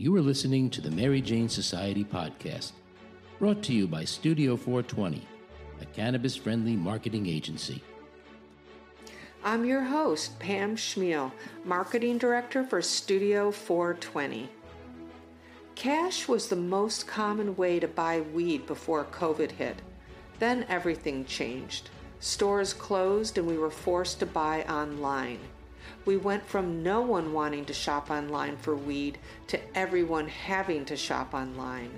You 0.00 0.16
are 0.16 0.22
listening 0.22 0.70
to 0.70 0.80
the 0.80 0.90
Mary 0.90 1.20
Jane 1.20 1.50
Society 1.50 2.04
podcast, 2.04 2.72
brought 3.38 3.62
to 3.64 3.74
you 3.74 3.86
by 3.86 4.04
Studio 4.04 4.56
420, 4.56 5.28
a 5.82 5.84
cannabis 5.84 6.34
friendly 6.34 6.74
marketing 6.74 7.26
agency. 7.26 7.82
I'm 9.44 9.66
your 9.66 9.82
host, 9.82 10.38
Pam 10.38 10.74
Schmiel, 10.74 11.32
Marketing 11.66 12.16
Director 12.16 12.64
for 12.64 12.80
Studio 12.80 13.50
420. 13.50 14.48
Cash 15.74 16.26
was 16.26 16.48
the 16.48 16.56
most 16.56 17.06
common 17.06 17.54
way 17.54 17.78
to 17.78 17.86
buy 17.86 18.22
weed 18.22 18.66
before 18.66 19.04
COVID 19.04 19.50
hit. 19.50 19.82
Then 20.38 20.64
everything 20.70 21.26
changed. 21.26 21.90
Stores 22.20 22.72
closed 22.72 23.36
and 23.36 23.46
we 23.46 23.58
were 23.58 23.70
forced 23.70 24.18
to 24.20 24.24
buy 24.24 24.62
online. 24.62 25.40
We 26.04 26.16
went 26.16 26.46
from 26.46 26.82
no 26.82 27.00
one 27.00 27.32
wanting 27.32 27.64
to 27.66 27.72
shop 27.72 28.10
online 28.10 28.56
for 28.56 28.74
weed 28.74 29.18
to 29.48 29.60
everyone 29.76 30.28
having 30.28 30.84
to 30.86 30.96
shop 30.96 31.34
online. 31.34 31.90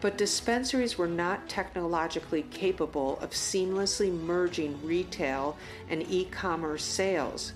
But 0.00 0.18
dispensaries 0.18 0.96
were 0.96 1.08
not 1.08 1.48
technologically 1.48 2.42
capable 2.50 3.18
of 3.20 3.30
seamlessly 3.30 4.12
merging 4.12 4.78
retail 4.84 5.56
and 5.88 6.08
e 6.08 6.26
commerce 6.26 6.84
sales 6.84 7.52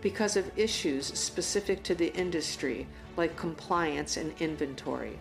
because 0.00 0.36
of 0.36 0.58
issues 0.58 1.06
specific 1.18 1.82
to 1.84 1.94
the 1.94 2.12
industry, 2.14 2.86
like 3.16 3.36
compliance 3.36 4.16
and 4.16 4.34
inventory. 4.40 5.18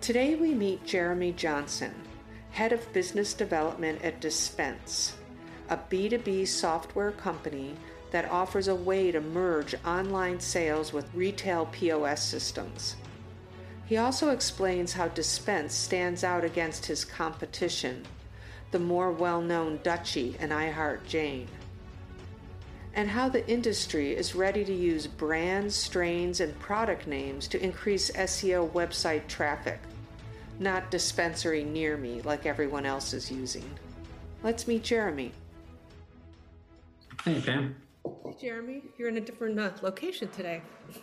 Today 0.00 0.34
we 0.34 0.54
meet 0.54 0.84
Jeremy 0.84 1.32
Johnson, 1.32 1.94
Head 2.50 2.72
of 2.72 2.92
Business 2.92 3.32
Development 3.32 4.02
at 4.02 4.20
Dispense, 4.20 5.14
a 5.68 5.76
B2B 5.76 6.48
software 6.48 7.12
company 7.12 7.74
that 8.10 8.30
offers 8.30 8.68
a 8.68 8.74
way 8.74 9.12
to 9.12 9.20
merge 9.20 9.74
online 9.84 10.40
sales 10.40 10.92
with 10.92 11.14
retail 11.14 11.66
POS 11.66 12.22
systems. 12.22 12.96
He 13.86 13.96
also 13.96 14.30
explains 14.30 14.92
how 14.92 15.08
Dispense 15.08 15.74
stands 15.74 16.22
out 16.22 16.44
against 16.44 16.86
his 16.86 17.04
competition, 17.04 18.04
the 18.70 18.78
more 18.78 19.10
well 19.10 19.40
known 19.40 19.78
Dutchie 19.78 20.36
and 20.38 20.52
iHeart 20.52 21.04
Jane, 21.06 21.48
and 22.94 23.08
how 23.08 23.28
the 23.28 23.48
industry 23.48 24.14
is 24.14 24.34
ready 24.34 24.64
to 24.64 24.72
use 24.72 25.06
brands, 25.06 25.74
strains, 25.74 26.40
and 26.40 26.56
product 26.60 27.06
names 27.06 27.48
to 27.48 27.62
increase 27.62 28.10
SEO 28.12 28.70
website 28.70 29.26
traffic, 29.26 29.80
not 30.58 30.90
dispensary 30.90 31.64
near 31.64 31.96
me 31.96 32.22
like 32.22 32.46
everyone 32.46 32.86
else 32.86 33.12
is 33.12 33.30
using. 33.30 33.68
Let's 34.42 34.68
meet 34.68 34.84
Jeremy. 34.84 35.32
Hey, 37.24 37.40
Pam. 37.40 37.74
Jeremy, 38.40 38.82
you're 38.98 39.08
in 39.08 39.16
a 39.16 39.20
different 39.20 39.58
uh, 39.58 39.70
location 39.82 40.28
today. 40.28 40.62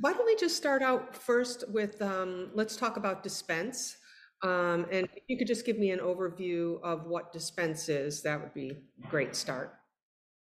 Why 0.00 0.12
don't 0.12 0.26
we 0.26 0.36
just 0.36 0.56
start 0.56 0.82
out 0.82 1.14
first 1.14 1.64
with 1.68 2.00
um, 2.02 2.50
let's 2.54 2.76
talk 2.76 2.96
about 2.96 3.22
dispense. 3.22 3.96
Um, 4.42 4.86
and 4.92 5.08
if 5.16 5.24
you 5.26 5.36
could 5.36 5.48
just 5.48 5.66
give 5.66 5.78
me 5.78 5.90
an 5.90 5.98
overview 5.98 6.80
of 6.82 7.06
what 7.06 7.32
dispense 7.32 7.88
is, 7.88 8.22
that 8.22 8.40
would 8.40 8.54
be 8.54 8.70
a 8.70 9.08
great 9.08 9.34
start. 9.34 9.74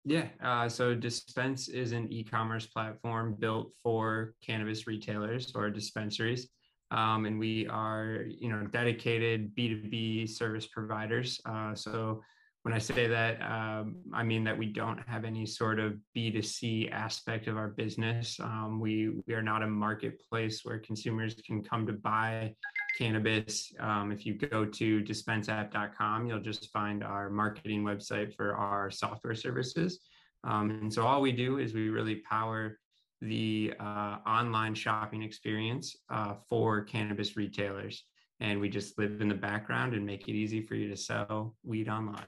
Yeah, 0.04 0.28
uh, 0.42 0.68
so 0.68 0.94
Dispense 0.94 1.68
is 1.68 1.92
an 1.92 2.10
e-commerce 2.10 2.66
platform 2.66 3.36
built 3.38 3.72
for 3.82 4.34
cannabis 4.42 4.86
retailers 4.86 5.52
or 5.54 5.68
dispensaries, 5.68 6.48
um, 6.90 7.26
and 7.26 7.38
we 7.38 7.66
are, 7.68 8.24
you 8.26 8.48
know, 8.48 8.66
dedicated 8.66 9.54
B2B 9.54 10.26
service 10.28 10.66
providers. 10.66 11.38
Uh, 11.44 11.74
so 11.74 12.22
when 12.62 12.74
I 12.74 12.78
say 12.78 13.06
that, 13.06 13.40
um, 13.40 13.96
I 14.12 14.22
mean 14.22 14.44
that 14.44 14.56
we 14.56 14.66
don't 14.66 14.98
have 15.08 15.24
any 15.24 15.46
sort 15.46 15.78
of 15.78 15.94
B2C 16.14 16.92
aspect 16.92 17.46
of 17.46 17.56
our 17.56 17.68
business. 17.68 18.38
Um, 18.38 18.80
we, 18.80 19.12
we 19.26 19.32
are 19.32 19.42
not 19.42 19.62
a 19.62 19.66
marketplace 19.66 20.60
where 20.62 20.78
consumers 20.78 21.34
can 21.46 21.62
come 21.62 21.86
to 21.86 21.94
buy 21.94 22.54
cannabis. 22.98 23.72
Um, 23.80 24.12
if 24.12 24.26
you 24.26 24.34
go 24.34 24.66
to 24.66 25.02
dispenseapp.com, 25.02 26.26
you'll 26.26 26.40
just 26.40 26.70
find 26.70 27.02
our 27.02 27.30
marketing 27.30 27.82
website 27.82 28.34
for 28.34 28.54
our 28.54 28.90
software 28.90 29.34
services. 29.34 30.00
Um, 30.44 30.70
and 30.70 30.92
so 30.92 31.06
all 31.06 31.22
we 31.22 31.32
do 31.32 31.58
is 31.58 31.72
we 31.72 31.88
really 31.88 32.16
power 32.16 32.78
the 33.22 33.72
uh, 33.80 34.18
online 34.26 34.74
shopping 34.74 35.22
experience 35.22 35.96
uh, 36.10 36.34
for 36.48 36.82
cannabis 36.82 37.36
retailers 37.36 38.04
and 38.40 38.58
we 38.58 38.68
just 38.68 38.98
live 38.98 39.20
in 39.20 39.28
the 39.28 39.34
background 39.34 39.94
and 39.94 40.04
make 40.04 40.28
it 40.28 40.32
easy 40.32 40.62
for 40.62 40.74
you 40.74 40.88
to 40.88 40.96
sell 40.96 41.54
weed 41.62 41.88
online. 41.88 42.24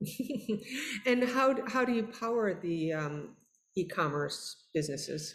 and 1.06 1.24
how 1.24 1.56
how 1.66 1.84
do 1.84 1.92
you 1.92 2.04
power 2.04 2.54
the 2.54 2.92
um, 2.92 3.28
e-commerce 3.76 4.64
businesses? 4.74 5.34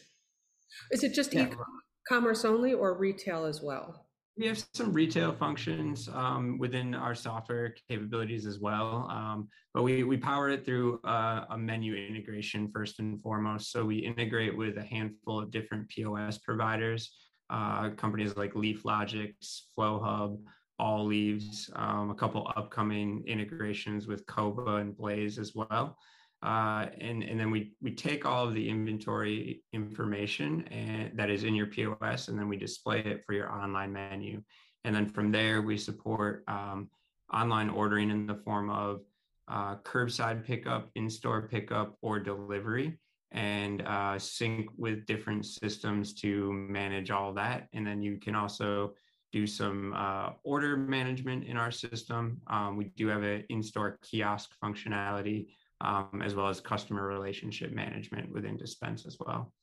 Is 0.91 1.03
it 1.03 1.13
just 1.13 1.33
yeah. 1.33 1.47
e-commerce 1.47 2.45
only 2.45 2.73
or 2.73 2.97
retail 2.97 3.45
as 3.45 3.61
well? 3.61 4.07
We 4.37 4.47
have 4.47 4.63
some 4.73 4.93
retail 4.93 5.33
functions 5.33 6.09
um, 6.13 6.57
within 6.57 6.95
our 6.95 7.13
software 7.13 7.75
capabilities 7.89 8.45
as 8.45 8.59
well, 8.59 9.07
um, 9.11 9.49
but 9.73 9.83
we 9.83 10.03
we 10.03 10.15
power 10.15 10.49
it 10.49 10.63
through 10.63 11.01
uh, 11.03 11.45
a 11.49 11.57
menu 11.57 11.95
integration 11.95 12.69
first 12.73 12.99
and 12.99 13.21
foremost. 13.21 13.71
So 13.71 13.83
we 13.83 13.97
integrate 13.97 14.55
with 14.55 14.77
a 14.77 14.83
handful 14.83 15.39
of 15.41 15.51
different 15.51 15.89
POS 15.89 16.37
providers 16.37 17.11
uh, 17.51 17.89
companies 17.91 18.35
like 18.37 18.53
LeafLogix, 18.53 19.61
FlowHub, 19.77 20.39
Alleaves, 20.79 21.69
um, 21.75 22.09
a 22.09 22.15
couple 22.15 22.51
upcoming 22.55 23.23
integrations 23.27 24.07
with 24.07 24.25
Cova 24.25 24.81
and 24.81 24.97
Blaze 24.97 25.37
as 25.37 25.53
well. 25.53 25.97
Uh, 26.41 26.87
and, 26.99 27.21
and 27.21 27.39
then 27.39 27.51
we, 27.51 27.73
we 27.81 27.93
take 27.93 28.25
all 28.25 28.47
of 28.47 28.55
the 28.55 28.67
inventory 28.67 29.61
information 29.73 30.67
and 30.71 31.15
that 31.15 31.29
is 31.29 31.43
in 31.43 31.53
your 31.53 31.67
POS, 31.67 32.29
and 32.29 32.39
then 32.39 32.47
we 32.47 32.57
display 32.57 32.99
it 32.99 33.23
for 33.27 33.33
your 33.33 33.51
online 33.51 33.93
menu. 33.93 34.41
And 34.83 34.95
then 34.95 35.07
from 35.07 35.31
there, 35.31 35.61
we 35.61 35.77
support 35.77 36.43
um, 36.47 36.89
online 37.31 37.69
ordering 37.69 38.09
in 38.09 38.25
the 38.25 38.41
form 38.43 38.71
of 38.71 39.01
uh, 39.47 39.75
curbside 39.83 40.43
pickup, 40.43 40.89
in-store 40.95 41.47
pickup, 41.47 41.95
or 42.01 42.19
delivery 42.19 42.97
and 43.31 43.81
uh, 43.83 44.19
sync 44.19 44.69
with 44.77 45.05
different 45.05 45.45
systems 45.45 46.13
to 46.15 46.51
manage 46.51 47.11
all 47.11 47.33
that. 47.33 47.67
And 47.73 47.85
then 47.85 48.01
you 48.01 48.17
can 48.17 48.35
also 48.35 48.93
do 49.31 49.47
some 49.47 49.93
uh, 49.95 50.31
order 50.43 50.75
management 50.75 51.45
in 51.45 51.55
our 51.55 51.71
system. 51.71 52.41
Um, 52.47 52.75
we 52.75 52.85
do 52.97 53.07
have 53.07 53.23
an 53.23 53.45
in-store 53.49 53.99
kiosk 54.01 54.51
functionality, 54.61 55.47
um, 55.79 56.21
as 56.23 56.35
well 56.35 56.49
as 56.49 56.59
customer 56.59 57.07
relationship 57.07 57.71
management 57.71 58.31
within 58.31 58.57
Dispense 58.57 59.05
as 59.05 59.17
well. 59.19 59.53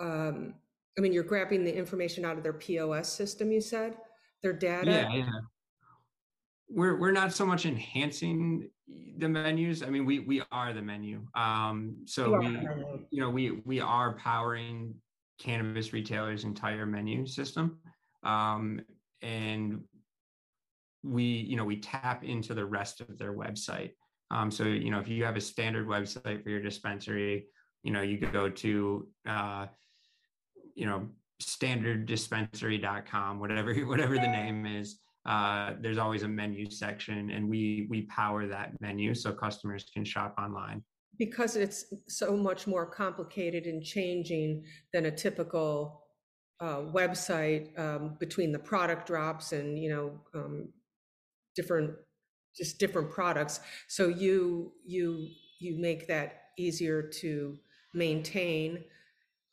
Um, 0.00 0.54
I 0.96 1.00
mean, 1.00 1.12
you're 1.12 1.24
grabbing 1.24 1.64
the 1.64 1.76
information 1.76 2.24
out 2.24 2.36
of 2.36 2.44
their 2.44 2.52
POS 2.52 3.12
system. 3.12 3.50
You 3.50 3.60
said 3.60 3.96
their 4.42 4.52
data. 4.52 4.90
Yeah, 4.90 5.12
yeah 5.12 5.30
we're 6.68 6.98
we're 6.98 7.12
not 7.12 7.32
so 7.32 7.46
much 7.46 7.66
enhancing 7.66 8.68
the 9.18 9.28
menus. 9.28 9.82
I 9.82 9.90
mean, 9.90 10.06
we 10.06 10.20
we 10.20 10.42
are 10.52 10.72
the 10.72 10.82
menu. 10.82 11.26
Um, 11.34 11.96
so 12.06 12.38
we 12.38 12.46
you 13.10 13.20
know 13.20 13.30
we 13.30 13.62
we 13.64 13.80
are 13.80 14.14
powering 14.14 14.94
cannabis 15.38 15.92
retailers' 15.92 16.44
entire 16.44 16.86
menu 16.86 17.26
system, 17.26 17.78
um, 18.22 18.80
and 19.22 19.82
we 21.02 21.24
you 21.24 21.56
know 21.56 21.64
we 21.64 21.80
tap 21.80 22.24
into 22.24 22.54
the 22.54 22.64
rest 22.64 23.00
of 23.00 23.18
their 23.18 23.34
website. 23.34 23.90
Um, 24.30 24.50
so 24.50 24.64
you 24.64 24.90
know 24.90 25.00
if 25.00 25.08
you 25.08 25.24
have 25.24 25.36
a 25.36 25.40
standard 25.40 25.86
website 25.86 26.42
for 26.42 26.50
your 26.50 26.62
dispensary, 26.62 27.46
you 27.82 27.92
know 27.92 28.02
you 28.02 28.18
could 28.18 28.32
go 28.32 28.48
to 28.48 29.08
uh, 29.28 29.66
you 30.74 30.86
know 30.86 31.08
standarddispensary.com, 31.42 33.40
whatever 33.40 33.74
whatever 33.86 34.14
the 34.14 34.28
name 34.28 34.64
is 34.66 34.98
uh, 35.28 35.74
there's 35.82 35.98
always 35.98 36.22
a 36.22 36.28
menu 36.28 36.70
section 36.70 37.30
and 37.30 37.46
we 37.46 37.86
we 37.90 38.02
power 38.02 38.46
that 38.46 38.72
menu 38.80 39.14
so 39.14 39.30
customers 39.30 39.84
can 39.92 40.02
shop 40.04 40.34
online. 40.38 40.82
Because 41.18 41.54
it's 41.54 41.84
so 42.08 42.34
much 42.34 42.66
more 42.66 42.86
complicated 42.86 43.64
and 43.64 43.84
changing 43.84 44.64
than 44.92 45.06
a 45.06 45.10
typical 45.10 46.02
uh, 46.60 46.78
website 46.78 47.78
um, 47.78 48.16
between 48.18 48.52
the 48.52 48.58
product 48.58 49.06
drops 49.06 49.52
and 49.52 49.78
you 49.78 49.90
know 49.90 50.12
um, 50.34 50.72
different 51.54 51.90
just 52.56 52.78
different 52.78 53.10
products. 53.10 53.60
So 53.86 54.08
you 54.08 54.72
you 54.86 55.28
you 55.60 55.78
make 55.78 56.08
that 56.08 56.44
easier 56.56 57.02
to 57.20 57.58
maintain 57.92 58.84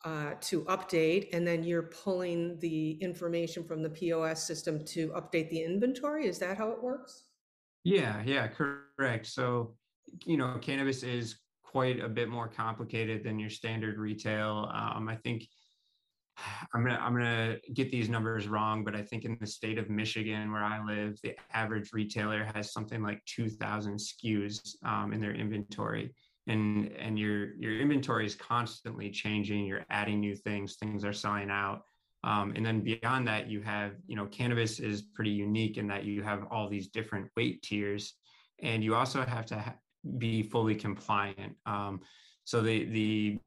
uh, 0.06 0.36
to 0.40 0.62
update, 0.66 1.30
and 1.34 1.46
then 1.46 1.64
you're 1.64 1.90
pulling 2.04 2.60
the 2.60 2.92
information 3.02 3.64
from 3.64 3.82
the 3.82 3.90
POS 3.90 4.46
system 4.46 4.86
to 4.86 5.10
update 5.10 5.50
the 5.50 5.64
inventory. 5.64 6.28
Is 6.28 6.38
that 6.40 6.58
how 6.58 6.70
it 6.70 6.82
works? 6.82 7.24
Yeah, 7.84 8.22
yeah, 8.24 8.48
correct. 8.48 9.26
So, 9.26 9.76
you 10.24 10.38
know, 10.38 10.58
cannabis 10.62 11.02
is 11.04 11.38
quite 11.64 12.00
a 12.00 12.08
bit 12.08 12.30
more 12.30 12.48
complicated 12.48 13.24
than 13.24 13.40
your 13.40 13.50
standard 13.50 13.98
retail. 13.98 14.70
Um, 14.72 15.10
I 15.10 15.16
think 15.16 15.48
I'm 16.74 16.84
gonna 16.84 17.00
I'm 17.02 17.14
gonna 17.14 17.58
get 17.74 17.92
these 17.92 18.10
numbers 18.10 18.48
wrong, 18.48 18.84
but 18.84 18.96
I 18.96 19.02
think 19.02 19.26
in 19.26 19.38
the 19.40 19.48
state 19.48 19.78
of 19.78 19.90
Michigan, 19.90 20.52
where 20.52 20.64
I 20.64 20.86
live, 20.86 21.20
the 21.24 21.36
average 21.54 21.92
retailer 21.94 22.44
has 22.54 22.72
something 22.72 23.02
like 23.02 23.24
2,000 23.26 23.98
SKUs 23.98 24.76
um, 24.84 25.14
in 25.14 25.22
their 25.22 25.34
inventory. 25.34 26.14
And 26.48 26.92
and 26.94 27.18
your 27.18 27.56
your 27.56 27.80
inventory 27.80 28.26
is 28.26 28.36
constantly 28.36 29.10
changing 29.10 29.66
you're 29.66 29.86
adding 29.90 30.20
new 30.20 30.36
things 30.36 30.76
things 30.76 31.04
are 31.04 31.14
selling 31.14 31.50
out 31.50 31.82
um, 32.24 32.54
and 32.56 32.66
then 32.66 32.82
beyond 32.82 33.28
that 33.28 33.50
you 33.50 33.62
have 33.62 33.94
you 34.08 34.16
know 34.16 34.26
cannabis 34.28 34.80
is 34.80 35.02
pretty 35.02 35.32
unique 35.32 35.78
in 35.78 35.88
that 35.88 36.06
you 36.06 36.22
have 36.22 36.46
all 36.52 36.70
these 36.70 36.88
different 36.90 37.28
weight 37.36 37.62
tiers 37.62 38.14
and 38.62 38.84
you 38.84 38.96
also 38.96 39.24
have 39.24 39.46
to 39.46 39.60
ha- 39.60 39.76
be 40.18 40.44
fully 40.44 40.76
compliant 40.76 41.56
um, 41.66 42.00
so 42.44 42.62
the 42.62 42.86
the 42.86 43.40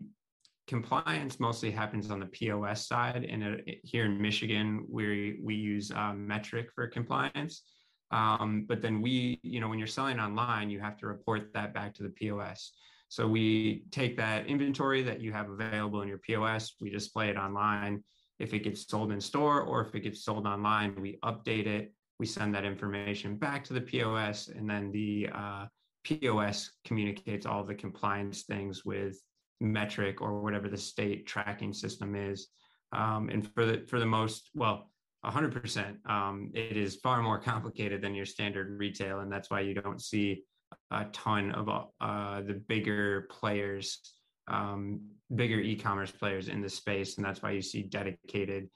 compliance 0.69 1.41
mostly 1.41 1.71
happens 1.71 2.11
on 2.11 2.21
the 2.21 2.27
POS 2.27 2.87
side, 2.87 3.25
and 3.25 3.43
uh, 3.43 3.73
here 3.83 4.05
in 4.05 4.21
Michigan, 4.21 4.87
we 4.89 5.41
we 5.43 5.55
use 5.55 5.91
uh, 5.91 6.13
Metrc 6.13 6.67
for 6.75 6.87
compliance. 6.87 7.63
Um, 8.11 8.65
but 8.67 8.81
then 8.81 9.01
we, 9.03 9.39
you 9.43 9.61
know, 9.61 9.69
when 9.69 9.79
you're 9.79 9.87
selling 9.87 10.19
online, 10.19 10.71
you 10.71 10.81
have 10.81 10.97
to 10.99 11.07
report 11.07 11.53
that 11.55 11.75
back 11.75 11.95
to 11.95 12.03
the 12.03 12.09
POS. 12.11 12.73
So 13.09 13.27
we 13.27 13.85
take 13.91 14.17
that 14.19 14.47
inventory 14.47 15.03
that 15.03 15.21
you 15.21 15.33
have 15.33 15.49
available 15.49 16.03
in 16.03 16.09
your 16.09 16.19
POS, 16.19 16.75
we 16.81 16.91
display 16.91 17.29
it 17.31 17.37
online. 17.37 18.03
If 18.39 18.55
it 18.55 18.61
gets 18.61 18.87
sold 18.87 19.13
in 19.13 19.21
store 19.21 19.63
or 19.63 19.81
if 19.81 19.95
it 19.95 20.01
gets 20.01 20.25
sold 20.25 20.47
online, 20.47 20.95
we 21.01 21.19
update 21.25 21.67
it. 21.67 21.93
We 22.19 22.27
send 22.27 22.55
that 22.55 22.65
information 22.65 23.37
back 23.37 23.65
to 23.65 23.73
the 23.73 23.81
POS, 23.81 24.49
and 24.49 24.69
then 24.69 24.91
the 24.91 25.29
uh, 25.33 25.67
POS 26.05 26.71
communicates 26.85 27.47
all 27.47 27.65
the 27.65 27.75
compliance 27.75 28.43
things 28.43 28.85
with 28.85 29.21
Metrc 29.63 30.21
or 30.21 30.41
whatever 30.41 30.69
the 30.69 30.77
state 30.77 31.27
tracking 31.27 31.73
system 31.73 32.15
is. 32.15 32.49
Um, 32.93 33.29
and 33.29 33.49
for 33.55 33.65
the 33.65 33.85
for 33.87 33.99
the 33.99 34.07
most 34.07 34.51
well, 34.55 34.91
100%, 35.25 35.97
um, 36.09 36.51
it 36.55 36.77
is 36.77 36.97
far 36.97 37.23
more 37.23 37.39
complicated 37.41 38.03
than 38.03 38.15
your 38.15 38.27
standard 38.27 38.79
retail, 38.79 39.21
and 39.21 39.33
that's 39.33 39.51
why 39.51 39.61
you 39.61 39.75
don't 39.75 40.01
see 40.01 40.45
a 40.91 41.07
ton 41.13 41.51
of 41.53 41.69
uh, 42.01 42.41
the 42.43 42.63
bigger 42.69 43.27
players, 43.31 44.01
um, 44.47 45.01
bigger 45.35 45.59
e-commerce 45.59 46.11
players 46.11 46.49
in 46.49 46.61
the 46.61 46.69
space, 46.69 47.17
and 47.17 47.27
that's 47.27 47.43
why 47.43 47.51
you 47.51 47.63
see 47.63 47.83
dedicated 47.83 48.69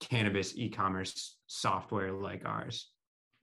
cannabis 0.00 0.56
e-commerce 0.56 1.36
software 1.46 2.12
like 2.12 2.42
ours. 2.46 2.90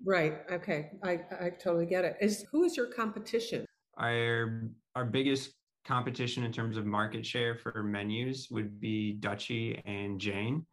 Right. 0.05 0.39
Okay. 0.51 0.91
I, 1.03 1.19
I 1.39 1.49
totally 1.61 1.85
get 1.85 2.05
it. 2.05 2.17
Is 2.21 2.45
who 2.51 2.63
is 2.63 2.77
your 2.77 2.87
competition? 2.87 3.65
Our 3.97 4.69
our 4.95 5.05
biggest 5.05 5.53
competition 5.85 6.43
in 6.43 6.51
terms 6.51 6.77
of 6.77 6.85
market 6.85 7.25
share 7.25 7.55
for 7.55 7.81
menus 7.81 8.47
would 8.51 8.79
be 8.79 9.17
Dutchie 9.19 9.81
and 9.85 10.19
Jane. 10.19 10.65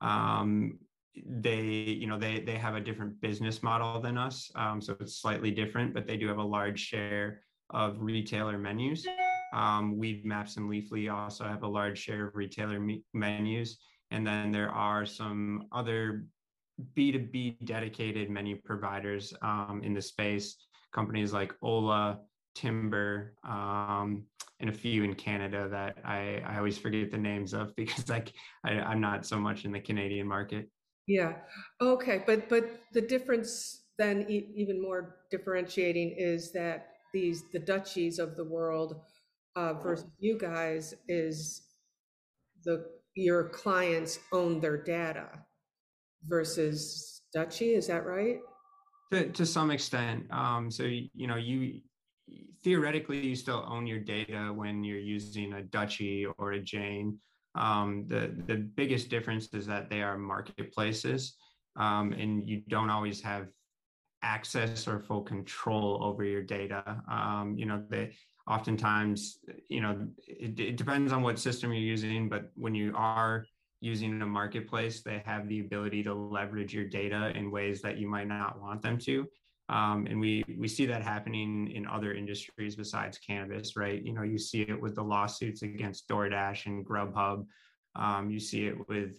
Um, 0.00 0.78
they, 1.26 1.62
you 1.62 2.06
know, 2.06 2.18
they 2.18 2.40
they 2.40 2.56
have 2.56 2.74
a 2.74 2.80
different 2.80 3.20
business 3.20 3.62
model 3.62 4.00
than 4.00 4.16
us, 4.16 4.50
um, 4.54 4.80
so 4.80 4.96
it's 5.00 5.20
slightly 5.20 5.50
different, 5.50 5.92
but 5.94 6.06
they 6.06 6.16
do 6.16 6.26
have 6.28 6.38
a 6.38 6.42
large 6.42 6.80
share 6.80 7.42
of 7.70 7.96
retailer 8.00 8.58
menus. 8.58 9.06
Um, 9.52 10.00
Maps 10.24 10.56
and 10.56 10.70
Leafly 10.70 11.12
also 11.12 11.44
have 11.44 11.62
a 11.62 11.68
large 11.68 11.98
share 11.98 12.28
of 12.28 12.34
retailer 12.34 12.80
me- 12.80 13.04
menus, 13.12 13.78
and 14.10 14.26
then 14.26 14.50
there 14.50 14.70
are 14.70 15.04
some 15.04 15.66
other 15.72 16.24
B2B 16.96 17.64
dedicated 17.64 18.30
menu 18.30 18.56
providers 18.62 19.34
um, 19.42 19.82
in 19.84 19.92
the 19.92 20.02
space, 20.02 20.56
companies 20.92 21.32
like 21.32 21.54
Ola, 21.62 22.20
Timber, 22.54 23.34
um, 23.44 24.24
and 24.60 24.70
a 24.70 24.72
few 24.72 25.02
in 25.02 25.14
Canada 25.14 25.68
that 25.70 25.98
I, 26.04 26.42
I 26.46 26.56
always 26.56 26.78
forget 26.78 27.10
the 27.10 27.18
names 27.18 27.52
of 27.52 27.74
because 27.76 28.08
like 28.08 28.32
I, 28.64 28.72
I'm 28.72 29.00
not 29.00 29.26
so 29.26 29.38
much 29.38 29.64
in 29.64 29.72
the 29.72 29.80
Canadian 29.80 30.26
market. 30.26 30.70
Yeah. 31.06 31.34
Okay. 31.80 32.22
But 32.26 32.48
but 32.48 32.80
the 32.92 33.00
difference 33.00 33.82
then 33.98 34.26
e- 34.28 34.52
even 34.54 34.80
more 34.80 35.16
differentiating 35.30 36.14
is 36.16 36.52
that 36.52 36.88
these 37.12 37.44
the 37.52 37.58
Dutchies 37.58 38.18
of 38.18 38.36
the 38.36 38.44
world 38.44 39.00
uh, 39.56 39.74
versus 39.74 40.06
you 40.18 40.38
guys 40.38 40.94
is 41.08 41.62
the 42.64 42.86
your 43.14 43.48
clients 43.48 44.18
own 44.32 44.60
their 44.60 44.82
data 44.82 45.28
versus 46.24 47.22
Dutchie. 47.36 47.76
Is 47.76 47.86
that 47.88 48.06
right? 48.06 48.38
To, 49.12 49.28
to 49.28 49.44
some 49.44 49.70
extent. 49.70 50.24
Um, 50.30 50.70
so, 50.70 50.84
you 50.84 51.26
know, 51.26 51.36
you 51.36 51.80
theoretically, 52.64 53.26
you 53.26 53.36
still 53.36 53.64
own 53.68 53.86
your 53.86 53.98
data 53.98 54.52
when 54.54 54.82
you're 54.82 54.98
using 54.98 55.52
a 55.54 55.62
Dutchie 55.62 56.26
or 56.38 56.52
a 56.52 56.60
Jane. 56.60 57.18
Um, 57.54 58.06
the, 58.08 58.34
the 58.46 58.56
biggest 58.56 59.08
difference 59.08 59.48
is 59.52 59.66
that 59.66 59.90
they 59.90 60.02
are 60.02 60.16
marketplaces 60.16 61.36
um, 61.76 62.12
and 62.12 62.48
you 62.48 62.62
don't 62.68 62.90
always 62.90 63.20
have 63.22 63.48
access 64.22 64.86
or 64.86 65.00
full 65.00 65.22
control 65.22 65.98
over 66.02 66.24
your 66.24 66.42
data. 66.42 67.02
Um, 67.10 67.54
you 67.58 67.66
know, 67.66 67.82
they 67.88 68.14
oftentimes, 68.48 69.38
you 69.68 69.80
know, 69.80 70.06
it, 70.26 70.58
it 70.58 70.76
depends 70.76 71.12
on 71.12 71.22
what 71.22 71.38
system 71.38 71.72
you're 71.72 71.82
using, 71.82 72.28
but 72.28 72.50
when 72.54 72.74
you 72.74 72.92
are 72.96 73.46
using 73.80 74.20
a 74.22 74.26
marketplace, 74.26 75.02
they 75.02 75.22
have 75.26 75.48
the 75.48 75.60
ability 75.60 76.02
to 76.04 76.14
leverage 76.14 76.72
your 76.72 76.88
data 76.88 77.32
in 77.34 77.50
ways 77.50 77.82
that 77.82 77.98
you 77.98 78.08
might 78.08 78.28
not 78.28 78.60
want 78.60 78.80
them 78.80 78.96
to. 78.96 79.26
Um, 79.72 80.06
and 80.06 80.20
we 80.20 80.44
we 80.58 80.68
see 80.68 80.84
that 80.86 81.02
happening 81.02 81.70
in 81.70 81.86
other 81.86 82.12
industries 82.12 82.76
besides 82.76 83.18
cannabis, 83.18 83.74
right? 83.74 84.02
You 84.04 84.12
know, 84.12 84.22
you 84.22 84.38
see 84.38 84.62
it 84.62 84.80
with 84.80 84.94
the 84.94 85.02
lawsuits 85.02 85.62
against 85.62 86.06
DoorDash 86.08 86.66
and 86.66 86.84
Grubhub. 86.84 87.46
Um, 87.96 88.30
you 88.30 88.38
see 88.38 88.66
it 88.66 88.76
with 88.88 89.12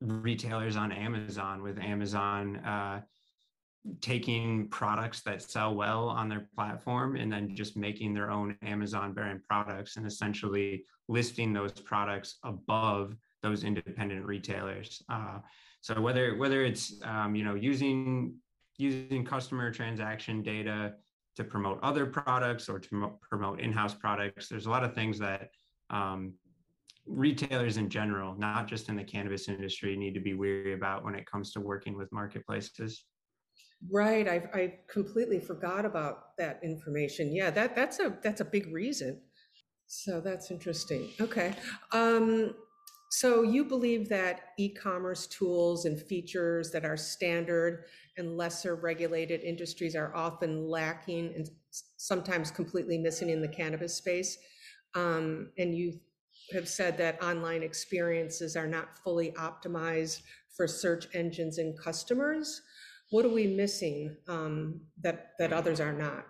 retailers 0.00 0.76
on 0.76 0.90
Amazon, 0.90 1.62
with 1.62 1.78
Amazon 1.78 2.56
uh, 2.56 3.02
taking 4.00 4.68
products 4.68 5.22
that 5.22 5.42
sell 5.42 5.74
well 5.74 6.08
on 6.08 6.28
their 6.28 6.48
platform 6.54 7.16
and 7.16 7.32
then 7.32 7.54
just 7.54 7.76
making 7.76 8.12
their 8.12 8.30
own 8.30 8.56
Amazon 8.62 9.12
brand 9.12 9.42
products 9.44 9.96
and 9.96 10.06
essentially 10.06 10.84
listing 11.08 11.52
those 11.52 11.72
products 11.72 12.38
above 12.44 13.14
those 13.42 13.62
independent 13.62 14.24
retailers. 14.24 15.02
Uh, 15.08 15.38
so 15.80 16.00
whether 16.00 16.36
whether 16.36 16.64
it's 16.64 17.00
um, 17.04 17.34
you 17.36 17.44
know 17.44 17.54
using 17.54 18.34
using 18.82 19.24
customer 19.24 19.70
transaction 19.70 20.42
data 20.42 20.94
to 21.36 21.44
promote 21.44 21.78
other 21.82 22.04
products 22.04 22.68
or 22.68 22.78
to 22.78 23.12
promote 23.20 23.60
in-house 23.60 23.94
products, 23.94 24.48
there's 24.48 24.66
a 24.66 24.70
lot 24.70 24.84
of 24.84 24.94
things 24.94 25.18
that 25.18 25.50
um, 25.90 26.34
retailers 27.06 27.76
in 27.76 27.88
general, 27.88 28.34
not 28.38 28.66
just 28.66 28.88
in 28.88 28.96
the 28.96 29.04
cannabis 29.04 29.48
industry, 29.48 29.96
need 29.96 30.14
to 30.14 30.20
be 30.20 30.34
wary 30.34 30.74
about 30.74 31.04
when 31.04 31.14
it 31.14 31.24
comes 31.30 31.52
to 31.52 31.60
working 31.60 31.96
with 31.96 32.12
marketplaces. 32.12 33.04
Right, 33.90 34.28
I 34.28 34.36
I 34.54 34.74
completely 34.88 35.40
forgot 35.40 35.84
about 35.84 36.36
that 36.38 36.60
information. 36.62 37.34
Yeah, 37.34 37.50
that 37.50 37.74
that's 37.74 37.98
a 37.98 38.16
that's 38.22 38.40
a 38.40 38.44
big 38.44 38.72
reason. 38.72 39.20
So 39.86 40.20
that's 40.20 40.50
interesting. 40.50 41.10
Okay. 41.20 41.54
Um, 41.92 42.54
so 43.12 43.42
you 43.42 43.62
believe 43.62 44.08
that 44.08 44.40
e-commerce 44.56 45.26
tools 45.26 45.84
and 45.84 46.00
features 46.00 46.70
that 46.70 46.86
are 46.86 46.96
standard 46.96 47.84
and 48.16 48.38
lesser 48.38 48.74
regulated 48.74 49.42
industries 49.42 49.94
are 49.94 50.16
often 50.16 50.66
lacking 50.66 51.30
and 51.36 51.50
sometimes 51.98 52.50
completely 52.50 52.96
missing 52.96 53.28
in 53.28 53.42
the 53.42 53.48
cannabis 53.48 53.94
space. 53.94 54.38
Um, 54.94 55.50
and 55.58 55.76
you 55.76 56.00
have 56.54 56.66
said 56.66 56.96
that 56.96 57.22
online 57.22 57.62
experiences 57.62 58.56
are 58.56 58.66
not 58.66 58.96
fully 59.04 59.32
optimized 59.32 60.22
for 60.56 60.66
search 60.66 61.06
engines 61.12 61.58
and 61.58 61.78
customers. 61.78 62.62
What 63.10 63.26
are 63.26 63.34
we 63.34 63.46
missing 63.46 64.16
um, 64.26 64.80
that 65.02 65.32
that 65.38 65.52
others 65.52 65.80
are 65.80 65.92
not? 65.92 66.24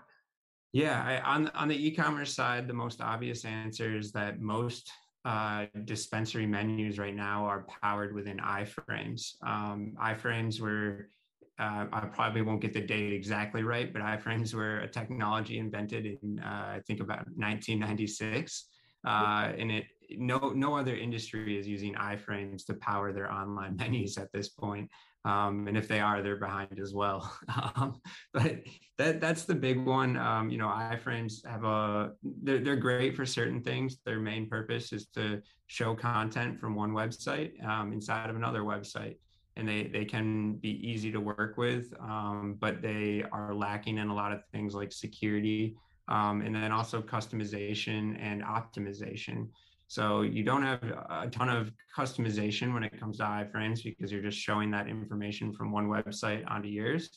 Yeah, 0.73 1.01
I, 1.01 1.21
on 1.21 1.47
on 1.51 1.69
the 1.69 1.87
e-commerce 1.87 2.35
side, 2.35 2.67
the 2.67 2.75
most 2.75 3.01
obvious 3.01 3.45
answer 3.45 3.97
is 3.97 4.11
that 4.13 4.41
most 4.41 4.91
uh, 5.25 5.67
dispensary 5.85 6.47
menus 6.47 6.99
right 6.99 7.15
now 7.15 7.45
are 7.47 7.67
powered 7.83 8.15
within 8.15 8.39
iframes. 8.39 9.35
Um, 9.47 9.95
iframes 10.01 10.61
were, 10.61 11.11
uh, 11.59 11.87
I 11.93 12.07
probably 12.13 12.43
won't 12.43 12.61
get 12.61 12.73
the 12.73 12.81
date 12.81 13.13
exactly 13.13 13.63
right, 13.63 13.93
but 13.93 14.03
iframes 14.03 14.53
were 14.55 14.79
a 14.81 14.89
technology 14.89 15.59
invented 15.59 16.07
in, 16.07 16.41
uh, 16.41 16.77
I 16.77 16.81
think, 16.87 17.01
about 17.01 17.27
1996. 17.37 18.69
Uh, 19.05 19.53
and 19.59 19.71
it 19.73 19.85
no 20.19 20.53
no 20.55 20.77
other 20.77 20.95
industry 20.95 21.59
is 21.59 21.67
using 21.67 21.95
iframes 21.95 22.65
to 22.67 22.75
power 22.75 23.13
their 23.13 23.33
online 23.33 23.77
menus 23.81 24.19
at 24.19 24.31
this 24.33 24.49
point. 24.49 24.91
Um, 25.25 25.69
and 25.69 25.77
if 25.77 25.87
they 25.87 26.01
are, 26.01 26.21
they're 26.21 26.37
behind 26.37 26.81
as 26.81 26.95
well. 26.95 27.33
um, 27.77 28.01
but 28.33 28.61
that 28.99 29.21
that's 29.21 29.45
the 29.45 29.55
big 29.55 29.85
one. 29.85 30.17
Um, 30.17 30.51
you 30.51 30.59
know, 30.59 30.67
iframes 30.67 31.47
have 31.47 31.65
a 31.65 32.13
they're, 32.43 32.59
they're 32.59 32.77
great 32.77 33.15
for 33.15 33.25
certain 33.25 33.63
things. 33.63 33.99
Their 34.05 34.19
main 34.19 34.49
purpose 34.49 34.93
is 34.93 35.07
to 35.15 35.41
show 35.69 35.95
content 35.95 36.59
from 36.59 36.75
one 36.75 36.93
website 36.93 37.63
um, 37.65 37.93
inside 37.93 38.31
of 38.31 38.37
another 38.37 38.63
website, 38.63 39.17
and 39.57 39.69
they 39.69 39.85
they 39.85 40.05
can 40.05 40.55
be 40.55 40.71
easy 40.87 41.13
to 41.13 41.21
work 41.21 41.57
with, 41.57 41.93
um, 42.01 42.57
but 42.61 42.83
they 42.83 43.25
are 43.33 43.55
lacking 43.55 43.99
in 43.99 44.09
a 44.09 44.15
lot 44.15 44.33
of 44.33 44.45
things 44.53 44.75
like 44.75 44.93
security, 44.93 45.77
um, 46.09 46.43
and 46.43 46.55
then 46.55 46.73
also 46.73 47.01
customization 47.01 48.17
and 48.21 48.43
optimization. 48.43 49.49
So 49.93 50.23
you 50.23 50.43
don't 50.43 50.63
have 50.63 50.83
a 50.83 51.29
ton 51.31 51.51
of 51.51 51.71
customization 51.95 52.73
when 52.73 52.83
it 52.83 52.99
comes 52.99 53.19
to 53.19 53.25
iframes 53.25 53.85
because 53.85 54.11
you're 54.11 54.23
just 54.23 54.39
showing 54.39 54.71
that 54.71 54.89
information 54.89 55.53
from 55.53 55.71
one 55.71 55.87
website 55.87 56.51
onto 56.51 56.71
yours. 56.71 57.11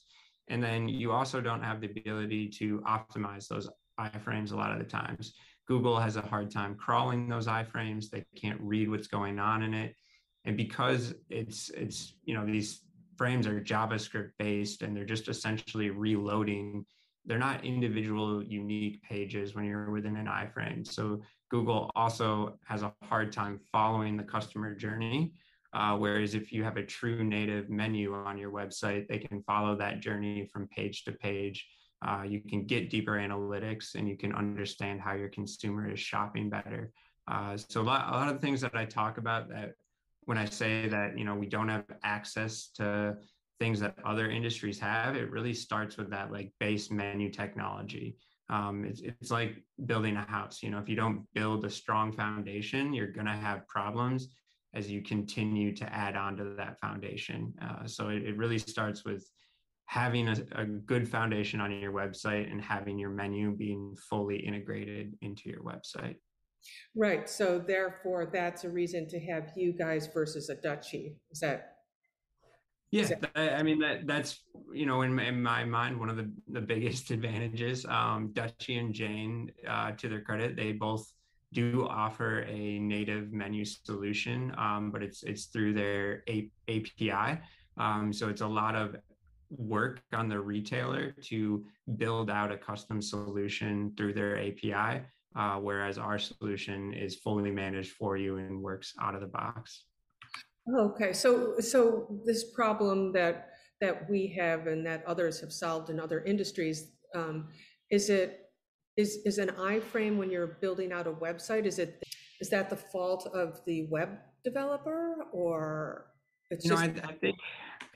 And 0.49 0.61
then 0.61 0.89
you 0.89 1.13
also 1.13 1.39
don't 1.39 1.63
have 1.63 1.79
the 1.79 1.89
ability 1.89 2.49
to 2.59 2.81
optimize 2.81 3.47
those 3.47 3.69
iframes 3.97 4.51
a 4.51 4.57
lot 4.57 4.73
of 4.73 4.79
the 4.79 4.83
times. 4.83 5.35
Google 5.69 5.97
has 5.97 6.17
a 6.17 6.21
hard 6.21 6.51
time 6.51 6.75
crawling 6.75 7.29
those 7.29 7.47
iframes. 7.47 8.09
They 8.09 8.25
can't 8.35 8.59
read 8.59 8.89
what's 8.89 9.07
going 9.07 9.39
on 9.39 9.63
in 9.63 9.73
it. 9.73 9.95
And 10.43 10.57
because 10.57 11.13
it's 11.29 11.69
it's 11.69 12.15
you 12.25 12.33
know 12.33 12.45
these 12.45 12.81
frames 13.15 13.47
are 13.47 13.61
JavaScript 13.61 14.31
based 14.37 14.81
and 14.81 14.93
they're 14.93 15.05
just 15.05 15.29
essentially 15.29 15.91
reloading, 15.91 16.85
they're 17.25 17.37
not 17.37 17.65
individual 17.65 18.43
unique 18.43 19.01
pages 19.03 19.55
when 19.55 19.65
you're 19.65 19.91
within 19.91 20.15
an 20.15 20.27
iframe. 20.27 20.85
So 20.85 21.21
Google 21.49 21.91
also 21.95 22.57
has 22.65 22.83
a 22.83 22.93
hard 23.03 23.31
time 23.31 23.59
following 23.71 24.17
the 24.17 24.23
customer 24.23 24.75
journey. 24.75 25.33
Uh, 25.73 25.97
whereas 25.97 26.35
if 26.35 26.53
you 26.53 26.63
have 26.63 26.77
a 26.77 26.83
true 26.83 27.23
native 27.23 27.69
menu 27.69 28.13
on 28.13 28.37
your 28.37 28.51
website, 28.51 29.07
they 29.07 29.17
can 29.17 29.41
follow 29.43 29.75
that 29.75 29.99
journey 29.99 30.49
from 30.53 30.67
page 30.69 31.03
to 31.03 31.11
page 31.11 31.67
uh, 32.05 32.23
you 32.23 32.41
can 32.41 32.65
get 32.65 32.89
deeper 32.89 33.13
analytics 33.13 33.95
and 33.95 34.07
you 34.07 34.17
can 34.17 34.33
understand 34.33 35.01
how 35.01 35.13
your 35.13 35.29
consumer 35.29 35.89
is 35.89 35.99
shopping 35.99 36.49
better. 36.49 36.91
Uh, 37.27 37.57
so 37.57 37.81
a 37.81 37.83
lot, 37.83 38.07
a 38.09 38.11
lot 38.11 38.27
of 38.27 38.35
the 38.35 38.41
things 38.45 38.61
that 38.61 38.75
I 38.75 38.85
talk 38.85 39.17
about 39.17 39.49
that 39.49 39.71
when 40.25 40.37
I 40.37 40.45
say 40.45 40.87
that, 40.89 41.17
you 41.17 41.23
know, 41.23 41.35
we 41.35 41.47
don't 41.47 41.69
have 41.69 41.85
access 42.03 42.69
to 42.75 43.15
things 43.59 43.79
that 43.79 43.95
other 44.05 44.29
industries 44.29 44.79
have, 44.79 45.15
it 45.15 45.31
really 45.31 45.53
starts 45.53 45.97
with 45.97 46.09
that 46.11 46.31
like 46.31 46.51
base 46.59 46.91
menu 46.91 47.31
technology. 47.31 48.17
Um, 48.49 48.85
it's, 48.85 49.01
it's 49.01 49.31
like 49.31 49.63
building 49.85 50.17
a 50.17 50.21
house. 50.29 50.61
You 50.61 50.69
know, 50.69 50.79
if 50.79 50.89
you 50.89 50.95
don't 50.95 51.25
build 51.33 51.65
a 51.65 51.69
strong 51.69 52.11
foundation, 52.11 52.93
you're 52.93 53.11
going 53.11 53.25
to 53.25 53.31
have 53.31 53.67
problems 53.67 54.27
as 54.73 54.91
you 54.91 55.01
continue 55.01 55.73
to 55.73 55.85
add 55.93 56.15
on 56.15 56.35
to 56.37 56.55
that 56.57 56.79
foundation. 56.79 57.53
Uh, 57.61 57.87
so 57.87 58.09
it, 58.09 58.23
it 58.23 58.37
really 58.37 58.59
starts 58.59 59.05
with 59.05 59.25
having 59.85 60.27
a, 60.27 60.35
a, 60.55 60.65
good 60.65 61.07
foundation 61.07 61.61
on 61.61 61.71
your 61.71 61.93
website 61.93 62.51
and 62.51 62.61
having 62.61 62.97
your 62.97 63.11
menu 63.11 63.55
being 63.55 63.95
fully 64.09 64.37
integrated 64.37 65.13
into 65.21 65.49
your 65.49 65.61
website. 65.61 66.15
Right. 66.95 67.29
So 67.29 67.59
therefore, 67.59 68.29
that's 68.31 68.63
a 68.63 68.69
reason 68.69 69.07
to 69.09 69.19
have 69.19 69.51
you 69.55 69.73
guys 69.73 70.09
versus 70.11 70.49
a 70.49 70.55
Dutchie. 70.55 71.15
Is 71.31 71.39
that? 71.39 71.74
Yeah, 72.95 73.09
I 73.35 73.63
mean 73.63 73.79
that 73.79 74.07
that's 74.07 74.39
you 74.73 74.85
know 74.85 75.01
in, 75.01 75.17
in 75.19 75.41
my 75.41 75.65
mind 75.65 75.99
one 75.99 76.09
of 76.09 76.17
the 76.17 76.31
the 76.47 76.61
biggest 76.61 77.11
advantages. 77.17 77.85
Um, 77.85 78.31
Dutchie 78.33 78.79
and 78.79 78.93
Jane, 78.93 79.51
uh, 79.67 79.91
to 79.91 80.07
their 80.09 80.21
credit, 80.21 80.55
they 80.55 80.71
both 80.71 81.11
do 81.53 81.87
offer 81.89 82.41
a 82.47 82.79
native 82.79 83.31
menu 83.31 83.63
solution, 83.65 84.53
um, 84.57 84.91
but 84.91 85.01
it's 85.03 85.23
it's 85.23 85.45
through 85.45 85.73
their 85.73 86.23
a- 86.29 86.51
API. 86.67 87.39
Um, 87.77 88.13
so 88.13 88.29
it's 88.29 88.41
a 88.41 88.47
lot 88.47 88.75
of 88.75 88.95
work 89.49 90.01
on 90.13 90.27
the 90.27 90.39
retailer 90.39 91.11
to 91.23 91.63
build 91.97 92.29
out 92.29 92.51
a 92.51 92.57
custom 92.57 93.01
solution 93.01 93.93
through 93.95 94.13
their 94.13 94.37
API, 94.37 95.03
uh, 95.35 95.57
whereas 95.57 95.97
our 95.97 96.17
solution 96.17 96.93
is 96.93 97.15
fully 97.15 97.51
managed 97.51 97.91
for 97.91 98.17
you 98.17 98.37
and 98.37 98.61
works 98.61 98.93
out 99.01 99.13
of 99.15 99.21
the 99.21 99.27
box. 99.27 99.85
Okay, 100.73 101.13
so 101.13 101.59
so 101.59 102.07
this 102.25 102.51
problem 102.51 103.11
that 103.13 103.49
that 103.81 104.09
we 104.09 104.27
have 104.27 104.67
and 104.67 104.85
that 104.85 105.05
others 105.05 105.39
have 105.39 105.51
solved 105.51 105.89
in 105.89 105.99
other 105.99 106.23
industries, 106.23 106.91
um, 107.13 107.49
is 107.91 108.09
it 108.09 108.49
is 108.97 109.19
is 109.25 109.37
an 109.37 109.49
iframe 109.49 110.17
when 110.17 110.31
you're 110.31 110.57
building 110.61 110.91
out 110.91 111.07
a 111.07 111.11
website? 111.11 111.65
Is 111.65 111.77
it 111.77 112.03
is 112.41 112.49
that 112.49 112.69
the 112.69 112.75
fault 112.75 113.27
of 113.33 113.61
the 113.65 113.87
web 113.91 114.17
developer 114.43 115.25
or 115.31 116.07
it's 116.49 116.65
just? 116.65 116.95
No, 116.95 117.01
I, 117.03 117.09
I 117.09 117.13
think 117.13 117.37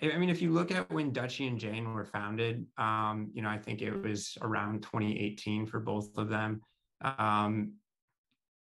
I 0.01 0.17
mean, 0.17 0.29
if 0.29 0.41
you 0.41 0.51
look 0.51 0.71
at 0.71 0.89
when 0.91 1.11
Dutchie 1.11 1.47
and 1.47 1.59
Jane 1.59 1.93
were 1.93 2.05
founded, 2.05 2.65
um, 2.77 3.31
you 3.33 3.41
know, 3.41 3.49
I 3.49 3.57
think 3.57 3.81
it 3.81 3.91
was 3.91 4.37
around 4.41 4.81
2018 4.83 5.65
for 5.65 5.79
both 5.79 6.17
of 6.17 6.29
them. 6.29 6.61
Um, 7.01 7.73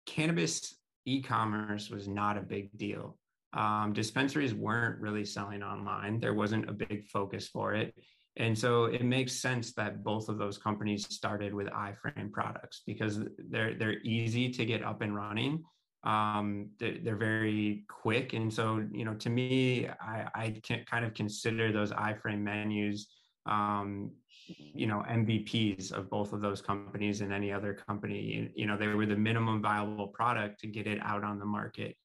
cannabis 0.06 0.76
e-commerce 1.06 1.90
was 1.90 2.08
not 2.08 2.38
a 2.38 2.42
big 2.42 2.76
deal. 2.78 3.18
Um, 3.54 3.94
dispensaries 3.94 4.54
weren't 4.54 5.00
really 5.00 5.26
selling 5.26 5.64
online. 5.64 6.20
There 6.20 6.34
wasn't 6.34 6.70
a 6.70 6.74
big 6.74 7.06
focus 7.06 7.48
for 7.48 7.74
it. 7.74 7.94
And 8.38 8.58
so 8.58 8.86
it 8.86 9.04
makes 9.04 9.34
sense 9.34 9.74
that 9.74 10.04
both 10.04 10.28
of 10.28 10.40
those 10.40 10.58
companies 10.58 11.08
started 11.14 11.54
with 11.54 11.68
iframe 11.68 12.32
products 12.32 12.82
because 12.88 13.20
they're 13.50 13.76
they're 13.76 14.02
easy 14.02 14.50
to 14.50 14.66
get 14.66 14.84
up 14.84 15.02
and 15.02 15.16
running 15.16 15.64
um, 16.04 16.70
they're, 16.80 16.98
they're, 17.02 17.16
very 17.16 17.86
quick. 17.88 18.34
And 18.34 18.54
so, 18.54 18.86
you 18.92 19.06
know, 19.06 19.14
to 19.16 19.30
me, 19.30 19.88
I, 19.88 20.28
I 20.36 20.62
can 20.62 20.84
kind 20.86 21.06
of 21.06 21.14
consider 21.14 21.72
those 21.72 21.92
iframe 21.92 22.42
menus, 22.42 23.08
um, 23.46 24.12
you 24.48 24.86
know, 24.86 25.04
MVPs 25.10 25.94
of 25.94 26.10
both 26.10 26.34
of 26.34 26.42
those 26.42 26.62
companies 26.62 27.22
and 27.22 27.32
any 27.32 27.54
other 27.54 27.74
company. 27.74 28.52
You 28.54 28.66
know, 28.66 28.76
they 28.76 28.88
were 28.88 29.06
the 29.06 29.16
minimum 29.16 29.62
viable 29.62 30.08
product 30.08 30.60
to 30.62 30.68
get 30.68 30.88
it 30.88 31.00
out 31.02 31.24
on 31.24 31.40
the 31.40 31.46
market. 31.46 31.96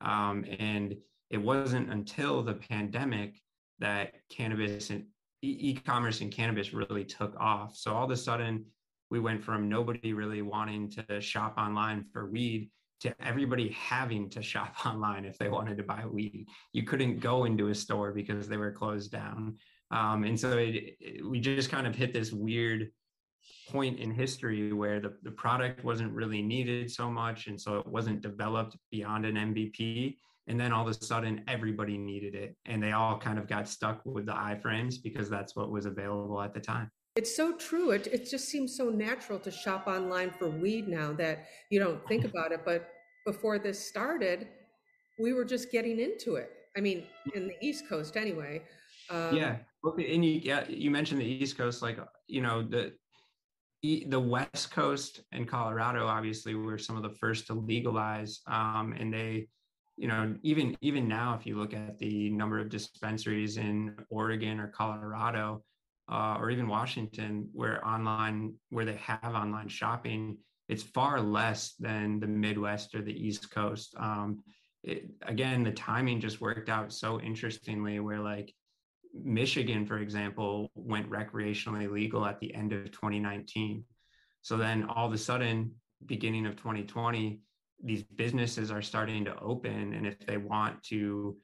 Um, 0.00 0.44
and 0.58 0.96
it 1.30 1.38
wasn't 1.38 1.90
until 1.90 2.42
the 2.42 2.54
pandemic 2.54 3.36
that 3.78 4.14
cannabis 4.30 4.90
and 4.90 5.04
e-commerce 5.42 6.20
and 6.20 6.30
cannabis 6.30 6.72
really 6.74 7.04
took 7.04 7.34
off. 7.38 7.76
So 7.76 7.94
all 7.94 8.04
of 8.04 8.10
a 8.10 8.16
sudden, 8.16 8.64
we 9.10 9.20
went 9.20 9.42
from 9.42 9.68
nobody 9.68 10.12
really 10.12 10.42
wanting 10.42 10.90
to 10.90 11.20
shop 11.20 11.54
online 11.56 12.04
for 12.12 12.30
weed 12.30 12.70
to 13.00 13.14
everybody 13.20 13.70
having 13.70 14.28
to 14.30 14.42
shop 14.42 14.74
online 14.86 15.24
if 15.24 15.38
they 15.38 15.48
wanted 15.48 15.76
to 15.78 15.82
buy 15.82 16.04
weed. 16.06 16.46
You 16.72 16.84
couldn't 16.84 17.20
go 17.20 17.44
into 17.44 17.68
a 17.68 17.74
store 17.74 18.12
because 18.12 18.48
they 18.48 18.56
were 18.56 18.72
closed 18.72 19.10
down. 19.10 19.56
Um, 19.90 20.24
and 20.24 20.38
so 20.38 20.56
it, 20.58 20.96
it, 21.00 21.26
we 21.28 21.40
just 21.40 21.70
kind 21.70 21.86
of 21.86 21.96
hit 21.96 22.12
this 22.12 22.32
weird 22.32 22.90
point 23.68 23.98
in 23.98 24.10
history 24.10 24.72
where 24.72 25.00
the, 25.00 25.14
the 25.22 25.30
product 25.30 25.84
wasn't 25.84 26.12
really 26.12 26.42
needed 26.42 26.90
so 26.90 27.10
much. 27.10 27.46
And 27.46 27.60
so 27.60 27.78
it 27.78 27.86
wasn't 27.86 28.20
developed 28.20 28.76
beyond 28.90 29.24
an 29.24 29.36
MVP. 29.36 30.16
And 30.46 30.58
then 30.58 30.72
all 30.72 30.86
of 30.86 30.88
a 30.88 31.04
sudden, 31.04 31.44
everybody 31.46 31.96
needed 31.96 32.34
it. 32.34 32.56
And 32.66 32.82
they 32.82 32.92
all 32.92 33.18
kind 33.18 33.38
of 33.38 33.46
got 33.46 33.68
stuck 33.68 34.00
with 34.04 34.26
the 34.26 34.32
iframes 34.32 34.96
because 35.02 35.30
that's 35.30 35.54
what 35.54 35.70
was 35.70 35.86
available 35.86 36.40
at 36.42 36.54
the 36.54 36.60
time. 36.60 36.90
It's 37.16 37.34
so 37.36 37.52
true. 37.52 37.90
It, 37.90 38.06
it 38.08 38.30
just 38.30 38.48
seems 38.48 38.76
so 38.76 38.88
natural 38.88 39.38
to 39.40 39.50
shop 39.50 39.86
online 39.86 40.30
for 40.30 40.48
weed 40.48 40.88
now 40.88 41.12
that 41.14 41.46
you 41.70 41.78
don't 41.78 42.06
think 42.08 42.24
about 42.30 42.52
it. 42.52 42.62
But 42.64 42.88
before 43.26 43.58
this 43.58 43.78
started, 43.78 44.48
we 45.18 45.32
were 45.32 45.44
just 45.44 45.70
getting 45.70 46.00
into 46.00 46.36
it. 46.36 46.50
I 46.76 46.80
mean, 46.80 47.04
in 47.34 47.48
the 47.48 47.54
East 47.60 47.88
Coast 47.88 48.16
anyway. 48.16 48.62
Um, 49.10 49.36
yeah. 49.36 49.56
Okay. 49.84 50.14
And 50.14 50.24
you, 50.24 50.40
yeah, 50.42 50.64
you 50.68 50.90
mentioned 50.90 51.20
the 51.20 51.26
East 51.26 51.58
Coast, 51.58 51.82
like, 51.82 51.98
you 52.26 52.40
know, 52.40 52.62
the, 52.62 52.92
the 53.82 54.20
West 54.20 54.70
Coast 54.70 55.22
and 55.32 55.48
Colorado 55.48 56.06
obviously 56.06 56.54
were 56.54 56.78
some 56.78 56.96
of 56.96 57.02
the 57.02 57.16
first 57.18 57.46
to 57.46 57.54
legalize, 57.54 58.40
um, 58.46 58.94
and 58.98 59.12
they, 59.12 59.48
you 59.96 60.08
know, 60.08 60.34
even 60.42 60.76
even 60.80 61.08
now, 61.08 61.34
if 61.34 61.46
you 61.46 61.56
look 61.56 61.72
at 61.72 61.98
the 61.98 62.30
number 62.30 62.58
of 62.58 62.68
dispensaries 62.68 63.56
in 63.56 63.96
Oregon 64.10 64.60
or 64.60 64.68
Colorado, 64.68 65.62
uh, 66.10 66.36
or 66.38 66.50
even 66.50 66.68
Washington, 66.68 67.48
where 67.52 67.86
online 67.86 68.54
where 68.68 68.84
they 68.84 68.96
have 68.96 69.34
online 69.34 69.68
shopping, 69.68 70.36
it's 70.68 70.82
far 70.82 71.20
less 71.20 71.74
than 71.78 72.20
the 72.20 72.26
Midwest 72.26 72.94
or 72.94 73.02
the 73.02 73.26
East 73.26 73.50
Coast. 73.50 73.94
Um, 73.98 74.42
it, 74.82 75.10
again, 75.22 75.62
the 75.62 75.72
timing 75.72 76.20
just 76.20 76.40
worked 76.40 76.68
out 76.68 76.92
so 76.92 77.20
interestingly, 77.20 77.98
where 78.00 78.20
like 78.20 78.52
Michigan, 79.14 79.86
for 79.86 79.98
example, 79.98 80.70
went 80.74 81.10
recreationally 81.10 81.90
legal 81.90 82.24
at 82.24 82.40
the 82.40 82.54
end 82.54 82.72
of 82.72 82.90
2019. 82.92 83.84
So 84.42 84.56
then 84.56 84.84
all 84.84 85.06
of 85.06 85.12
a 85.12 85.18
sudden, 85.18 85.72
beginning 86.06 86.46
of 86.46 86.56
2020, 86.56 87.40
these 87.82 88.02
businesses 88.02 88.70
are 88.70 88.82
starting 88.82 89.24
to 89.24 89.38
open, 89.38 89.94
and 89.94 90.06
if 90.06 90.24
they 90.26 90.36
want 90.36 90.82
to 90.84 91.36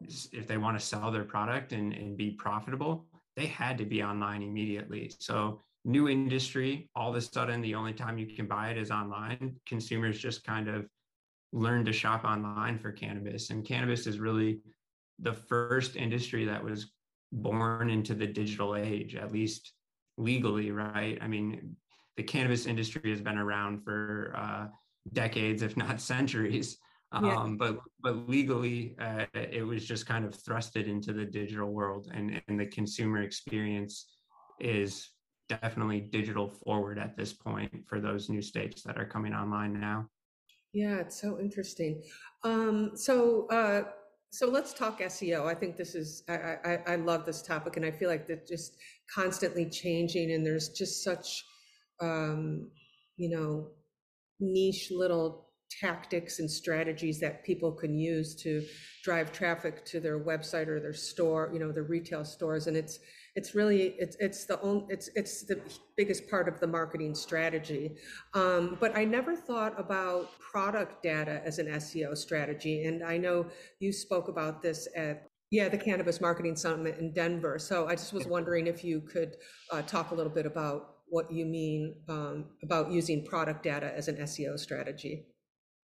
if 0.00 0.46
they 0.46 0.58
want 0.58 0.78
to 0.78 0.84
sell 0.84 1.10
their 1.10 1.24
product 1.24 1.72
and, 1.72 1.92
and 1.92 2.16
be 2.16 2.30
profitable, 2.30 3.06
they 3.36 3.46
had 3.46 3.76
to 3.78 3.84
be 3.84 4.00
online 4.02 4.42
immediately. 4.42 5.10
So 5.18 5.62
new 5.84 6.08
industry, 6.08 6.88
all 6.94 7.10
of 7.10 7.16
a 7.16 7.20
sudden 7.20 7.60
the 7.60 7.74
only 7.74 7.92
time 7.92 8.16
you 8.16 8.26
can 8.26 8.46
buy 8.46 8.70
it 8.70 8.78
is 8.78 8.92
online. 8.92 9.56
Consumers 9.66 10.18
just 10.18 10.44
kind 10.44 10.68
of 10.68 10.86
learn 11.52 11.84
to 11.84 11.92
shop 11.92 12.24
online 12.24 12.78
for 12.78 12.92
cannabis. 12.92 13.50
And 13.50 13.64
cannabis 13.64 14.06
is 14.06 14.18
really 14.18 14.60
the 15.18 15.32
first 15.32 15.96
industry 15.96 16.44
that 16.44 16.62
was 16.62 16.92
born 17.32 17.90
into 17.90 18.14
the 18.14 18.26
digital 18.26 18.76
age, 18.76 19.14
at 19.14 19.32
least 19.32 19.72
legally, 20.16 20.70
right? 20.70 21.18
I 21.20 21.28
mean, 21.28 21.76
the 22.16 22.22
cannabis 22.22 22.66
industry 22.66 23.10
has 23.10 23.20
been 23.20 23.38
around 23.38 23.84
for 23.84 24.34
uh, 24.36 24.66
decades, 25.12 25.62
if 25.62 25.76
not 25.76 26.00
centuries. 26.14 26.78
Yeah. 27.22 27.36
Um, 27.36 27.56
but 27.56 27.78
but 28.02 28.28
legally, 28.28 28.94
uh, 29.00 29.24
it 29.32 29.66
was 29.66 29.86
just 29.86 30.04
kind 30.04 30.26
of 30.26 30.32
thrusted 30.32 30.88
into 30.88 31.14
the 31.14 31.24
digital 31.24 31.72
world, 31.72 32.10
and 32.12 32.42
and 32.48 32.60
the 32.60 32.66
consumer 32.66 33.22
experience 33.22 34.06
is 34.60 35.08
definitely 35.48 36.00
digital 36.00 36.50
forward 36.50 36.98
at 36.98 37.16
this 37.16 37.32
point 37.32 37.72
for 37.86 37.98
those 37.98 38.28
new 38.28 38.42
states 38.42 38.82
that 38.82 38.98
are 38.98 39.06
coming 39.06 39.32
online 39.32 39.80
now. 39.80 40.06
Yeah, 40.74 40.96
it's 40.96 41.18
so 41.18 41.40
interesting. 41.40 42.02
Um, 42.44 42.92
so 42.94 43.46
uh, 43.48 43.84
so 44.30 44.46
let's 44.46 44.72
talk 44.74 45.00
SEO. 45.00 45.46
I 45.46 45.54
think 45.54 45.76
this 45.76 45.94
is 45.94 46.22
I, 46.28 46.56
I 46.64 46.78
I 46.86 46.96
love 46.96 47.24
this 47.24 47.42
topic, 47.42 47.76
and 47.76 47.84
I 47.86 47.90
feel 47.90 48.08
like 48.08 48.26
that 48.28 48.46
just 48.46 48.76
constantly 49.12 49.68
changing, 49.68 50.32
and 50.32 50.44
there's 50.44 50.68
just 50.70 51.02
such 51.02 51.44
um, 52.00 52.70
you 53.16 53.30
know 53.30 53.68
niche 54.40 54.90
little 54.90 55.48
tactics 55.80 56.38
and 56.38 56.50
strategies 56.50 57.20
that 57.20 57.44
people 57.44 57.72
can 57.72 57.98
use 57.98 58.34
to 58.42 58.64
drive 59.04 59.32
traffic 59.32 59.84
to 59.84 60.00
their 60.00 60.18
website 60.18 60.66
or 60.66 60.80
their 60.80 60.94
store, 60.94 61.50
you 61.52 61.58
know, 61.58 61.72
their 61.72 61.82
retail 61.82 62.24
stores. 62.24 62.66
And 62.66 62.76
it's 62.76 62.98
it's 63.38 63.54
really 63.54 63.94
it's 64.04 64.16
it's 64.18 64.46
the 64.46 64.60
only 64.62 64.84
it's 64.88 65.08
it's 65.14 65.42
the 65.44 65.60
biggest 65.96 66.28
part 66.28 66.48
of 66.48 66.58
the 66.58 66.66
marketing 66.66 67.14
strategy. 67.14 67.94
Um, 68.34 68.76
but 68.80 68.96
I 68.96 69.04
never 69.04 69.36
thought 69.36 69.78
about 69.78 70.36
product 70.40 71.04
data 71.04 71.40
as 71.44 71.60
an 71.60 71.68
SEO 71.68 72.16
strategy. 72.16 72.84
And 72.86 73.04
I 73.04 73.16
know 73.16 73.46
you 73.78 73.92
spoke 73.92 74.26
about 74.26 74.60
this 74.60 74.88
at 74.96 75.28
yeah 75.52 75.68
the 75.68 75.78
Cannabis 75.78 76.20
Marketing 76.20 76.56
Summit 76.56 76.98
in 76.98 77.12
Denver. 77.12 77.60
So 77.60 77.86
I 77.86 77.92
just 77.92 78.12
was 78.12 78.26
wondering 78.26 78.66
if 78.66 78.82
you 78.82 79.00
could 79.00 79.36
uh, 79.72 79.82
talk 79.82 80.10
a 80.10 80.16
little 80.16 80.32
bit 80.32 80.44
about 80.44 80.96
what 81.06 81.30
you 81.30 81.46
mean 81.46 81.94
um, 82.08 82.46
about 82.64 82.90
using 82.90 83.24
product 83.24 83.62
data 83.62 83.96
as 83.96 84.08
an 84.08 84.16
SEO 84.16 84.58
strategy. 84.58 85.26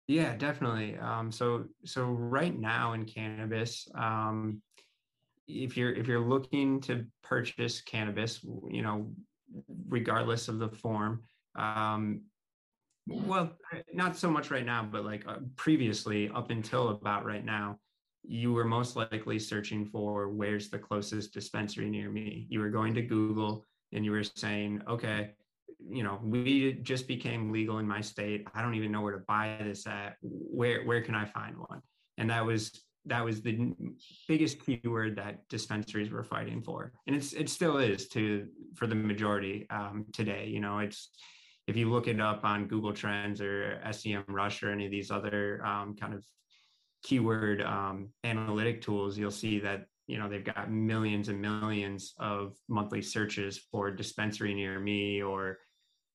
Yeah, 0.07 0.35
definitely. 0.35 0.97
Um, 0.97 1.31
so 1.31 1.65
so 1.85 2.05
right 2.05 2.57
now 2.59 2.93
in 2.93 3.05
cannabis, 3.05 3.87
um, 3.93 4.63
if 5.47 5.77
you're 5.77 5.93
if 5.93 6.07
you're 6.07 6.27
looking 6.27 6.81
to 6.81 7.05
purchase 7.23 7.81
cannabis, 7.81 8.43
you 8.69 8.81
know, 8.81 9.11
regardless 9.87 10.47
of 10.47 10.59
the 10.59 10.69
form, 10.69 11.23
um, 11.55 12.21
well, 13.07 13.51
not 13.93 14.17
so 14.17 14.29
much 14.29 14.49
right 14.49 14.65
now, 14.65 14.87
but 14.89 15.05
like 15.05 15.27
uh, 15.27 15.37
previously, 15.55 16.29
up 16.33 16.49
until 16.49 16.89
about 16.89 17.25
right 17.25 17.45
now, 17.45 17.77
you 18.23 18.53
were 18.53 18.65
most 18.65 18.95
likely 18.95 19.37
searching 19.37 19.85
for 19.85 20.29
where's 20.29 20.69
the 20.69 20.79
closest 20.79 21.33
dispensary 21.33 21.89
near 21.89 22.09
me. 22.09 22.47
You 22.49 22.59
were 22.59 22.69
going 22.69 22.93
to 22.95 23.01
Google 23.01 23.65
and 23.93 24.03
you 24.03 24.11
were 24.11 24.23
saying, 24.23 24.81
okay, 24.87 25.31
you 25.87 26.03
know, 26.03 26.19
we 26.23 26.73
just 26.81 27.07
became 27.07 27.51
legal 27.51 27.77
in 27.77 27.87
my 27.87 28.01
state. 28.01 28.47
I 28.55 28.61
don't 28.61 28.73
even 28.73 28.91
know 28.91 29.01
where 29.01 29.13
to 29.13 29.23
buy 29.27 29.57
this 29.63 29.85
at. 29.85 30.15
Where 30.21 30.83
where 30.83 31.01
can 31.01 31.13
I 31.13 31.25
find 31.25 31.57
one? 31.57 31.81
And 32.17 32.29
that 32.29 32.45
was 32.45 32.81
that 33.05 33.23
was 33.23 33.41
the 33.41 33.73
biggest 34.27 34.65
keyword 34.65 35.15
that 35.17 35.47
dispensaries 35.49 36.11
were 36.11 36.23
fighting 36.23 36.61
for, 36.61 36.93
and 37.07 37.15
it's 37.15 37.33
it 37.33 37.49
still 37.49 37.77
is 37.77 38.07
to 38.09 38.47
for 38.75 38.87
the 38.87 38.95
majority 38.95 39.67
um, 39.69 40.05
today. 40.13 40.47
You 40.47 40.59
know, 40.59 40.79
it's 40.79 41.09
if 41.67 41.75
you 41.75 41.89
look 41.89 42.07
it 42.07 42.19
up 42.19 42.43
on 42.43 42.67
Google 42.67 42.93
Trends 42.93 43.41
or 43.41 43.79
SEM 43.91 44.23
Rush 44.27 44.63
or 44.63 44.71
any 44.71 44.85
of 44.85 44.91
these 44.91 45.11
other 45.11 45.65
um, 45.65 45.95
kind 45.95 46.13
of 46.13 46.23
keyword 47.03 47.61
um, 47.61 48.09
analytic 48.23 48.81
tools, 48.81 49.17
you'll 49.17 49.31
see 49.31 49.59
that 49.59 49.85
you 50.07 50.17
know 50.17 50.29
they've 50.29 50.43
got 50.43 50.71
millions 50.71 51.29
and 51.29 51.41
millions 51.41 52.13
of 52.19 52.55
monthly 52.67 53.01
searches 53.01 53.57
for 53.71 53.91
dispensary 53.91 54.53
near 54.53 54.79
me 54.79 55.21
or 55.21 55.57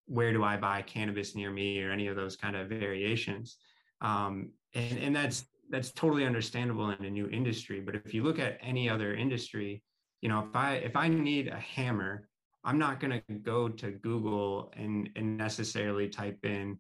where 0.06 0.32
do 0.32 0.44
i 0.44 0.56
buy 0.56 0.82
cannabis 0.82 1.35
near 1.35 1.50
me 1.50 1.82
or 1.82 1.90
any 1.90 2.06
of 2.06 2.16
those 2.16 2.37
kind 2.37 2.56
of 2.56 2.68
variations 2.68 3.56
um, 4.00 4.50
and, 4.75 4.99
and 4.99 5.16
that's 5.16 5.44
that's 5.71 5.93
totally 5.93 6.27
understandable 6.27 6.91
in 6.91 7.05
a 7.05 7.11
new 7.11 7.29
industry 7.31 7.81
but 7.81 7.95
if 7.95 8.12
you 8.12 8.23
look 8.23 8.39
at 8.39 8.59
any 8.61 8.89
other 8.89 9.15
industry 9.15 9.83
you 10.21 10.29
know 10.29 10.47
if 10.49 10.57
i 10.57 10.75
if 10.75 10.97
i 10.97 11.09
need 11.09 11.49
a 11.49 11.59
hammer 11.59 12.29
i'm 12.65 12.79
not 12.79 13.00
going 13.00 13.23
to 13.29 13.35
go 13.35 13.69
to 13.69 13.93
google 13.93 14.73
and 14.77 15.09
and 15.17 15.37
necessarily 15.37 16.09
type 16.09 16.39
in 16.45 16.79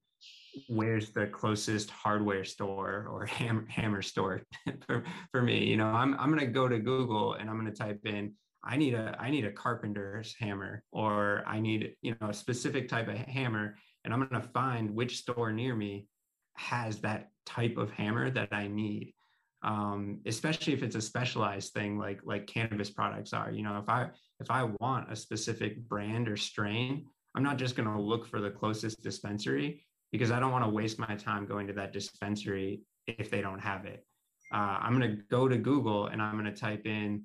where's 0.68 1.10
the 1.10 1.26
closest 1.28 1.90
hardware 1.90 2.44
store 2.44 3.06
or 3.10 3.24
hammer, 3.26 3.64
hammer 3.68 4.02
store 4.02 4.42
for, 4.86 5.04
for 5.30 5.42
me? 5.42 5.64
You 5.64 5.76
know 5.76 5.86
i'm, 5.86 6.14
I'm 6.18 6.28
going 6.28 6.44
to 6.44 6.52
go 6.52 6.68
to 6.68 6.78
google 6.78 7.34
and 7.34 7.48
i'm 7.48 7.58
going 7.58 7.72
to 7.72 7.78
type 7.78 8.00
in 8.04 8.34
i 8.64 8.76
need 8.76 8.94
a 8.94 9.16
i 9.18 9.30
need 9.30 9.44
a 9.44 9.52
carpenter's 9.52 10.34
hammer 10.38 10.82
or 10.92 11.44
i 11.46 11.60
need 11.60 11.94
you 12.02 12.16
know 12.20 12.28
a 12.28 12.34
specific 12.34 12.88
type 12.88 13.08
of 13.08 13.16
hammer 13.16 13.76
and 14.04 14.12
i'm 14.12 14.26
going 14.26 14.42
to 14.42 14.48
find 14.48 14.94
which 14.94 15.18
store 15.18 15.52
near 15.52 15.74
me 15.74 16.06
has 16.60 16.98
that 17.00 17.30
type 17.46 17.76
of 17.76 17.90
hammer 17.92 18.30
that 18.30 18.48
i 18.52 18.66
need 18.66 19.12
um, 19.62 20.20
especially 20.24 20.72
if 20.72 20.82
it's 20.82 20.96
a 20.96 21.02
specialized 21.02 21.74
thing 21.74 21.98
like 21.98 22.20
like 22.24 22.46
cannabis 22.46 22.90
products 22.90 23.32
are 23.32 23.50
you 23.50 23.62
know 23.62 23.78
if 23.78 23.88
i 23.88 24.08
if 24.40 24.50
i 24.50 24.62
want 24.80 25.12
a 25.12 25.16
specific 25.16 25.76
brand 25.88 26.28
or 26.28 26.36
strain 26.36 27.04
i'm 27.34 27.42
not 27.42 27.58
just 27.58 27.76
going 27.76 27.88
to 27.88 28.00
look 28.00 28.26
for 28.26 28.40
the 28.40 28.50
closest 28.50 29.02
dispensary 29.02 29.84
because 30.12 30.30
I 30.30 30.40
don't 30.40 30.52
want 30.52 30.64
to 30.64 30.70
waste 30.70 30.98
my 30.98 31.14
time 31.16 31.46
going 31.46 31.66
to 31.68 31.72
that 31.74 31.92
dispensary 31.92 32.82
if 33.06 33.30
they 33.30 33.40
don't 33.40 33.60
have 33.60 33.84
it. 33.84 34.04
Uh, 34.52 34.78
I'm 34.80 34.98
going 34.98 35.16
to 35.16 35.22
go 35.30 35.48
to 35.48 35.56
Google 35.56 36.06
and 36.06 36.20
I'm 36.20 36.32
going 36.32 36.52
to 36.52 36.58
type 36.58 36.86
in 36.86 37.22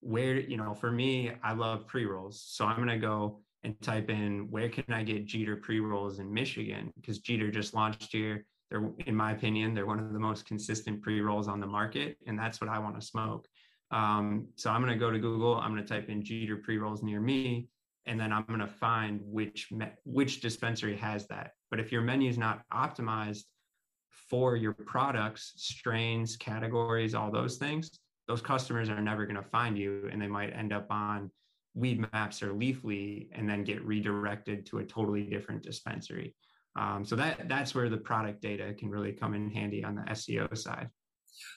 where, 0.00 0.38
you 0.38 0.56
know, 0.56 0.74
for 0.74 0.90
me, 0.90 1.32
I 1.42 1.52
love 1.52 1.86
pre 1.86 2.04
rolls. 2.04 2.42
So 2.46 2.64
I'm 2.64 2.76
going 2.76 2.88
to 2.88 2.98
go 2.98 3.40
and 3.62 3.80
type 3.80 4.10
in 4.10 4.50
where 4.50 4.68
can 4.68 4.84
I 4.92 5.02
get 5.02 5.24
Jeeter 5.24 5.56
pre 5.56 5.80
rolls 5.80 6.18
in 6.18 6.32
Michigan? 6.32 6.92
Because 6.96 7.20
Jeeter 7.20 7.50
just 7.50 7.74
launched 7.74 8.12
here. 8.12 8.44
They're, 8.74 8.90
in 9.06 9.14
my 9.14 9.30
opinion, 9.30 9.72
they're 9.72 9.86
one 9.86 10.00
of 10.00 10.12
the 10.12 10.18
most 10.18 10.46
consistent 10.46 11.00
pre 11.00 11.20
rolls 11.20 11.46
on 11.46 11.60
the 11.60 11.66
market. 11.66 12.18
And 12.26 12.36
that's 12.36 12.60
what 12.60 12.68
I 12.68 12.78
want 12.80 13.00
to 13.00 13.06
smoke. 13.06 13.46
Um, 13.90 14.48
so 14.56 14.70
I'm 14.70 14.82
going 14.82 14.92
to 14.92 14.98
go 14.98 15.10
to 15.10 15.18
Google. 15.18 15.56
I'm 15.56 15.72
going 15.72 15.86
to 15.86 15.88
type 15.88 16.08
in 16.08 16.24
Jeeter 16.24 16.56
pre 16.56 16.78
rolls 16.78 17.02
near 17.02 17.20
me 17.20 17.68
and 18.06 18.20
then 18.20 18.32
I'm 18.32 18.44
going 18.44 18.60
to 18.60 18.66
find 18.66 19.20
which 19.24 19.70
me- 19.72 19.92
which 20.04 20.40
dispensary 20.40 20.96
has 20.96 21.26
that. 21.28 21.52
But 21.70 21.80
if 21.80 21.90
your 21.90 22.02
menu 22.02 22.28
is 22.28 22.38
not 22.38 22.62
optimized 22.72 23.44
for 24.10 24.56
your 24.56 24.72
products, 24.72 25.52
strains, 25.56 26.36
categories, 26.36 27.14
all 27.14 27.30
those 27.30 27.56
things, 27.56 27.98
those 28.28 28.42
customers 28.42 28.88
are 28.88 29.00
never 29.00 29.26
going 29.26 29.36
to 29.36 29.42
find 29.42 29.78
you, 29.78 30.08
and 30.12 30.20
they 30.20 30.26
might 30.26 30.54
end 30.54 30.72
up 30.72 30.86
on 30.90 31.30
Weedmaps 31.76 32.42
or 32.42 32.54
Leafly, 32.54 33.28
and 33.32 33.48
then 33.48 33.64
get 33.64 33.84
redirected 33.84 34.66
to 34.66 34.78
a 34.78 34.84
totally 34.84 35.24
different 35.24 35.62
dispensary. 35.62 36.34
Um, 36.76 37.04
so 37.04 37.14
that 37.16 37.48
that's 37.48 37.74
where 37.74 37.88
the 37.88 37.96
product 37.96 38.42
data 38.42 38.74
can 38.74 38.88
really 38.88 39.12
come 39.12 39.34
in 39.34 39.50
handy 39.50 39.84
on 39.84 39.94
the 39.94 40.02
SEO 40.02 40.56
side. 40.56 40.88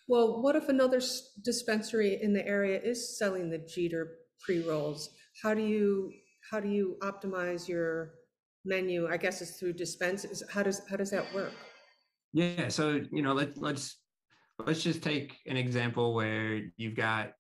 Well, 0.08 0.42
what 0.42 0.56
if 0.56 0.70
another 0.70 1.02
dispensary 1.44 2.20
in 2.22 2.34
the 2.34 2.46
area 2.46 2.80
is 2.82 3.18
selling 3.18 3.50
the 3.50 3.60
Jeeter 3.60 4.18
pre 4.40 4.64
rolls? 4.64 5.10
How 5.42 5.54
do 5.54 5.62
you 5.62 6.12
how 6.50 6.60
do 6.60 6.70
you 6.70 6.98
optimize 7.02 7.68
your 7.68 8.14
menu? 8.66 9.08
I 9.08 9.18
guess 9.18 9.42
it's 9.42 9.60
through 9.60 9.74
dispenses. 9.74 10.44
How 10.52 10.64
does 10.64 10.82
how 10.90 10.98
does 10.98 11.12
that 11.12 11.34
work? 11.34 11.54
Yeah, 12.34 12.68
so 12.68 13.02
you 13.12 13.22
know, 13.22 13.34
let 13.34 13.58
let's 13.58 13.98
let's 14.66 14.84
just 14.84 15.04
take 15.04 15.38
an 15.48 15.58
example 15.58 16.14
where 16.14 16.62
you've 16.78 16.96
got 16.96 17.32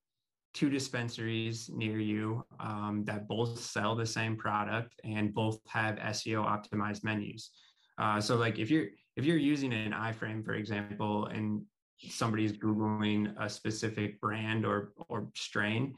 two 0.54 0.70
dispensaries 0.70 1.70
near 1.72 2.00
you 2.00 2.44
um, 2.60 3.04
that 3.06 3.28
both 3.28 3.60
sell 3.60 3.96
the 3.96 4.06
same 4.06 4.36
product 4.36 5.00
and 5.04 5.34
both 5.34 5.60
have 5.68 5.98
SEO 5.98 6.44
optimized 6.46 7.04
menus. 7.04 7.52
Uh, 7.98 8.22
so, 8.22 8.36
like 8.36 8.60
if 8.60 8.70
you're 8.70 8.88
if 9.16 9.26
you're 9.26 9.38
using 9.38 9.74
an 9.74 9.92
iframe, 9.92 10.44
for 10.44 10.54
example, 10.54 11.26
and 11.28 11.62
somebody's 12.10 12.54
googling 12.54 13.34
a 13.40 13.50
specific 13.50 14.20
brand 14.22 14.66
or 14.66 14.94
or 15.10 15.28
strain, 15.36 15.96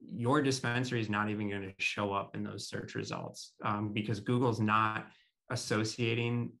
your 0.00 0.42
dispensary 0.42 1.00
is 1.00 1.10
not 1.10 1.28
even 1.28 1.48
going 1.48 1.62
to 1.62 1.72
show 1.78 2.12
up 2.12 2.34
in 2.34 2.42
those 2.42 2.68
search 2.68 2.94
results 2.94 3.52
um, 3.64 3.92
because 3.92 4.20
Google's 4.20 4.60
not 4.60 5.06
associating 5.50 6.52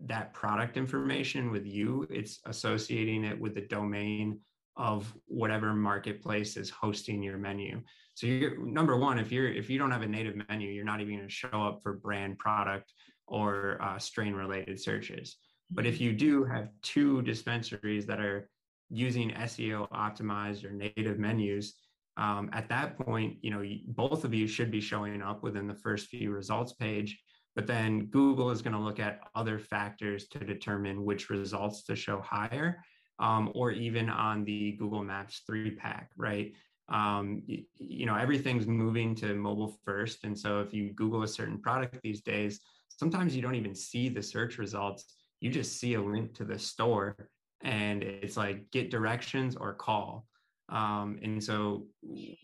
that 0.00 0.32
product 0.32 0.76
information 0.76 1.50
with 1.50 1.66
you. 1.66 2.06
It's 2.10 2.40
associating 2.46 3.24
it 3.24 3.38
with 3.38 3.54
the 3.54 3.60
domain 3.62 4.40
of 4.76 5.12
whatever 5.26 5.74
marketplace 5.74 6.56
is 6.56 6.70
hosting 6.70 7.22
your 7.22 7.36
menu. 7.36 7.82
So 8.14 8.26
you're 8.26 8.64
number 8.66 8.96
one, 8.96 9.18
if 9.18 9.30
you're 9.30 9.52
if 9.52 9.68
you 9.68 9.78
don't 9.78 9.90
have 9.90 10.02
a 10.02 10.06
native 10.06 10.36
menu, 10.48 10.70
you're 10.70 10.84
not 10.84 11.00
even 11.00 11.16
going 11.16 11.28
to 11.28 11.34
show 11.34 11.48
up 11.50 11.80
for 11.82 11.94
brand 11.94 12.38
product 12.38 12.92
or 13.28 13.78
uh, 13.80 13.98
strain 13.98 14.34
related 14.34 14.80
searches. 14.80 15.36
But 15.70 15.86
if 15.86 16.00
you 16.00 16.12
do 16.12 16.44
have 16.44 16.70
two 16.82 17.22
dispensaries 17.22 18.06
that 18.06 18.20
are 18.20 18.48
using 18.90 19.30
SEO 19.32 19.90
optimized 19.90 20.64
or 20.64 20.70
native 20.70 21.18
menus, 21.18 21.74
um, 22.16 22.50
at 22.52 22.68
that 22.68 22.98
point, 22.98 23.36
you 23.42 23.50
know, 23.50 23.62
both 23.88 24.24
of 24.24 24.34
you 24.34 24.48
should 24.48 24.70
be 24.70 24.80
showing 24.80 25.22
up 25.22 25.42
within 25.42 25.68
the 25.68 25.74
first 25.74 26.08
few 26.08 26.32
results 26.32 26.72
page. 26.72 27.20
But 27.54 27.66
then 27.66 28.06
Google 28.06 28.50
is 28.50 28.62
going 28.62 28.74
to 28.74 28.80
look 28.80 28.98
at 28.98 29.20
other 29.34 29.58
factors 29.58 30.26
to 30.28 30.38
determine 30.38 31.04
which 31.04 31.30
results 31.30 31.84
to 31.84 31.96
show 31.96 32.20
higher, 32.20 32.82
um, 33.18 33.50
or 33.54 33.70
even 33.70 34.08
on 34.08 34.44
the 34.44 34.72
Google 34.72 35.04
Maps 35.04 35.42
three 35.46 35.72
pack, 35.72 36.10
right? 36.16 36.52
Um, 36.88 37.42
you, 37.46 37.64
you 37.76 38.06
know, 38.06 38.14
everything's 38.14 38.66
moving 38.66 39.14
to 39.16 39.34
mobile 39.34 39.78
first. 39.84 40.24
And 40.24 40.38
so 40.38 40.60
if 40.60 40.72
you 40.72 40.92
Google 40.92 41.22
a 41.22 41.28
certain 41.28 41.60
product 41.60 41.98
these 42.02 42.22
days, 42.22 42.60
sometimes 42.98 43.34
you 43.34 43.42
don't 43.42 43.54
even 43.54 43.74
see 43.74 44.08
the 44.08 44.22
search 44.22 44.58
results. 44.58 45.14
You 45.40 45.50
just 45.50 45.78
see 45.78 45.94
a 45.94 46.02
link 46.02 46.34
to 46.34 46.44
the 46.44 46.58
store 46.58 47.16
and 47.62 48.02
it's 48.02 48.36
like 48.36 48.70
get 48.70 48.90
directions 48.90 49.56
or 49.56 49.74
call. 49.74 50.26
Um, 50.68 51.18
and 51.22 51.42
so 51.42 51.86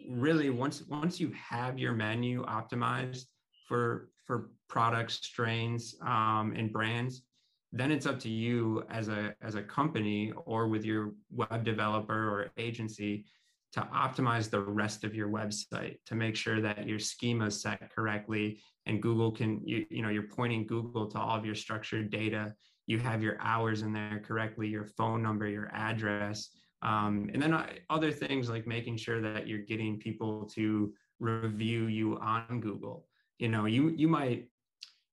really 0.08 0.48
once 0.50 0.82
once 0.88 1.20
you 1.20 1.32
have 1.32 1.78
your 1.78 1.92
menu 1.92 2.44
optimized 2.46 3.24
for 3.68 4.08
for 4.24 4.50
products, 4.68 5.14
strains, 5.14 5.94
um, 6.00 6.54
and 6.56 6.72
brands, 6.72 7.22
then 7.72 7.90
it's 7.90 8.06
up 8.06 8.18
to 8.20 8.30
you 8.30 8.84
as 8.88 9.08
a 9.08 9.34
as 9.42 9.56
a 9.56 9.62
company 9.62 10.32
or 10.46 10.68
with 10.68 10.84
your 10.84 11.12
web 11.30 11.64
developer 11.64 12.30
or 12.30 12.50
agency 12.56 13.26
to 13.72 13.80
optimize 13.92 14.48
the 14.48 14.60
rest 14.60 15.04
of 15.04 15.14
your 15.14 15.28
website 15.28 15.96
to 16.06 16.14
make 16.14 16.36
sure 16.36 16.60
that 16.60 16.86
your 16.86 17.00
schema 17.00 17.46
is 17.46 17.60
set 17.60 17.90
correctly 17.94 18.60
and 18.86 19.02
google 19.02 19.30
can 19.30 19.60
you, 19.64 19.86
you 19.90 20.02
know 20.02 20.08
you're 20.08 20.28
pointing 20.28 20.66
google 20.66 21.06
to 21.06 21.18
all 21.18 21.36
of 21.36 21.44
your 21.44 21.54
structured 21.54 22.10
data 22.10 22.54
you 22.86 22.98
have 22.98 23.22
your 23.22 23.36
hours 23.40 23.82
in 23.82 23.92
there 23.92 24.22
correctly, 24.24 24.68
your 24.68 24.84
phone 24.84 25.22
number, 25.22 25.48
your 25.48 25.70
address, 25.72 26.50
um, 26.82 27.30
and 27.32 27.42
then 27.42 27.54
uh, 27.54 27.66
other 27.88 28.12
things 28.12 28.50
like 28.50 28.66
making 28.66 28.98
sure 28.98 29.20
that 29.22 29.48
you're 29.48 29.60
getting 29.60 29.98
people 29.98 30.44
to 30.54 30.92
review 31.18 31.86
you 31.86 32.18
on 32.18 32.60
Google. 32.60 33.06
You 33.38 33.48
know, 33.48 33.64
you 33.64 33.88
you 33.96 34.06
might 34.06 34.48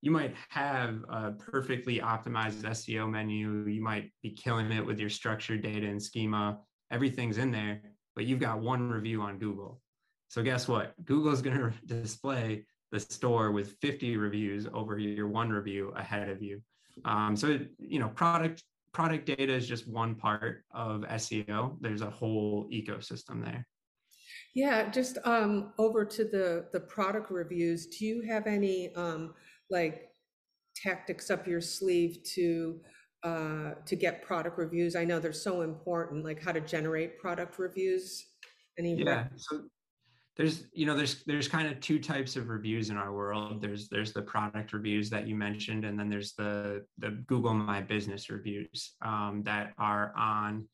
you 0.01 0.11
might 0.11 0.35
have 0.49 1.03
a 1.09 1.31
perfectly 1.31 1.99
optimized 1.99 2.63
SEO 2.63 3.09
menu. 3.09 3.65
You 3.67 3.81
might 3.81 4.11
be 4.21 4.31
killing 4.31 4.71
it 4.71 4.85
with 4.85 4.99
your 4.99 5.09
structured 5.09 5.61
data 5.61 5.87
and 5.87 6.01
schema. 6.01 6.59
Everything's 6.91 7.37
in 7.37 7.51
there, 7.51 7.81
but 8.15 8.25
you've 8.25 8.39
got 8.39 8.59
one 8.59 8.89
review 8.89 9.21
on 9.21 9.39
Google. 9.39 9.81
So 10.27 10.43
guess 10.43 10.67
what? 10.67 10.93
Google's 11.05 11.41
going 11.41 11.57
to 11.57 11.73
display 11.85 12.65
the 12.91 12.99
store 12.99 13.51
with 13.51 13.77
50 13.81 14.17
reviews 14.17 14.67
over 14.73 14.97
your 14.99 15.27
one 15.27 15.49
review 15.49 15.93
ahead 15.95 16.29
of 16.29 16.41
you. 16.41 16.61
Um, 17.05 17.35
so 17.35 17.59
you 17.79 17.99
know, 17.99 18.09
product 18.09 18.63
product 18.93 19.25
data 19.25 19.53
is 19.53 19.67
just 19.67 19.87
one 19.87 20.15
part 20.15 20.63
of 20.71 21.01
SEO. 21.01 21.77
There's 21.79 22.01
a 22.01 22.09
whole 22.09 22.67
ecosystem 22.71 23.43
there. 23.43 23.65
Yeah, 24.53 24.89
just 24.89 25.17
um, 25.23 25.71
over 25.77 26.03
to 26.03 26.23
the 26.25 26.67
the 26.73 26.79
product 26.81 27.31
reviews. 27.31 27.87
Do 27.87 28.05
you 28.05 28.21
have 28.23 28.47
any 28.47 28.93
um, 28.95 29.33
like 29.69 30.09
tactics 30.75 31.29
up 31.29 31.47
your 31.47 31.61
sleeve 31.61 32.17
to 32.35 32.81
uh, 33.23 33.71
to 33.85 33.95
get 33.95 34.23
product 34.23 34.57
reviews? 34.57 34.95
I 34.97 35.05
know 35.05 35.19
they're 35.19 35.31
so 35.31 35.61
important. 35.61 36.25
Like 36.25 36.43
how 36.43 36.51
to 36.51 36.61
generate 36.61 37.17
product 37.17 37.57
reviews. 37.57 38.25
Any 38.77 38.95
yeah. 38.95 39.27
So 39.37 39.61
there's 40.41 40.65
you 40.73 40.87
know 40.87 40.95
there's 40.95 41.23
there's 41.25 41.47
kind 41.47 41.67
of 41.67 41.79
two 41.81 41.99
types 41.99 42.35
of 42.35 42.49
reviews 42.49 42.89
in 42.89 42.97
our 42.97 43.13
world. 43.13 43.61
There's 43.61 43.87
there's 43.89 44.11
the 44.11 44.23
product 44.23 44.73
reviews 44.73 45.07
that 45.11 45.27
you 45.27 45.35
mentioned 45.35 45.85
and 45.85 45.99
then 45.99 46.09
there's 46.09 46.33
the 46.33 46.83
the 46.97 47.11
google 47.27 47.53
my 47.53 47.81
business 47.81 48.27
reviews 48.27 48.95
um, 49.03 49.43
that 49.45 49.73
are 49.77 50.11
on 50.17 50.67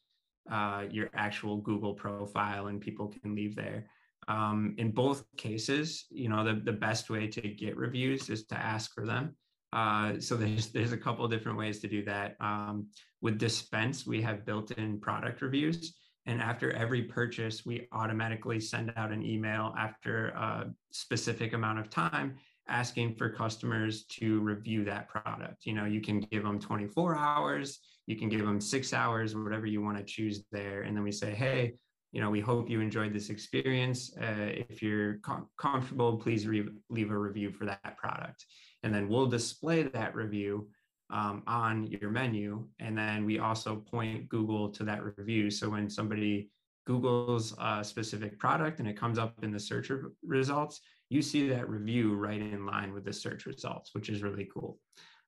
uh, 0.49 0.85
your 0.89 1.09
actual 1.13 1.57
google 1.57 1.93
profile 1.93 2.67
and 2.67 2.79
people 2.79 3.13
can 3.21 3.35
leave 3.35 3.57
there. 3.57 3.89
Um, 4.29 4.73
in 4.77 4.91
both 4.91 5.25
cases 5.35 6.05
you 6.11 6.29
know 6.29 6.45
the, 6.45 6.61
the 6.63 6.71
best 6.87 7.09
way 7.09 7.27
to 7.27 7.41
get 7.41 7.75
reviews 7.75 8.29
is 8.29 8.45
to 8.45 8.55
ask 8.55 8.93
for 8.93 9.05
them. 9.05 9.35
Uh, 9.73 10.17
so 10.19 10.37
there's 10.37 10.67
there's 10.67 10.93
a 10.93 10.97
couple 10.97 11.27
different 11.27 11.57
ways 11.57 11.79
to 11.81 11.89
do 11.89 12.05
that. 12.05 12.37
Um, 12.39 12.87
with 13.21 13.37
dispense 13.37 14.07
we 14.07 14.21
have 14.21 14.45
built-in 14.45 15.01
product 15.01 15.41
reviews 15.41 15.93
and 16.27 16.41
after 16.41 16.71
every 16.73 17.03
purchase, 17.03 17.65
we 17.65 17.87
automatically 17.93 18.59
send 18.59 18.93
out 18.97 19.11
an 19.11 19.25
email 19.25 19.73
after 19.77 20.27
a 20.29 20.69
specific 20.91 21.53
amount 21.53 21.79
of 21.79 21.89
time 21.89 22.35
asking 22.69 23.15
for 23.15 23.29
customers 23.29 24.03
to 24.03 24.41
review 24.41 24.83
that 24.83 25.07
product. 25.07 25.65
You 25.65 25.73
know, 25.73 25.85
you 25.85 26.01
can 26.01 26.19
give 26.19 26.43
them 26.43 26.59
24 26.59 27.17
hours, 27.17 27.79
you 28.07 28.17
can 28.17 28.27
give 28.27 28.45
them 28.45 28.59
six 28.59 28.93
hours, 28.93 29.35
whatever 29.35 29.65
you 29.65 29.81
want 29.81 29.97
to 29.97 30.03
choose 30.03 30.43
there. 30.51 30.81
And 30.81 30.95
then 30.95 31.03
we 31.03 31.13
say, 31.13 31.31
hey, 31.31 31.75
you 32.11 32.21
know, 32.21 32.29
we 32.29 32.41
hope 32.41 32.69
you 32.69 32.81
enjoyed 32.81 33.13
this 33.13 33.29
experience. 33.29 34.11
Uh, 34.21 34.49
if 34.69 34.81
you're 34.81 35.19
com- 35.19 35.47
comfortable, 35.57 36.17
please 36.17 36.45
re- 36.45 36.67
leave 36.89 37.11
a 37.11 37.17
review 37.17 37.51
for 37.51 37.65
that 37.65 37.97
product. 37.97 38.45
And 38.83 38.93
then 38.93 39.07
we'll 39.07 39.27
display 39.27 39.83
that 39.83 40.13
review 40.13 40.67
um, 41.09 41.43
on 41.47 41.87
your 41.87 42.11
menu. 42.11 42.65
And 42.79 42.97
then 42.97 43.25
we 43.25 43.39
also 43.39 43.77
point 43.77 44.27
Google 44.29 44.69
to 44.69 44.83
that 44.83 45.03
review. 45.03 45.49
So 45.49 45.69
when 45.69 45.89
somebody 45.89 46.49
Google's 46.85 47.53
a 47.59 47.83
specific 47.83 48.39
product 48.39 48.79
and 48.79 48.87
it 48.87 48.97
comes 48.97 49.19
up 49.19 49.43
in 49.43 49.51
the 49.51 49.59
search 49.59 49.91
results, 50.23 50.81
you 51.09 51.21
see 51.21 51.47
that 51.49 51.69
review 51.69 52.15
right 52.15 52.39
in 52.39 52.65
line 52.65 52.93
with 52.93 53.05
the 53.05 53.13
search 53.13 53.45
results, 53.45 53.93
which 53.93 54.09
is 54.09 54.23
really 54.23 54.49
cool. 54.53 54.79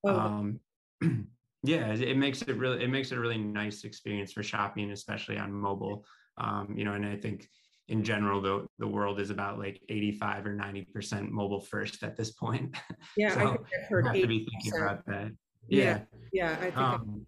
Oh. 0.03 0.15
Um, 0.19 0.59
yeah, 1.63 1.93
it 1.93 2.17
makes 2.17 2.41
it 2.41 2.57
really 2.57 2.83
it 2.83 2.89
makes 2.89 3.11
it 3.11 3.17
a 3.17 3.21
really 3.21 3.37
nice 3.37 3.83
experience 3.83 4.31
for 4.31 4.43
shopping, 4.43 4.91
especially 4.91 5.37
on 5.37 5.51
mobile. 5.51 6.05
Um, 6.37 6.73
you 6.77 6.85
know, 6.85 6.93
and 6.93 7.05
I 7.05 7.15
think 7.15 7.49
in 7.87 8.03
general 8.03 8.41
the 8.41 8.67
the 8.79 8.87
world 8.87 9.19
is 9.19 9.29
about 9.29 9.59
like 9.59 9.81
85 9.89 10.45
or 10.45 10.53
90 10.53 10.83
percent 10.93 11.31
mobile 11.31 11.61
first 11.61 12.03
at 12.03 12.15
this 12.15 12.31
point. 12.31 12.75
Yeah, 13.17 13.33
so 13.33 13.39
I 13.39 13.45
think 13.47 13.67
I've 13.81 13.89
heard 13.89 14.05
have 14.05 14.15
to 14.15 14.27
be 14.27 14.47
thinking 14.49 14.81
about 14.81 15.05
that. 15.07 15.31
Yeah. 15.69 15.99
Yeah. 16.33 16.57
I 16.59 16.63
think. 16.63 16.77
Um, 16.77 17.25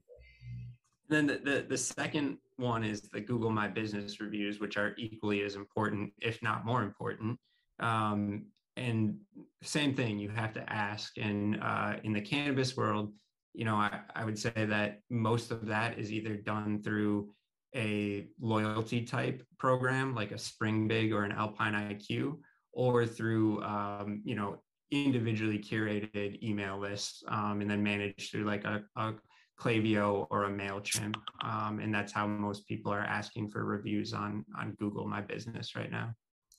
then 1.10 1.28
the, 1.28 1.42
the, 1.44 1.66
the 1.68 1.78
second 1.78 2.38
one 2.56 2.84
is 2.84 3.02
the 3.02 3.20
Google 3.20 3.50
My 3.50 3.68
Business 3.68 4.22
reviews, 4.22 4.60
which 4.60 4.78
are 4.78 4.94
equally 4.98 5.42
as 5.44 5.56
important, 5.56 6.14
if 6.22 6.42
not 6.42 6.66
more 6.66 6.84
important. 6.84 7.38
Um, 7.80 8.46
and 8.78 9.18
same 9.62 9.94
thing, 9.94 10.20
you 10.20 10.30
have 10.30 10.54
to 10.54 10.72
ask. 10.72 11.18
And 11.18 11.62
uh, 11.62 11.96
in 12.04 12.14
the 12.14 12.22
cannabis 12.22 12.78
world, 12.78 13.14
you 13.54 13.66
know, 13.66 13.76
I, 13.76 14.00
I 14.16 14.24
would 14.24 14.40
say 14.40 14.54
that 14.56 15.00
most 15.10 15.52
of 15.52 15.66
that 15.66 16.00
is 16.00 16.12
either 16.12 16.36
done 16.36 16.82
through 16.82 17.34
a 17.76 18.28
loyalty 18.40 19.02
type 19.02 19.44
program 19.58 20.14
like 20.16 20.32
a 20.32 20.38
Springbig 20.38 21.12
or 21.14 21.24
an 21.24 21.32
Alpine 21.32 21.74
IQ, 21.74 22.38
or 22.74 23.06
through 23.06 23.62
um, 23.64 24.22
you 24.24 24.36
know 24.36 24.62
individually 24.92 25.58
curated 25.58 26.42
email 26.44 26.78
lists 26.78 27.24
um, 27.28 27.62
and 27.62 27.70
then 27.70 27.82
managed 27.82 28.32
through 28.32 28.44
like 28.44 28.66
a, 28.66 28.84
a 28.98 29.14
Klaviyo 29.60 30.28
or 30.30 30.46
a 30.46 30.50
MailChimp. 30.50 31.16
Um, 31.44 31.80
and 31.80 31.94
that's 31.94 32.12
how 32.12 32.28
most 32.28 32.68
people 32.68 32.92
are 32.92 33.00
asking 33.00 33.50
for 33.50 33.64
reviews 33.64 34.14
on, 34.14 34.46
on 34.58 34.76
Google 34.80 35.08
My 35.08 35.22
Business 35.22 35.76
right 35.76 35.92
now. 35.92 36.14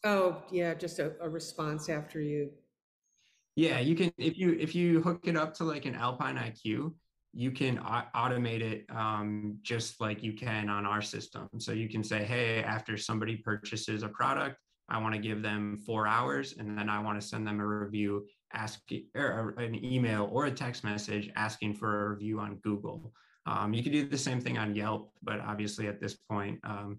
Oh 0.04 0.42
yeah, 0.50 0.74
just 0.74 0.98
a, 0.98 1.12
a 1.20 1.28
response 1.28 1.88
after 1.88 2.20
you. 2.20 2.50
Yeah, 3.54 3.80
you 3.80 3.94
can, 3.94 4.12
if 4.18 4.38
you, 4.38 4.56
if 4.58 4.74
you 4.74 5.02
hook 5.02 5.20
it 5.24 5.36
up 5.36 5.54
to 5.54 5.64
like 5.64 5.84
an 5.84 5.94
Alpine 5.94 6.36
IQ, 6.36 6.94
you 7.34 7.50
can 7.50 7.78
automate 7.78 8.60
it 8.60 8.84
um, 8.94 9.58
just 9.62 10.00
like 10.00 10.22
you 10.22 10.32
can 10.32 10.68
on 10.68 10.86
our 10.86 11.00
system. 11.00 11.48
So 11.58 11.72
you 11.72 11.88
can 11.88 12.04
say, 12.04 12.24
hey, 12.24 12.62
after 12.62 12.96
somebody 12.96 13.36
purchases 13.36 14.02
a 14.02 14.08
product, 14.08 14.56
I 14.92 14.98
want 14.98 15.14
to 15.14 15.20
give 15.20 15.42
them 15.42 15.78
four 15.86 16.06
hours, 16.06 16.54
and 16.58 16.76
then 16.76 16.90
I 16.90 17.00
want 17.00 17.20
to 17.20 17.26
send 17.26 17.46
them 17.46 17.60
a 17.60 17.66
review, 17.66 18.26
asking 18.52 19.06
or 19.16 19.54
an 19.58 19.82
email 19.82 20.28
or 20.30 20.44
a 20.46 20.50
text 20.50 20.84
message 20.84 21.30
asking 21.34 21.74
for 21.74 22.06
a 22.06 22.10
review 22.10 22.38
on 22.38 22.56
Google. 22.56 23.12
Um, 23.46 23.72
you 23.72 23.82
could 23.82 23.92
do 23.92 24.06
the 24.06 24.18
same 24.18 24.40
thing 24.40 24.58
on 24.58 24.76
Yelp, 24.76 25.10
but 25.22 25.40
obviously 25.40 25.88
at 25.88 25.98
this 25.98 26.14
point, 26.14 26.60
um, 26.64 26.98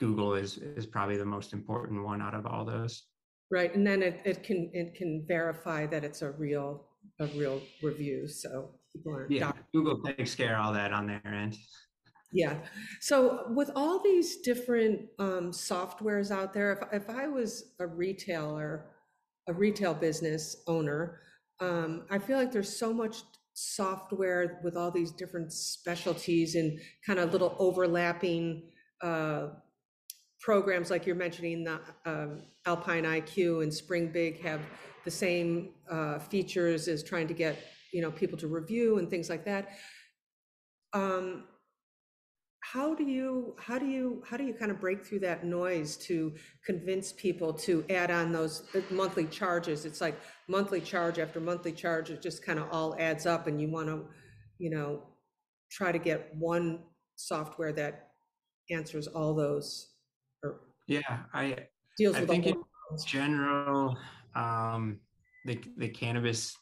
Google 0.00 0.34
is 0.34 0.58
is 0.58 0.84
probably 0.84 1.16
the 1.16 1.24
most 1.24 1.52
important 1.52 2.04
one 2.04 2.20
out 2.20 2.34
of 2.34 2.44
all 2.44 2.64
those. 2.64 3.04
Right, 3.50 3.72
and 3.74 3.86
then 3.86 4.02
it, 4.02 4.20
it 4.24 4.42
can 4.42 4.70
it 4.74 4.96
can 4.96 5.24
verify 5.26 5.86
that 5.86 6.02
it's 6.02 6.22
a 6.22 6.32
real 6.32 6.88
a 7.20 7.26
real 7.28 7.62
review. 7.82 8.26
So 8.26 8.70
people 8.92 9.14
aren't. 9.14 9.30
Yeah, 9.30 9.52
Google 9.72 10.02
takes 10.02 10.34
care 10.34 10.58
of 10.58 10.66
all 10.66 10.72
that 10.72 10.92
on 10.92 11.06
their 11.06 11.22
end. 11.24 11.56
Yeah. 12.30 12.58
So 13.00 13.46
with 13.54 13.70
all 13.74 14.02
these 14.02 14.38
different 14.38 15.08
um, 15.18 15.50
softwares 15.50 16.30
out 16.30 16.52
there, 16.52 16.72
if, 16.72 17.02
if 17.02 17.10
I 17.10 17.26
was 17.26 17.72
a 17.80 17.86
retailer, 17.86 18.86
a 19.48 19.52
retail 19.52 19.94
business 19.94 20.56
owner, 20.66 21.20
um, 21.60 22.04
I 22.10 22.18
feel 22.18 22.36
like 22.36 22.52
there's 22.52 22.78
so 22.78 22.92
much 22.92 23.22
software 23.54 24.60
with 24.62 24.76
all 24.76 24.90
these 24.90 25.10
different 25.10 25.52
specialties 25.52 26.54
and 26.54 26.78
kind 27.04 27.18
of 27.18 27.32
little 27.32 27.56
overlapping 27.58 28.70
uh, 29.02 29.48
programs 30.40 30.90
like 30.90 31.06
you're 31.06 31.16
mentioning 31.16 31.64
the 31.64 31.80
um, 32.06 32.42
Alpine 32.66 33.04
IQ 33.04 33.62
and 33.62 33.72
Springbig 33.72 34.40
have 34.42 34.60
the 35.04 35.10
same 35.10 35.70
uh, 35.90 36.18
features 36.18 36.86
as 36.86 37.02
trying 37.02 37.26
to 37.26 37.34
get 37.34 37.58
you 37.92 38.02
know 38.02 38.10
people 38.10 38.38
to 38.38 38.46
review 38.46 38.98
and 38.98 39.10
things 39.10 39.28
like 39.28 39.44
that. 39.46 39.70
Um, 40.92 41.44
how 42.72 42.94
do 42.94 43.04
you 43.04 43.54
how 43.58 43.78
do 43.78 43.86
you 43.86 44.22
how 44.28 44.36
do 44.36 44.44
you 44.44 44.52
kind 44.52 44.70
of 44.70 44.78
break 44.80 45.04
through 45.04 45.20
that 45.20 45.44
noise 45.44 45.96
to 45.96 46.34
convince 46.64 47.12
people 47.12 47.52
to 47.52 47.84
add 47.88 48.10
on 48.10 48.30
those 48.30 48.64
monthly 48.90 49.26
charges? 49.26 49.86
It's 49.86 50.00
like 50.00 50.18
monthly 50.48 50.80
charge 50.80 51.18
after 51.18 51.40
monthly 51.40 51.72
charge 51.72 52.10
it 52.10 52.20
just 52.20 52.44
kind 52.44 52.58
of 52.58 52.66
all 52.70 52.94
adds 52.98 53.24
up 53.26 53.46
and 53.46 53.60
you 53.60 53.70
want 53.70 53.88
to 53.88 54.04
you 54.58 54.70
know 54.70 55.02
try 55.70 55.92
to 55.92 55.98
get 55.98 56.34
one 56.34 56.80
software 57.16 57.72
that 57.72 58.08
answers 58.70 59.06
all 59.06 59.34
those 59.34 59.88
or 60.42 60.60
yeah 60.86 61.20
i 61.32 61.56
deals 61.96 62.16
I 62.16 62.20
with 62.20 62.28
think 62.30 62.46
in 62.46 62.62
general 63.06 63.96
um 64.34 65.00
the 65.44 65.58
the 65.76 65.88
cannabis 65.88 66.56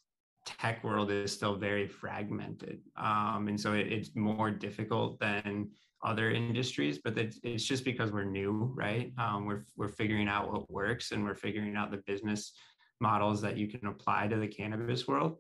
tech 0.46 0.82
world 0.84 1.10
is 1.10 1.32
still 1.32 1.56
very 1.56 1.86
fragmented 1.86 2.80
um, 2.96 3.48
and 3.48 3.60
so 3.60 3.72
it, 3.72 3.92
it's 3.92 4.14
more 4.14 4.50
difficult 4.50 5.18
than 5.20 5.68
other 6.06 6.30
industries, 6.30 6.98
but 7.02 7.18
it's, 7.18 7.38
it's 7.42 7.64
just 7.64 7.84
because 7.84 8.12
we're 8.12 8.24
new, 8.24 8.72
right? 8.74 9.12
Um, 9.18 9.44
we're 9.44 9.64
we're 9.76 9.88
figuring 9.88 10.28
out 10.28 10.52
what 10.52 10.70
works, 10.70 11.12
and 11.12 11.24
we're 11.24 11.34
figuring 11.34 11.76
out 11.76 11.90
the 11.90 12.02
business 12.06 12.52
models 13.00 13.42
that 13.42 13.56
you 13.56 13.66
can 13.66 13.86
apply 13.86 14.28
to 14.28 14.36
the 14.36 14.46
cannabis 14.46 15.06
world. 15.08 15.38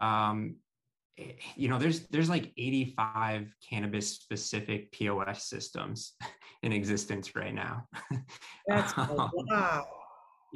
Um, 0.00 0.56
eh, 1.18 1.32
you 1.56 1.68
know, 1.68 1.78
there's 1.78 2.06
there's 2.08 2.30
like 2.30 2.52
85 2.56 3.54
cannabis 3.68 4.08
specific 4.08 4.92
POS 4.92 5.48
systems 5.48 6.14
in 6.62 6.72
existence 6.72 7.34
right 7.34 7.54
now. 7.54 7.88
That's 8.66 8.96
wow. 8.96 9.84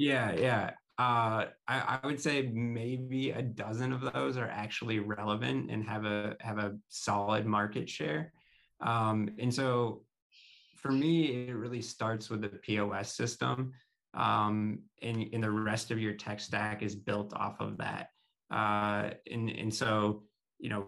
Yeah, 0.01 0.31
yeah. 0.31 0.71
Uh, 0.99 1.45
I, 1.65 1.99
I, 2.03 2.05
would 2.05 2.19
say 2.19 2.51
maybe 2.53 3.31
a 3.31 3.41
dozen 3.41 3.93
of 3.93 4.01
those 4.13 4.35
are 4.35 4.49
actually 4.49 4.99
relevant 4.99 5.71
and 5.71 5.81
have 5.87 6.03
a 6.03 6.35
have 6.41 6.57
a 6.57 6.75
solid 6.89 7.45
market 7.45 7.89
share. 7.89 8.33
Um, 8.81 9.29
and 9.39 9.53
so, 9.53 10.01
for 10.75 10.91
me, 10.91 11.47
it 11.47 11.55
really 11.55 11.81
starts 11.81 12.29
with 12.29 12.41
the 12.41 12.49
POS 12.49 13.15
system, 13.15 13.71
um, 14.13 14.79
and, 15.01 15.25
and 15.31 15.41
the 15.41 15.49
rest 15.49 15.89
of 15.91 15.99
your 15.99 16.15
tech 16.15 16.41
stack 16.41 16.83
is 16.83 16.95
built 16.95 17.33
off 17.33 17.61
of 17.61 17.77
that. 17.77 18.09
Uh, 18.51 19.11
and 19.31 19.49
and 19.49 19.73
so, 19.73 20.23
you 20.57 20.69
know, 20.69 20.85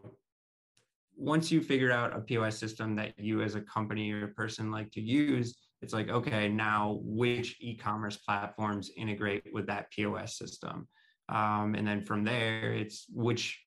once 1.16 1.50
you 1.50 1.62
figure 1.62 1.94
out 1.94 2.14
a 2.14 2.20
POS 2.20 2.58
system 2.58 2.98
that 2.98 3.18
you 3.18 3.44
as 3.44 3.56
a 3.56 3.62
company 3.62 4.12
or 4.12 4.28
person 4.28 4.72
like 4.72 4.92
to 4.92 5.02
use, 5.02 5.56
it's 5.82 5.94
like, 5.94 6.10
okay, 6.10 6.48
now 6.48 7.00
which 7.02 7.58
e-commerce 7.60 8.18
platforms 8.18 8.92
integrate 8.96 9.44
with 9.54 9.68
that 9.68 9.92
POS 9.92 10.38
system? 10.38 10.88
Um, 11.30 11.76
and 11.76 11.88
then 11.88 12.04
from 12.04 12.24
there, 12.24 12.74
it's 12.74 13.06
which 13.14 13.60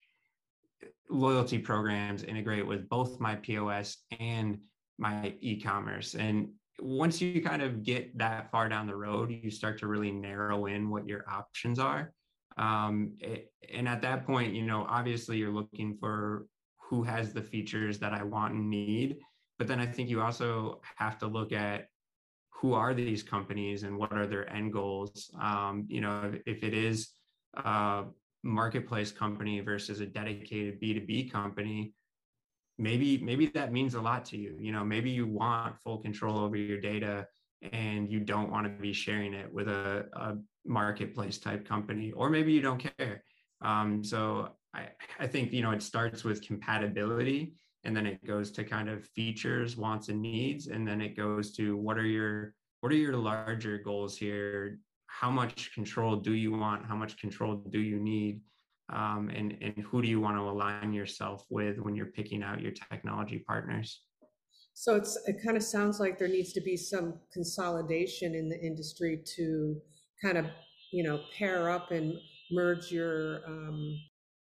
loyalty 1.11 1.59
programs 1.59 2.23
integrate 2.23 2.67
with 2.67 2.89
both 2.89 3.21
my 3.21 3.35
POS 3.37 3.99
and 4.21 4.59
my 4.99 5.35
e-commerce. 5.41 6.15
And 6.15 6.51
once 6.81 7.21
you 7.21 7.43
kind 7.43 7.63
of 7.63 7.83
get 7.83 8.17
that 8.19 8.51
far 8.51 8.69
down 8.69 8.87
the 8.87 8.97
road, 8.97 9.31
you 9.31 9.51
start 9.51 9.79
to 9.79 9.87
really 9.87 10.11
narrow 10.11 10.67
in 10.67 10.91
what 10.91 11.07
your 11.07 11.25
options 11.29 11.79
are. 11.79 12.13
Um, 12.57 13.15
it, 13.21 13.53
and 13.73 13.89
at 13.89 14.03
that 14.03 14.27
point, 14.27 14.55
you 14.55 14.63
know, 14.63 14.87
obviously 14.89 15.39
you're 15.39 15.53
looking 15.53 15.97
for 15.99 16.47
who 16.89 17.03
has 17.03 17.33
the 17.33 17.43
features 17.43 17.99
that 17.99 18.13
I 18.13 18.23
want 18.23 18.55
and 18.55 18.71
need. 18.71 19.19
But 19.59 19.69
then 19.69 19.81
I 19.81 19.87
think 19.87 20.09
you 20.09 20.21
also 20.21 20.81
have 20.97 21.19
to 21.19 21.27
look 21.27 21.53
at 21.53 21.87
who 22.55 22.73
are 22.73 22.95
these 22.95 23.23
companies 23.23 23.83
and 23.83 23.97
what 23.97 24.13
are 24.13 24.27
their 24.27 24.51
end 24.53 24.73
goals. 24.73 25.31
Um, 25.41 25.85
you 25.89 26.01
know, 26.01 26.33
if, 26.47 26.63
it 26.63 26.73
is 26.73 27.11
a 27.55 28.05
marketplace 28.43 29.13
company 29.13 29.61
versus 29.61 30.01
a 30.01 30.07
dedicated 30.07 30.81
B2B 30.81 31.31
company, 31.33 31.93
maybe 32.79 33.19
maybe 33.19 33.47
that 33.49 33.73
means 33.73 33.95
a 33.95 34.01
lot 34.01 34.25
to 34.27 34.37
you. 34.37 34.57
You 34.59 34.73
know, 34.73 34.85
maybe 34.85 35.11
you 35.11 35.27
want 35.27 35.79
full 35.81 35.99
control 35.99 36.39
over 36.39 36.57
your 36.57 36.81
data 36.81 37.27
and 37.73 38.11
you 38.11 38.21
don't 38.21 38.51
want 38.51 38.67
to 38.67 38.83
be 38.83 38.93
sharing 38.93 39.35
it 39.35 39.53
with 39.53 39.69
a, 39.69 40.07
a 40.15 40.37
marketplace 40.65 41.39
type 41.39 41.67
company, 41.67 42.13
or 42.13 42.31
maybe 42.31 42.53
you 42.53 42.61
don't 42.61 42.85
care. 42.99 43.25
Um, 43.63 44.05
so 44.05 44.51
I, 44.75 44.89
I 45.19 45.27
think 45.27 45.53
you 45.53 45.63
know 45.63 45.73
it 45.73 45.83
starts 45.83 46.25
with 46.25 46.47
compatibility 46.47 47.55
and 47.85 47.97
then 47.97 48.07
it 48.07 48.25
goes 48.25 48.51
to 48.53 48.65
kind 48.65 48.89
of 48.89 49.07
features 49.09 49.77
wants 49.77 50.09
and 50.09 50.21
needs 50.21 50.69
and 50.69 50.87
then 50.87 51.01
it 51.01 51.17
goes 51.17 51.53
to 51.53 51.77
what 51.77 51.99
are 51.99 52.07
your 52.07 52.55
what 52.81 52.93
are 52.93 52.97
your 52.97 53.17
larger 53.17 53.79
goals 53.79 54.15
here? 54.15 54.79
How 55.07 55.31
much 55.31 55.73
control 55.73 56.17
do 56.17 56.35
you 56.35 56.53
want? 56.53 56.85
How 56.85 56.97
much 56.97 57.17
control 57.17 57.57
do 57.71 57.81
you 57.81 57.99
need? 57.99 58.41
Um, 58.93 59.31
and 59.35 59.57
and 59.63 59.83
who 59.85 60.03
do 60.03 60.09
you 60.09 60.21
want 60.21 60.37
to 60.37 60.43
align 60.43 60.93
yourself 60.93 61.47
with 61.49 61.79
when 61.79 61.97
you're 61.97 62.13
picking 62.13 62.43
out 62.43 62.61
your 62.61 62.73
technology 62.73 63.39
partners? 63.39 64.03
So 64.75 64.97
it's 64.97 65.17
it 65.27 65.37
kind 65.43 65.57
of 65.57 65.63
sounds 65.63 65.99
like 65.99 66.19
there 66.19 66.29
needs 66.29 66.53
to 66.53 66.61
be 66.61 66.77
some 66.77 67.15
consolidation 67.33 68.35
in 68.35 68.51
the 68.51 68.61
industry 68.61 69.23
to 69.37 69.77
kind 70.23 70.37
of 70.37 70.47
you 70.93 71.05
know 71.05 71.21
pair 71.39 71.71
up 71.71 71.91
and 71.91 72.13
merge 72.51 72.91
your 72.91 73.47
um, 73.47 73.97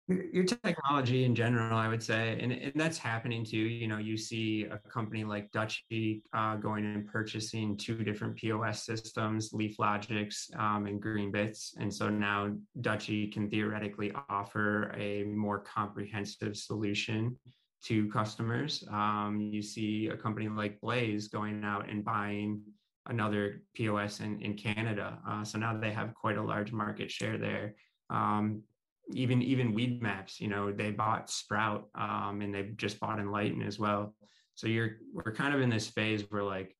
your 0.09 0.43
technology 0.43 1.23
in 1.23 1.33
general 1.33 1.77
i 1.77 1.87
would 1.87 2.03
say 2.03 2.37
and, 2.43 2.51
and 2.51 2.73
that's 2.75 2.97
happening 2.97 3.43
too. 3.45 3.57
You 3.57 3.87
know 3.87 3.97
you 3.97 4.17
see 4.17 4.65
a 4.65 4.77
company 4.89 5.23
like 5.23 5.51
Dutchie 5.51 6.21
uh, 6.33 6.55
going 6.57 6.85
and 6.85 7.07
purchasing 7.07 7.77
two 7.77 8.03
different 8.03 8.39
pos 8.39 8.85
systems 8.85 9.51
LeafLogix 9.51 10.55
um, 10.57 10.85
and 10.85 11.01
greenbits. 11.01 11.71
And 11.79 11.93
so 11.93 12.09
now 12.09 12.53
Dutchie 12.81 13.31
can 13.31 13.49
theoretically 13.49 14.11
offer 14.29 14.93
a 14.97 15.23
more 15.23 15.59
comprehensive 15.59 16.57
solution 16.57 17.37
to 17.85 18.09
customers. 18.09 18.83
Um, 18.91 19.39
you 19.39 19.61
see 19.61 20.07
a 20.07 20.17
company 20.17 20.47
like 20.49 20.79
blaze 20.81 21.27
going 21.27 21.63
out 21.63 21.89
and 21.89 22.03
buying 22.03 22.61
another 23.07 23.61
pos 23.77 24.21
in, 24.21 24.41
in 24.41 24.55
canada. 24.55 25.19
Uh, 25.27 25.43
so 25.43 25.57
now 25.57 25.77
they 25.77 25.91
have 25.91 26.13
quite 26.13 26.37
a 26.37 26.43
large 26.43 26.71
market 26.71 27.11
share 27.11 27.37
there. 27.37 27.75
Um, 28.09 28.63
even 29.11 29.41
even 29.41 29.73
weed 29.73 30.01
maps 30.01 30.39
you 30.39 30.47
know 30.47 30.71
they 30.71 30.91
bought 30.91 31.29
sprout 31.29 31.89
um, 31.95 32.41
and 32.41 32.53
they've 32.53 32.75
just 32.77 32.99
bought 32.99 33.19
enlighten 33.19 33.61
as 33.61 33.79
well. 33.79 34.13
So 34.55 34.67
you're 34.67 34.97
we're 35.13 35.33
kind 35.33 35.53
of 35.53 35.61
in 35.61 35.69
this 35.69 35.87
phase 35.87 36.23
where 36.29 36.43
like 36.43 36.75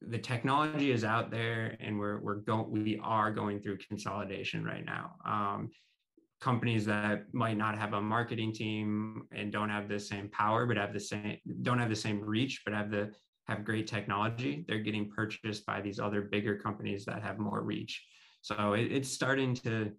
the 0.00 0.18
technology 0.18 0.92
is 0.92 1.04
out 1.04 1.30
there 1.30 1.76
and 1.80 1.98
we're 1.98 2.20
we're 2.20 2.36
going 2.36 2.70
we 2.70 3.00
are 3.02 3.30
going 3.30 3.60
through 3.60 3.78
consolidation 3.78 4.64
right 4.64 4.84
now. 4.84 5.12
Um, 5.24 5.70
companies 6.40 6.86
that 6.86 7.32
might 7.32 7.56
not 7.56 7.76
have 7.76 7.94
a 7.94 8.00
marketing 8.00 8.52
team 8.52 9.22
and 9.32 9.52
don't 9.52 9.68
have 9.68 9.88
the 9.88 9.98
same 9.98 10.28
power 10.28 10.66
but 10.66 10.76
have 10.76 10.92
the 10.92 11.00
same 11.00 11.36
don't 11.62 11.80
have 11.80 11.88
the 11.88 11.96
same 11.96 12.20
reach 12.20 12.62
but 12.64 12.72
have 12.72 12.92
the 12.92 13.10
have 13.48 13.64
great 13.64 13.88
technology 13.88 14.64
they're 14.68 14.78
getting 14.78 15.10
purchased 15.10 15.66
by 15.66 15.80
these 15.80 15.98
other 15.98 16.22
bigger 16.22 16.56
companies 16.56 17.04
that 17.04 17.22
have 17.22 17.38
more 17.38 17.62
reach. 17.62 18.04
So 18.42 18.74
it, 18.74 18.92
it's 18.92 19.10
starting 19.10 19.54
to 19.56 19.90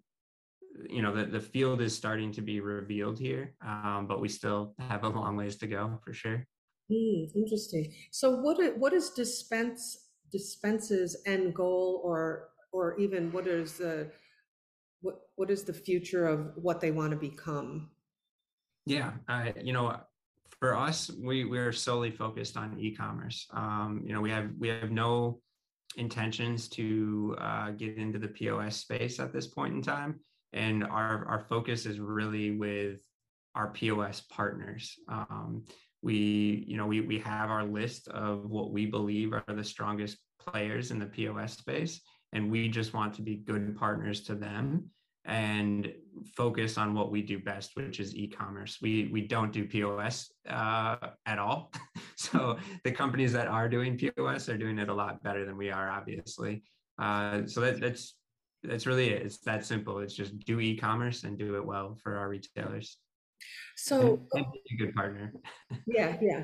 you 0.88 1.02
know 1.02 1.14
the, 1.14 1.24
the 1.24 1.40
field 1.40 1.80
is 1.80 1.94
starting 1.94 2.32
to 2.32 2.40
be 2.40 2.60
revealed 2.60 3.18
here 3.18 3.54
um, 3.66 4.06
but 4.08 4.20
we 4.20 4.28
still 4.28 4.74
have 4.78 5.04
a 5.04 5.08
long 5.08 5.36
ways 5.36 5.56
to 5.56 5.66
go 5.66 5.98
for 6.04 6.12
sure. 6.12 6.46
Mm, 6.90 7.30
interesting. 7.34 7.92
So 8.10 8.36
what 8.36 8.58
what 8.78 8.92
is 8.92 9.10
dispense 9.10 10.08
dispense's 10.32 11.22
end 11.26 11.54
goal 11.54 12.00
or 12.04 12.48
or 12.72 12.98
even 12.98 13.32
what 13.32 13.46
is 13.46 13.78
the 13.78 14.10
what 15.00 15.20
what 15.36 15.50
is 15.50 15.62
the 15.62 15.72
future 15.72 16.26
of 16.26 16.52
what 16.56 16.80
they 16.80 16.90
want 16.90 17.10
to 17.12 17.16
become? 17.16 17.90
Yeah 18.86 19.12
uh, 19.28 19.52
you 19.62 19.72
know 19.72 19.96
for 20.58 20.76
us 20.76 21.10
we 21.22 21.44
we're 21.44 21.72
solely 21.72 22.10
focused 22.10 22.56
on 22.56 22.78
e-commerce. 22.78 23.46
Um, 23.52 24.02
you 24.04 24.12
know 24.12 24.20
we 24.20 24.30
have 24.30 24.50
we 24.58 24.68
have 24.68 24.90
no 24.90 25.40
intentions 25.96 26.68
to 26.68 27.36
uh, 27.40 27.70
get 27.70 27.96
into 27.98 28.18
the 28.18 28.28
pos 28.28 28.76
space 28.76 29.18
at 29.20 29.32
this 29.32 29.46
point 29.46 29.74
in 29.74 29.82
time 29.82 30.20
and 30.52 30.84
our 30.84 31.24
our 31.26 31.40
focus 31.48 31.86
is 31.86 31.98
really 31.98 32.56
with 32.56 33.00
our 33.54 33.68
POS 33.68 34.22
partners. 34.22 34.96
Um, 35.08 35.64
we 36.02 36.64
you 36.66 36.76
know 36.76 36.86
we 36.86 37.00
we 37.00 37.18
have 37.20 37.50
our 37.50 37.64
list 37.64 38.08
of 38.08 38.50
what 38.50 38.70
we 38.72 38.86
believe 38.86 39.32
are 39.32 39.44
the 39.48 39.64
strongest 39.64 40.18
players 40.38 40.90
in 40.90 40.98
the 40.98 41.06
POS 41.06 41.58
space, 41.58 42.00
and 42.32 42.50
we 42.50 42.68
just 42.68 42.94
want 42.94 43.14
to 43.14 43.22
be 43.22 43.36
good 43.36 43.76
partners 43.76 44.22
to 44.22 44.34
them 44.34 44.90
and 45.26 45.92
focus 46.34 46.78
on 46.78 46.94
what 46.94 47.10
we 47.10 47.22
do 47.22 47.38
best, 47.38 47.72
which 47.74 48.00
is 48.00 48.16
e-commerce. 48.16 48.78
We 48.80 49.08
we 49.12 49.26
don't 49.26 49.52
do 49.52 49.66
POS 49.66 50.30
uh, 50.48 50.96
at 51.26 51.38
all. 51.38 51.72
so 52.16 52.56
the 52.84 52.92
companies 52.92 53.32
that 53.32 53.48
are 53.48 53.68
doing 53.68 53.98
POS 53.98 54.48
are 54.48 54.58
doing 54.58 54.78
it 54.78 54.88
a 54.88 54.94
lot 54.94 55.22
better 55.22 55.44
than 55.44 55.56
we 55.56 55.70
are, 55.70 55.90
obviously. 55.90 56.62
Uh, 56.98 57.46
so 57.46 57.60
that, 57.60 57.80
that's 57.80 58.16
that's 58.62 58.86
really 58.86 59.10
it. 59.10 59.22
It's 59.22 59.38
that 59.38 59.64
simple. 59.64 59.98
It's 60.00 60.14
just 60.14 60.38
do 60.40 60.60
e-commerce 60.60 61.24
and 61.24 61.38
do 61.38 61.56
it 61.56 61.64
well 61.64 61.96
for 62.02 62.16
our 62.16 62.28
retailers. 62.28 62.98
So 63.76 64.20
and, 64.34 64.44
a 64.44 64.76
good 64.76 64.94
partner. 64.94 65.32
yeah, 65.86 66.16
yeah. 66.20 66.42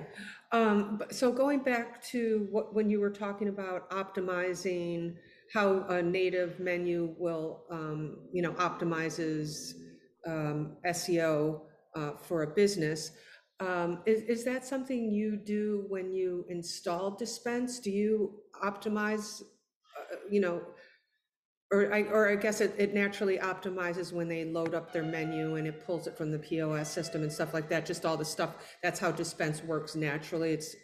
Um, 0.52 1.02
so 1.10 1.30
going 1.30 1.60
back 1.60 2.02
to 2.04 2.46
what 2.50 2.74
when 2.74 2.88
you 2.88 3.00
were 3.00 3.10
talking 3.10 3.48
about 3.48 3.90
optimizing 3.90 5.16
how 5.52 5.84
a 5.88 6.02
native 6.02 6.58
menu 6.58 7.14
will, 7.18 7.64
um, 7.70 8.18
you 8.32 8.42
know, 8.42 8.52
optimizes 8.52 9.74
um, 10.26 10.76
SEO 10.86 11.60
uh, 11.94 12.12
for 12.22 12.42
a 12.42 12.46
business. 12.46 13.12
Um, 13.60 14.02
is, 14.06 14.22
is 14.22 14.44
that 14.44 14.66
something 14.66 15.10
you 15.10 15.36
do 15.36 15.86
when 15.88 16.12
you 16.12 16.44
install 16.48 17.16
Dispense? 17.16 17.78
Do 17.78 17.90
you 17.90 18.40
optimize, 18.62 19.40
uh, 19.42 20.16
you 20.30 20.40
know, 20.40 20.62
or 21.72 21.92
I, 21.92 22.02
or 22.02 22.28
I 22.28 22.36
guess 22.36 22.60
it, 22.60 22.74
it 22.78 22.94
naturally 22.94 23.38
optimizes 23.38 24.12
when 24.12 24.28
they 24.28 24.44
load 24.44 24.74
up 24.74 24.92
their 24.92 25.02
menu 25.02 25.56
and 25.56 25.66
it 25.66 25.84
pulls 25.84 26.06
it 26.06 26.16
from 26.16 26.30
the 26.30 26.38
POS 26.38 26.90
system 26.90 27.22
and 27.22 27.32
stuff 27.32 27.52
like 27.52 27.68
that. 27.70 27.84
Just 27.84 28.06
all 28.06 28.16
the 28.16 28.24
stuff. 28.24 28.76
That's 28.82 29.00
how 29.00 29.10
dispense 29.10 29.64
works 29.64 29.96
naturally. 29.96 30.52
It's 30.52 30.76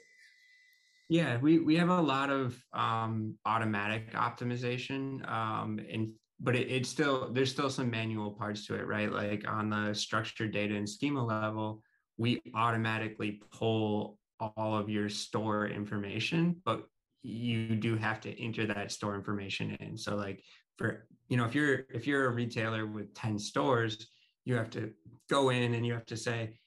yeah, 1.08 1.38
we 1.38 1.58
we 1.58 1.76
have 1.76 1.90
a 1.90 2.00
lot 2.00 2.30
of 2.30 2.56
um, 2.72 3.34
automatic 3.44 4.12
optimization, 4.14 5.28
um, 5.30 5.78
and 5.92 6.12
but 6.40 6.56
it, 6.56 6.70
it's 6.70 6.88
still 6.88 7.30
there's 7.32 7.50
still 7.50 7.70
some 7.70 7.90
manual 7.90 8.30
parts 8.30 8.66
to 8.66 8.74
it, 8.74 8.86
right? 8.86 9.12
Like 9.12 9.44
on 9.46 9.68
the 9.68 9.92
structured 9.94 10.52
data 10.52 10.74
and 10.74 10.88
schema 10.88 11.24
level, 11.24 11.82
we 12.16 12.40
automatically 12.54 13.42
pull 13.52 14.18
all 14.40 14.76
of 14.76 14.88
your 14.88 15.08
store 15.08 15.68
information, 15.68 16.56
but 16.64 16.84
you 17.22 17.76
do 17.76 17.96
have 17.96 18.20
to 18.22 18.42
enter 18.42 18.66
that 18.66 18.90
store 18.90 19.14
information 19.14 19.76
in. 19.80 19.96
So 19.96 20.16
like 20.16 20.42
for 20.82 21.06
you 21.28 21.36
know 21.36 21.44
if 21.44 21.54
you're 21.54 21.84
if 21.94 22.06
you're 22.06 22.26
a 22.26 22.30
retailer 22.30 22.86
with 22.86 23.14
10 23.14 23.38
stores 23.38 24.08
you 24.44 24.56
have 24.56 24.70
to 24.70 24.92
go 25.30 25.50
in 25.50 25.74
and 25.74 25.86
you 25.86 25.92
have 25.92 26.06
to 26.06 26.16
say 26.16 26.58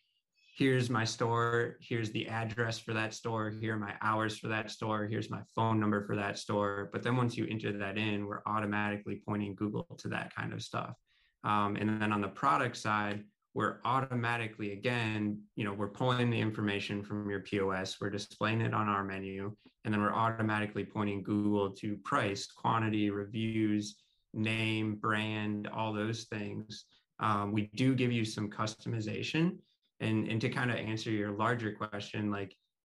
here's 0.58 0.90
my 0.90 1.04
store, 1.04 1.76
here's 1.82 2.12
the 2.12 2.26
address 2.30 2.80
for 2.80 2.94
that 2.94 3.14
store, 3.14 3.50
here 3.50 3.76
are 3.76 3.78
my 3.78 3.94
hours 4.02 4.38
for 4.38 4.48
that 4.48 4.72
store, 4.72 5.06
here's 5.06 5.30
my 5.30 5.42
phone 5.54 5.82
number 5.82 6.06
for 6.06 6.16
that 6.16 6.40
store. 6.40 6.90
But 6.94 7.04
then 7.04 7.18
once 7.18 7.36
you 7.36 7.46
enter 7.50 7.78
that 7.78 7.98
in, 7.98 8.26
we're 8.26 8.42
automatically 8.46 9.22
pointing 9.28 9.54
Google 9.56 9.84
to 9.98 10.08
that 10.08 10.34
kind 10.34 10.54
of 10.54 10.64
stuff. 10.64 10.96
Um, 11.44 11.76
and 11.76 12.02
then 12.02 12.14
on 12.14 12.22
the 12.22 12.30
product 12.30 12.78
side, 12.78 13.26
we're 13.54 13.78
automatically 13.86 14.74
again 14.74 15.40
you 15.56 15.64
know 15.64 15.74
we're 15.74 15.88
pulling 15.88 16.30
the 16.30 16.40
information 16.40 17.02
from 17.02 17.30
your 17.30 17.40
pos 17.40 17.96
we're 18.02 18.10
displaying 18.10 18.60
it 18.60 18.74
on 18.74 18.90
our 18.90 19.02
menu 19.02 19.50
and 19.86 19.94
then 19.94 20.02
we're 20.02 20.14
automatically 20.14 20.84
pointing 20.84 21.24
google 21.24 21.72
to 21.72 21.96
price 22.04 22.48
quantity 22.48 23.10
reviews 23.10 23.96
name 24.36 24.96
brand 24.96 25.68
all 25.68 25.94
those 25.94 26.26
things 26.26 26.86
um, 27.20 27.52
we 27.52 27.70
do 27.76 27.96
give 27.96 28.12
you 28.12 28.26
some 28.26 28.50
customization. 28.50 29.58
And 30.02 30.28
and 30.28 30.42
to 30.42 30.50
kind 30.50 30.70
of 30.70 30.78
answer 30.78 31.10
your 31.10 31.32
larger 31.32 31.72
question 31.72 32.30
like 32.30 32.54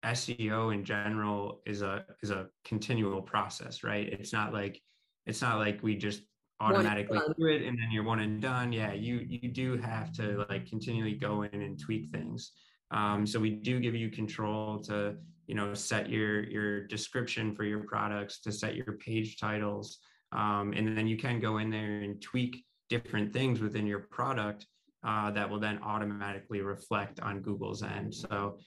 seo 0.06 0.74
in 0.74 0.84
general 0.84 1.62
is 1.66 1.82
a 1.82 2.06
is 2.24 2.32
a 2.32 2.48
continual 2.66 3.22
process 3.22 3.84
right? 3.84 4.08
It's 4.08 4.34
not 4.34 4.52
like 4.52 4.82
it's 5.28 5.42
not 5.42 5.60
like 5.60 5.84
we 5.84 5.96
just 5.96 6.24
automatically 6.60 7.20
do 7.38 7.46
it 7.46 7.62
and 7.62 7.78
then 7.78 7.92
you're 7.92 8.04
one 8.04 8.20
and 8.20 8.42
done. 8.42 8.74
Yeah 8.74 8.94
you 8.94 9.18
you 9.28 9.50
do 9.50 9.78
have 9.78 10.12
to 10.14 10.44
like 10.50 10.68
continually 10.68 11.14
go 11.14 11.44
in 11.44 11.62
and 11.62 11.80
tweak 11.80 12.10
things. 12.10 12.54
Um, 12.90 13.28
so 13.28 13.40
we 13.40 13.52
do 13.52 13.80
give 13.80 13.94
you 13.94 14.10
control 14.10 14.80
to 14.86 15.18
you 15.46 15.54
know 15.54 15.76
set 15.76 16.10
your 16.10 16.44
your 16.46 16.88
description 16.88 17.54
for 17.54 17.64
your 17.64 17.84
products 17.84 18.40
to 18.42 18.52
set 18.52 18.76
your 18.76 18.94
page 18.94 19.38
titles 19.38 20.00
um, 20.32 20.74
and 20.76 20.98
then 20.98 21.08
you 21.08 21.18
can 21.18 21.40
go 21.40 21.58
in 21.58 21.70
there 21.70 22.02
and 22.02 22.22
tweak 22.22 22.64
different 22.90 23.34
things 23.34 23.60
within 23.60 23.86
your 23.86 24.00
product 24.00 24.66
uh, 25.06 25.32
that 25.32 25.50
will 25.50 25.60
then 25.60 25.80
automatically 25.84 26.62
reflect 26.62 27.20
on 27.20 27.42
google's 27.42 27.84
end. 27.84 28.14
So 28.14 28.58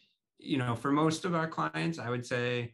you 0.42 0.56
know 0.56 0.74
for 0.74 0.90
most 0.90 1.26
of 1.26 1.34
our 1.34 1.46
clients 1.46 1.98
i 1.98 2.08
would 2.08 2.24
say 2.24 2.72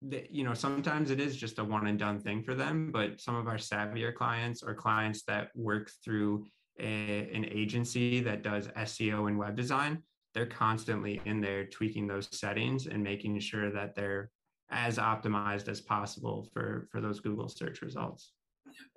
that 0.00 0.30
you 0.30 0.44
know 0.44 0.54
sometimes 0.54 1.10
it 1.10 1.18
is 1.18 1.36
just 1.36 1.58
a 1.58 1.64
one 1.64 1.88
and 1.88 1.98
done 1.98 2.20
thing 2.20 2.40
for 2.40 2.54
them 2.54 2.92
but 2.92 3.20
some 3.20 3.34
of 3.34 3.48
our 3.48 3.56
savvier 3.56 4.14
clients 4.14 4.62
are 4.62 4.74
clients 4.74 5.24
that 5.24 5.48
work 5.56 5.90
through 6.04 6.46
a, 6.80 7.30
an 7.34 7.44
agency 7.50 8.20
that 8.20 8.42
does 8.42 8.68
seo 8.68 9.28
and 9.28 9.38
web 9.38 9.56
design. 9.56 10.02
They're 10.34 10.46
constantly 10.46 11.20
in 11.24 11.40
there 11.40 11.66
tweaking 11.66 12.06
those 12.06 12.28
settings 12.32 12.86
and 12.86 13.02
making 13.02 13.38
sure 13.40 13.70
that 13.70 13.94
they're 13.94 14.30
as 14.70 14.98
optimized 14.98 15.68
as 15.68 15.80
possible 15.80 16.48
for 16.52 16.88
for 16.90 17.00
those 17.00 17.20
google 17.20 17.48
search 17.48 17.82
results 17.82 18.32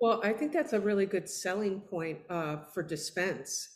well 0.00 0.20
i 0.24 0.32
think 0.32 0.52
that's 0.52 0.72
a 0.72 0.80
really 0.80 1.06
good 1.06 1.28
selling 1.28 1.80
point 1.80 2.18
uh, 2.30 2.56
for 2.72 2.82
dispense 2.82 3.68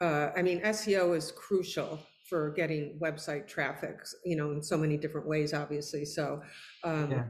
uh, 0.00 0.30
i 0.36 0.42
mean 0.42 0.60
seo 0.62 1.16
is 1.16 1.32
crucial 1.32 1.98
for 2.28 2.50
getting 2.50 2.98
website 3.00 3.46
traffic, 3.46 4.00
you 4.24 4.36
know, 4.36 4.50
in 4.50 4.62
so 4.62 4.76
many 4.76 4.96
different 4.96 5.26
ways, 5.26 5.54
obviously. 5.54 6.04
So 6.04 6.42
um, 6.84 7.10
yeah. 7.10 7.24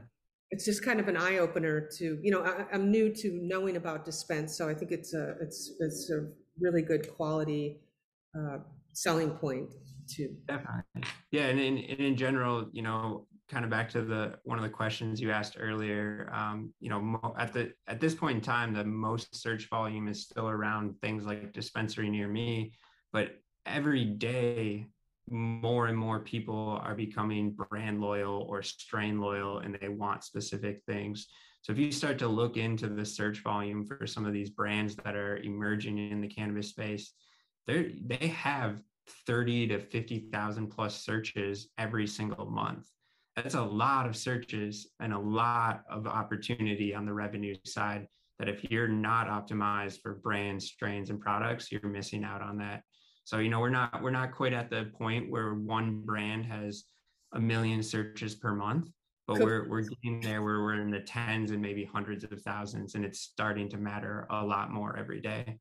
it's 0.51 0.65
just 0.65 0.83
kind 0.83 0.99
of 0.99 1.07
an 1.07 1.17
eye 1.17 1.37
opener 1.37 1.87
to, 1.97 2.19
you 2.21 2.31
know, 2.31 2.41
I, 2.41 2.65
am 2.73 2.89
new 2.89 3.13
to 3.13 3.39
knowing 3.41 3.77
about 3.77 4.05
dispense, 4.05 4.57
so 4.57 4.67
I 4.67 4.73
think 4.73 4.91
it's 4.91 5.13
a 5.13 5.35
it's 5.41 5.71
it's 5.79 6.09
a 6.09 6.27
really 6.59 6.81
good 6.81 7.15
quality 7.15 7.79
uh, 8.37 8.57
selling 8.93 9.31
point 9.31 9.73
too. 10.09 10.35
Definitely, 10.47 11.03
yeah, 11.31 11.47
and 11.47 11.59
in 11.59 11.77
and 11.77 11.99
in 11.99 12.15
general, 12.15 12.69
you 12.71 12.81
know, 12.81 13.27
kind 13.49 13.63
of 13.63 13.71
back 13.71 13.89
to 13.89 14.01
the 14.01 14.37
one 14.43 14.57
of 14.57 14.63
the 14.63 14.69
questions 14.69 15.21
you 15.21 15.31
asked 15.31 15.57
earlier 15.59 16.29
um, 16.33 16.73
you 16.79 16.89
know 16.89 17.33
at 17.37 17.53
the 17.53 17.71
at 17.87 17.99
this 17.99 18.13
point 18.13 18.37
in 18.37 18.41
time 18.41 18.73
the 18.73 18.83
most 18.83 19.33
search 19.35 19.69
volume 19.69 20.07
is 20.07 20.23
still 20.23 20.49
around 20.49 20.93
things 21.01 21.25
like 21.25 21.53
dispensary 21.53 22.09
near 22.09 22.27
me 22.27 22.73
but 23.11 23.39
every 23.65 24.05
day 24.05 24.87
more 25.29 25.87
and 25.87 25.97
more 25.97 26.19
people 26.19 26.79
are 26.83 26.95
becoming 26.95 27.51
brand 27.51 27.99
loyal 27.99 28.45
or 28.49 28.61
strain 28.63 29.19
loyal 29.19 29.59
and 29.59 29.77
they 29.81 29.89
want 29.89 30.23
specific 30.23 30.81
things. 30.87 31.27
So 31.61 31.73
if 31.73 31.77
you 31.77 31.91
start 31.91 32.17
to 32.19 32.29
look 32.29 32.55
into 32.55 32.87
the 32.87 33.05
search 33.05 33.39
volume 33.39 33.85
for 33.85 34.07
some 34.07 34.25
of 34.25 34.31
these 34.31 34.49
brands 34.49 34.95
that 35.03 35.15
are 35.15 35.37
emerging 35.37 35.97
in 35.97 36.21
the 36.21 36.27
cannabis 36.27 36.69
space 36.69 37.11
they 37.67 37.95
they 38.05 38.27
have 38.27 38.81
30 39.25 39.67
to 39.67 39.79
50,000 39.79 40.67
plus 40.67 41.01
searches 41.01 41.67
every 41.77 42.07
single 42.07 42.45
month 42.45 42.87
that's 43.37 43.55
a 43.55 43.61
lot 43.61 44.05
of 44.05 44.17
searches 44.17 44.87
and 44.99 45.13
a 45.13 45.19
lot 45.19 45.83
of 45.89 46.05
opportunity 46.05 46.93
on 46.93 47.05
the 47.05 47.13
revenue 47.13 47.55
side 47.65 48.05
that 48.39 48.49
if 48.49 48.69
you're 48.69 48.89
not 48.89 49.27
optimized 49.27 50.01
for 50.01 50.15
brands 50.15 50.65
strains 50.65 51.09
and 51.09 51.21
products 51.21 51.71
you're 51.71 51.81
missing 51.83 52.25
out 52.25 52.41
on 52.41 52.57
that 52.57 52.83
so 53.23 53.39
you 53.39 53.49
know 53.49 53.61
we're 53.61 53.69
not 53.69 54.01
we're 54.01 54.11
not 54.11 54.33
quite 54.33 54.53
at 54.53 54.69
the 54.69 54.91
point 54.97 55.29
where 55.29 55.53
one 55.53 56.01
brand 56.05 56.45
has 56.45 56.83
a 57.33 57.39
million 57.39 57.83
searches 57.83 58.35
per 58.35 58.53
month, 58.53 58.89
but 59.27 59.39
we're 59.39 59.67
we're 59.69 59.81
getting 59.81 60.21
there 60.21 60.41
where 60.41 60.61
we're 60.61 60.81
in 60.81 60.89
the 60.89 61.01
tens 61.01 61.51
and 61.51 61.61
maybe 61.61 61.83
hundreds 61.85 62.23
of 62.23 62.41
thousands, 62.41 62.95
and 62.95 63.03
it's 63.03 63.19
starting 63.19 63.69
to 63.69 63.77
matter 63.77 64.27
a 64.29 64.43
lot 64.43 64.71
more 64.71 64.97
every 64.97 65.21
day. 65.21 65.59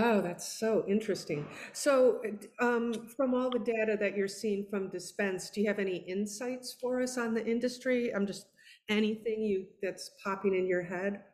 Oh, 0.00 0.20
that's 0.20 0.46
so 0.46 0.84
interesting. 0.86 1.44
So, 1.72 2.22
um, 2.60 2.94
from 3.16 3.34
all 3.34 3.50
the 3.50 3.58
data 3.58 3.96
that 3.98 4.16
you're 4.16 4.28
seeing 4.28 4.64
from 4.70 4.90
Dispense, 4.90 5.50
do 5.50 5.60
you 5.60 5.66
have 5.66 5.80
any 5.80 5.96
insights 5.96 6.76
for 6.80 7.02
us 7.02 7.18
on 7.18 7.34
the 7.34 7.44
industry? 7.44 8.14
I'm 8.14 8.24
just 8.24 8.46
anything 8.88 9.42
you 9.42 9.66
that's 9.82 10.12
popping 10.22 10.54
in 10.54 10.68
your 10.68 10.84
head. 10.84 11.24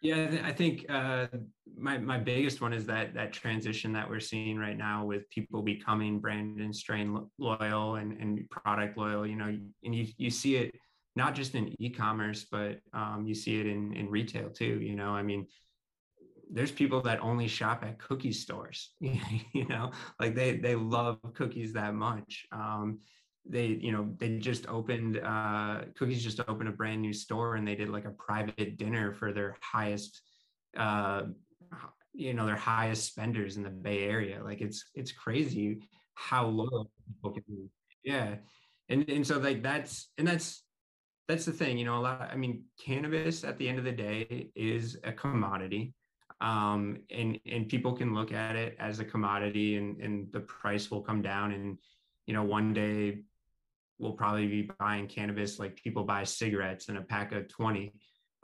Yeah, 0.00 0.42
I 0.44 0.52
think 0.52 0.86
uh, 0.88 1.26
my 1.76 1.98
my 1.98 2.18
biggest 2.18 2.60
one 2.60 2.72
is 2.72 2.86
that 2.86 3.14
that 3.14 3.32
transition 3.32 3.92
that 3.94 4.08
we're 4.08 4.20
seeing 4.20 4.56
right 4.56 4.78
now 4.78 5.04
with 5.04 5.28
people 5.30 5.60
becoming 5.60 6.20
brand 6.20 6.60
and 6.60 6.76
strain 6.76 7.18
loyal 7.38 7.96
and, 7.96 8.12
and 8.12 8.48
product 8.48 8.96
loyal. 8.96 9.26
You 9.26 9.34
know, 9.34 9.58
and 9.82 9.94
you 9.94 10.06
you 10.18 10.30
see 10.30 10.54
it 10.54 10.74
not 11.16 11.34
just 11.34 11.56
in 11.56 11.74
e-commerce, 11.82 12.46
but 12.48 12.78
um, 12.92 13.24
you 13.26 13.34
see 13.34 13.58
it 13.58 13.66
in 13.66 13.92
in 13.94 14.08
retail 14.08 14.50
too. 14.50 14.78
You 14.80 14.94
know, 14.94 15.08
I 15.10 15.22
mean, 15.22 15.48
there's 16.50 16.72
people 16.72 17.00
that 17.02 17.20
only 17.20 17.48
shop 17.48 17.84
at 17.84 17.98
cookie 17.98 18.32
stores. 18.32 18.90
you 19.00 19.66
know, 19.68 19.92
like 20.20 20.34
they 20.34 20.56
they 20.56 20.74
love 20.74 21.18
cookies 21.34 21.72
that 21.72 21.94
much. 21.94 22.46
Um, 22.52 23.00
they 23.46 23.66
you 23.66 23.92
know 23.92 24.14
they 24.18 24.38
just 24.38 24.66
opened 24.68 25.18
uh 25.18 25.82
cookies 25.96 26.22
just 26.22 26.40
opened 26.48 26.68
a 26.68 26.72
brand 26.72 27.02
new 27.02 27.12
store 27.12 27.56
and 27.56 27.66
they 27.66 27.74
did 27.74 27.90
like 27.90 28.06
a 28.06 28.10
private 28.10 28.78
dinner 28.78 29.12
for 29.12 29.32
their 29.32 29.56
highest 29.60 30.22
uh 30.78 31.22
you 32.14 32.32
know 32.32 32.46
their 32.46 32.56
highest 32.56 33.04
spenders 33.04 33.56
in 33.56 33.62
the 33.62 33.70
bay 33.70 34.04
area 34.04 34.42
like 34.42 34.60
it's 34.60 34.84
it's 34.94 35.12
crazy 35.12 35.80
how 36.14 36.46
low 36.46 36.88
people 37.06 37.32
can 37.32 37.42
be 37.48 37.68
yeah 38.02 38.36
and 38.88 39.08
and 39.10 39.26
so 39.26 39.38
like 39.38 39.62
that's 39.62 40.10
and 40.16 40.26
that's 40.26 40.62
that's 41.28 41.44
the 41.44 41.52
thing 41.52 41.76
you 41.76 41.84
know 41.84 41.98
a 41.98 42.00
lot 42.00 42.30
i 42.32 42.36
mean 42.36 42.64
cannabis 42.82 43.44
at 43.44 43.58
the 43.58 43.68
end 43.68 43.78
of 43.78 43.84
the 43.84 43.92
day 43.92 44.50
is 44.54 44.96
a 45.04 45.12
commodity 45.12 45.92
um 46.40 46.98
and 47.10 47.38
and 47.46 47.68
people 47.68 47.92
can 47.92 48.14
look 48.14 48.32
at 48.32 48.56
it 48.56 48.76
as 48.78 48.98
a 48.98 49.04
commodity 49.04 49.76
and 49.76 50.00
and 50.00 50.32
the 50.32 50.40
price 50.40 50.90
will 50.90 51.00
come 51.00 51.22
down 51.22 51.52
and 51.52 51.78
you 52.26 52.34
know 52.34 52.42
one 52.42 52.72
day 52.72 53.20
we'll 53.98 54.12
probably 54.12 54.46
be 54.46 54.70
buying 54.78 55.06
cannabis 55.06 55.58
like 55.58 55.76
people 55.76 56.04
buy 56.04 56.24
cigarettes 56.24 56.88
in 56.88 56.96
a 56.96 57.02
pack 57.02 57.32
of 57.32 57.48
20 57.48 57.92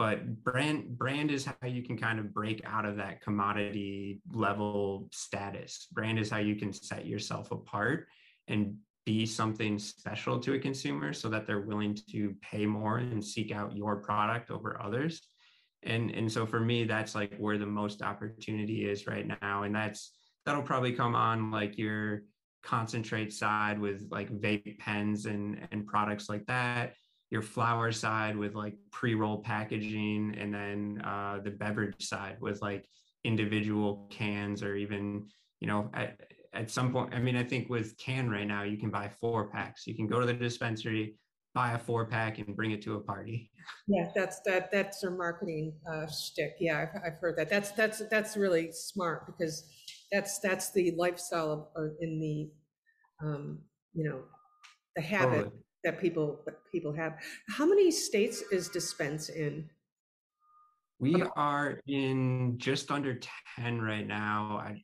but 0.00 0.42
brand 0.42 0.96
brand 0.96 1.30
is 1.30 1.44
how 1.44 1.68
you 1.68 1.82
can 1.82 1.98
kind 1.98 2.18
of 2.18 2.32
break 2.32 2.62
out 2.64 2.86
of 2.86 2.96
that 2.96 3.20
commodity 3.20 4.22
level 4.32 5.10
status. 5.12 5.88
Brand 5.92 6.18
is 6.18 6.30
how 6.30 6.38
you 6.38 6.56
can 6.56 6.72
set 6.72 7.04
yourself 7.04 7.50
apart 7.50 8.06
and 8.48 8.78
be 9.04 9.26
something 9.26 9.78
special 9.78 10.38
to 10.38 10.54
a 10.54 10.58
consumer 10.58 11.12
so 11.12 11.28
that 11.28 11.46
they're 11.46 11.60
willing 11.60 11.98
to 12.12 12.34
pay 12.40 12.64
more 12.64 12.96
and 12.96 13.22
seek 13.22 13.52
out 13.52 13.76
your 13.76 13.96
product 13.96 14.50
over 14.50 14.80
others 14.82 15.28
and 15.82 16.10
and 16.10 16.30
so 16.30 16.46
for 16.46 16.60
me 16.60 16.84
that's 16.84 17.14
like 17.14 17.36
where 17.38 17.58
the 17.58 17.66
most 17.66 18.02
opportunity 18.02 18.88
is 18.88 19.06
right 19.06 19.26
now. 19.40 19.62
And 19.62 19.74
that's 19.74 20.12
that'll 20.44 20.62
probably 20.62 20.92
come 20.92 21.14
on 21.14 21.50
like 21.50 21.78
your 21.78 22.22
concentrate 22.62 23.32
side 23.32 23.78
with 23.78 24.06
like 24.10 24.30
vape 24.30 24.78
pens 24.78 25.26
and 25.26 25.66
and 25.72 25.86
products 25.86 26.28
like 26.28 26.44
that 26.46 26.94
your 27.30 27.42
flower 27.42 27.92
side 27.92 28.36
with 28.36 28.54
like 28.54 28.74
pre-roll 28.90 29.38
packaging 29.38 30.34
and 30.36 30.52
then 30.52 31.00
uh, 31.04 31.38
the 31.42 31.50
beverage 31.50 32.06
side 32.06 32.36
with 32.40 32.60
like 32.60 32.84
individual 33.24 34.08
cans 34.10 34.62
or 34.62 34.74
even 34.74 35.26
you 35.60 35.68
know 35.68 35.88
at, 35.94 36.20
at 36.52 36.70
some 36.70 36.92
point 36.92 37.14
i 37.14 37.18
mean 37.18 37.36
i 37.36 37.44
think 37.44 37.68
with 37.68 37.96
Cann 37.98 38.28
right 38.28 38.46
now 38.46 38.62
you 38.62 38.76
can 38.76 38.90
buy 38.90 39.10
four 39.20 39.48
packs. 39.48 39.86
You 39.86 39.94
can 39.94 40.06
go 40.06 40.20
to 40.20 40.26
the 40.26 40.32
dispensary 40.32 41.14
buy 41.54 41.72
a 41.72 41.78
four 41.78 42.06
pack 42.06 42.38
and 42.38 42.56
bring 42.56 42.70
it 42.70 42.80
to 42.82 42.94
a 42.94 43.00
party 43.00 43.50
yeah 43.88 44.08
that's 44.14 44.40
that 44.46 44.70
that's 44.70 45.00
their 45.00 45.10
marketing 45.10 45.72
uh 45.90 46.06
shtick 46.06 46.54
yeah 46.60 46.78
I've, 46.78 47.02
I've 47.04 47.18
heard 47.20 47.36
that 47.36 47.50
that's 47.50 47.72
that's 47.72 48.02
that's 48.08 48.36
really 48.36 48.70
smart 48.72 49.26
because 49.26 49.64
that's 50.12 50.38
that's 50.40 50.72
the 50.72 50.92
lifestyle 50.96 51.70
of, 51.76 51.90
in 52.00 52.20
the 52.20 52.50
um, 53.22 53.58
you 53.94 54.08
know 54.08 54.20
the 54.96 55.02
habit 55.02 55.44
totally. 55.44 55.56
that 55.84 56.00
people 56.00 56.40
that 56.46 56.56
people 56.72 56.92
have. 56.92 57.14
How 57.48 57.66
many 57.66 57.90
states 57.90 58.42
is 58.52 58.68
dispense 58.68 59.28
in? 59.28 59.68
We 60.98 61.22
are 61.36 61.80
in 61.86 62.54
just 62.58 62.90
under 62.90 63.18
ten 63.56 63.80
right 63.80 64.06
now. 64.06 64.60
I 64.62 64.82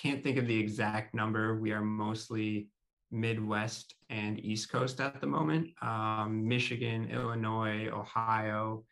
can't 0.00 0.22
think 0.22 0.36
of 0.36 0.46
the 0.46 0.58
exact 0.58 1.14
number. 1.14 1.58
We 1.58 1.72
are 1.72 1.82
mostly 1.82 2.68
Midwest 3.14 3.94
and 4.10 4.44
East 4.44 4.70
Coast 4.70 5.00
at 5.00 5.20
the 5.20 5.26
moment. 5.26 5.68
Um, 5.80 6.46
Michigan, 6.46 7.08
Illinois, 7.10 7.88
Ohio, 7.88 8.84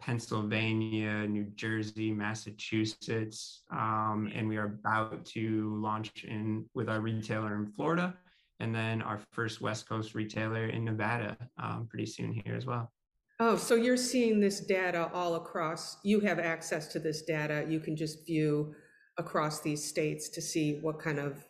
Pennsylvania, 0.00 1.26
New 1.26 1.44
Jersey, 1.54 2.12
Massachusetts, 2.12 3.62
um, 3.70 4.30
and 4.34 4.48
we 4.48 4.56
are 4.56 4.78
about 4.82 5.24
to 5.26 5.76
launch 5.82 6.24
in 6.24 6.64
with 6.74 6.88
our 6.88 7.00
retailer 7.00 7.56
in 7.56 7.66
Florida, 7.72 8.14
and 8.60 8.74
then 8.74 9.02
our 9.02 9.20
first 9.32 9.60
West 9.60 9.88
Coast 9.88 10.14
retailer 10.14 10.66
in 10.66 10.84
Nevada 10.84 11.36
um, 11.62 11.86
pretty 11.90 12.06
soon 12.06 12.32
here 12.32 12.54
as 12.54 12.64
well. 12.64 12.92
Oh, 13.40 13.56
so 13.56 13.74
you're 13.74 13.96
seeing 13.96 14.40
this 14.40 14.60
data 14.60 15.10
all 15.12 15.36
across. 15.36 15.98
You 16.02 16.20
have 16.20 16.38
access 16.38 16.88
to 16.88 16.98
this 16.98 17.22
data. 17.22 17.64
You 17.68 17.78
can 17.78 17.96
just 17.96 18.26
view 18.26 18.74
across 19.16 19.60
these 19.60 19.84
states 19.84 20.28
to 20.30 20.40
see 20.40 20.78
what 20.80 20.98
kind 20.98 21.18
of. 21.18 21.44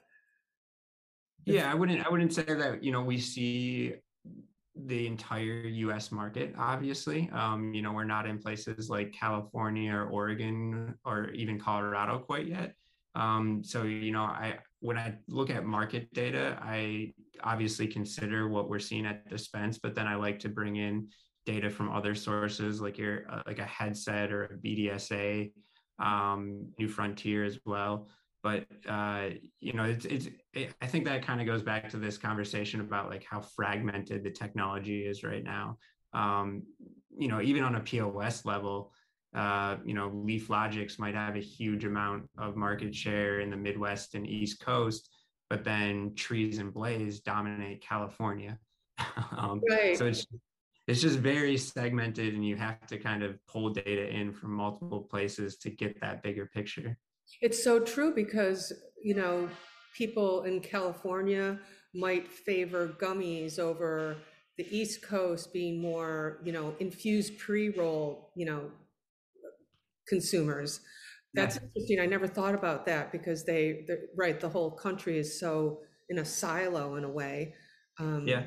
Yeah, 1.45 1.71
I 1.71 1.75
wouldn't. 1.75 2.05
I 2.05 2.11
wouldn't 2.11 2.33
say 2.33 2.43
that. 2.43 2.83
You 2.83 2.93
know, 2.93 3.03
we 3.03 3.19
see 3.19 3.95
the 4.75 5.07
entire 5.07 5.67
U.S. 5.67 6.13
market. 6.13 6.55
Obviously, 6.59 7.29
um, 7.33 7.75
you 7.75 7.83
know, 7.83 7.93
we're 7.93 8.05
not 8.05 8.27
in 8.27 8.39
places 8.39 8.89
like 8.89 9.13
California 9.13 9.93
or 9.93 10.09
Oregon 10.09 10.95
or 11.05 11.31
even 11.31 11.59
Colorado 11.59 12.19
quite 12.19 12.47
yet. 12.47 12.75
Um, 13.15 13.63
so, 13.65 13.83
you 13.83 14.13
know, 14.13 14.23
I 14.23 14.59
when 14.81 14.97
I 14.99 15.15
look 15.27 15.51
at 15.51 15.65
market 15.65 16.13
data, 16.13 16.59
I 16.63 17.13
obviously 17.43 17.89
consider 17.89 18.49
what 18.49 18.69
we're 18.69 18.79
seeing 18.79 19.07
at 19.07 19.29
dispense, 19.29 19.79
but 19.79 19.95
then 19.95 20.07
I 20.07 20.15
like 20.15 20.39
to 20.41 20.49
bring 20.49 20.77
in 20.77 21.09
data 21.47 21.71
from 21.71 21.91
other 21.91 22.15
sources 22.15 22.81
like 22.81 22.99
your 22.99 23.23
uh, 23.31 23.43
like 23.47 23.59
a 23.59 23.65
headset 23.65 24.33
or 24.33 24.45
a 24.45 24.57
BDSA, 24.57 25.51
um, 25.99 26.69
New 26.79 26.89
Frontier 26.89 27.45
as 27.45 27.59
well. 27.65 28.09
But 28.49 28.65
uh, 28.91 29.29
you 29.61 29.75
know, 29.75 29.85
it's 29.85 30.07
it's 30.07 30.29
it, 30.55 30.73
I 30.81 30.87
think 30.87 31.05
that 31.05 31.23
kind 31.23 31.39
of 31.39 31.47
goes 31.47 31.63
back 31.63 31.91
to 31.91 31.99
this 31.99 32.17
conversation 32.17 32.81
about 32.81 33.11
like 33.11 33.23
how 33.23 33.43
fragmented 33.43 34.25
the 34.25 34.31
technology 34.31 35.07
is 35.07 35.23
right 35.23 35.45
now. 35.45 35.77
Um, 36.15 36.63
you 37.15 37.29
know, 37.29 37.43
even 37.43 37.63
on 37.63 37.75
a 37.75 37.81
POS 37.81 38.47
level, 38.47 38.95
uh, 39.35 39.77
you 39.85 39.93
know, 39.93 40.09
LeafLogix 40.09 40.99
might 40.99 41.15
have 41.15 41.37
a 41.37 41.41
huge 41.41 41.85
amount 41.85 42.31
of 42.39 42.57
market 42.57 42.95
share 42.95 43.41
in 43.41 43.51
the 43.51 43.57
Midwest 43.57 44.15
and 44.15 44.27
East 44.27 44.65
Coast, 44.65 45.11
but 45.51 45.63
then 45.63 46.13
Treez 46.13 46.59
and 46.59 46.73
Blaze 46.73 47.21
dominate 47.21 47.83
California. 47.83 48.59
um, 49.37 49.61
right. 49.69 49.99
So 49.99 50.07
it's 50.07 50.27
it's 50.87 51.03
just 51.03 51.19
very 51.19 51.59
segmented 51.59 52.33
and 52.33 52.47
you 52.47 52.57
have 52.57 52.87
to 52.87 52.97
kind 52.97 53.23
of 53.23 53.39
pull 53.47 53.69
data 53.69 54.09
in 54.09 54.33
from 54.33 54.55
multiple 54.55 55.03
places 55.03 55.59
to 55.59 55.69
get 55.69 56.01
that 56.01 56.23
bigger 56.23 56.47
picture 56.47 56.97
it's 57.41 57.63
so 57.63 57.79
true 57.81 58.15
because 58.15 58.73
you 59.03 59.15
know 59.15 59.49
people 59.97 60.43
in 60.43 60.61
california 60.61 61.59
might 61.95 62.31
favor 62.31 62.95
gummies 63.01 63.59
over 63.59 64.17
the 64.57 64.67
east 64.77 65.03
coast 65.03 65.53
being 65.53 65.81
more 65.81 66.39
you 66.45 66.53
know 66.53 66.75
infused 66.81 67.39
pre-roll 67.39 68.31
you 68.35 68.47
know 68.47 68.71
consumers 70.09 70.81
that's 71.35 71.57
yeah. 71.57 71.63
interesting 71.63 72.01
i 72.01 72.07
never 72.07 72.27
thought 72.27 72.55
about 72.55 72.87
that 72.87 73.13
because 73.13 73.45
they 73.45 73.87
right 74.17 74.41
the 74.41 74.49
whole 74.49 74.71
country 74.71 75.19
is 75.19 75.39
so 75.39 75.81
in 76.09 76.19
a 76.19 76.25
silo 76.25 76.97
in 76.97 77.05
a 77.05 77.11
way 77.11 77.55
um, 77.99 78.27
yeah 78.27 78.45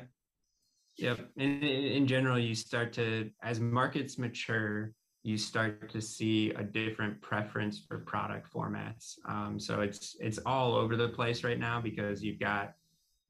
Yep. 0.98 1.20
In, 1.36 1.62
in 1.62 2.06
general, 2.06 2.38
you 2.38 2.54
start 2.54 2.92
to, 2.94 3.30
as 3.42 3.60
markets 3.60 4.18
mature, 4.18 4.92
you 5.22 5.38
start 5.38 5.90
to 5.92 6.00
see 6.00 6.50
a 6.50 6.62
different 6.62 7.20
preference 7.20 7.78
for 7.78 7.98
product 7.98 8.52
formats. 8.52 9.16
Um, 9.28 9.58
so 9.58 9.80
it's 9.80 10.16
it's 10.20 10.38
all 10.44 10.74
over 10.74 10.96
the 10.96 11.08
place 11.08 11.44
right 11.44 11.58
now 11.58 11.80
because 11.80 12.22
you've 12.22 12.40
got, 12.40 12.74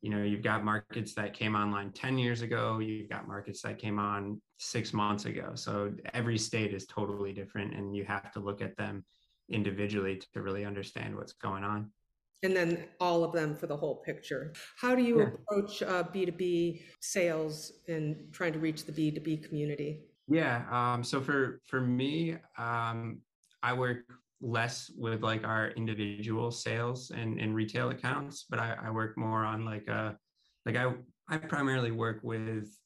you 0.01 0.11
know, 0.11 0.23
you've 0.23 0.43
got 0.43 0.65
markets 0.65 1.15
that 1.15 1.35
came 1.35 1.55
online 1.55 1.93
10 1.93 2.19
years 2.19 2.41
ago, 2.41 2.79
you've 2.79 3.11
got 3.11 3.29
markets 3.29 3.61
that 3.63 3.79
came 3.79 3.99
on 3.99 4.41
six 4.59 4.93
months 4.93 5.27
ago. 5.27 5.53
So 5.55 5.93
every 6.15 6.39
state 6.39 6.73
is 6.73 6.87
totally 6.87 7.33
different 7.33 7.75
and 7.75 7.95
you 7.95 8.05
have 8.05 8.33
to 8.33 8.41
look 8.41 8.63
at 8.63 8.77
them 8.77 9.05
individually 9.51 10.23
to 10.33 10.41
really 10.41 10.65
understand 10.65 11.15
what's 11.15 11.33
going 11.33 11.65
on 11.65 11.91
and 12.43 12.57
then 12.57 12.85
all 13.01 13.23
of 13.23 13.33
them 13.33 13.55
for 13.55 13.67
the 13.67 13.77
whole 13.77 13.97
picture. 13.97 14.53
How 14.77 14.95
do 14.95 15.03
you 15.03 15.21
yeah. 15.21 15.29
approach 15.29 15.83
uh, 15.83 16.03
B2B 16.05 16.83
sales 17.01 17.73
and 17.87 18.33
trying 18.33 18.53
to 18.53 18.59
reach 18.59 18.85
the 18.85 18.93
B2B 18.93 19.49
community? 19.49 20.01
Yeah. 20.29 20.65
Um, 20.71 21.03
so 21.03 21.21
for 21.21 21.61
for 21.67 21.81
me, 21.81 22.37
um, 22.59 23.21
I 23.63 23.73
work 23.73 24.05
less 24.41 24.91
with 24.97 25.23
like 25.23 25.45
our 25.45 25.69
individual 25.71 26.51
sales 26.51 27.11
and, 27.11 27.41
and 27.41 27.55
retail 27.55 27.91
accounts, 27.91 28.47
but 28.51 28.59
I, 28.59 28.77
I 28.83 28.91
work 28.91 29.17
more 29.17 29.45
on 29.45 29.65
like 29.65 29.87
a 29.89 29.93
uh, 29.93 30.13
like 30.67 30.77
I 30.77 30.93
I 31.29 31.39
primarily 31.39 31.91
work 31.91 32.21
with 32.23 32.77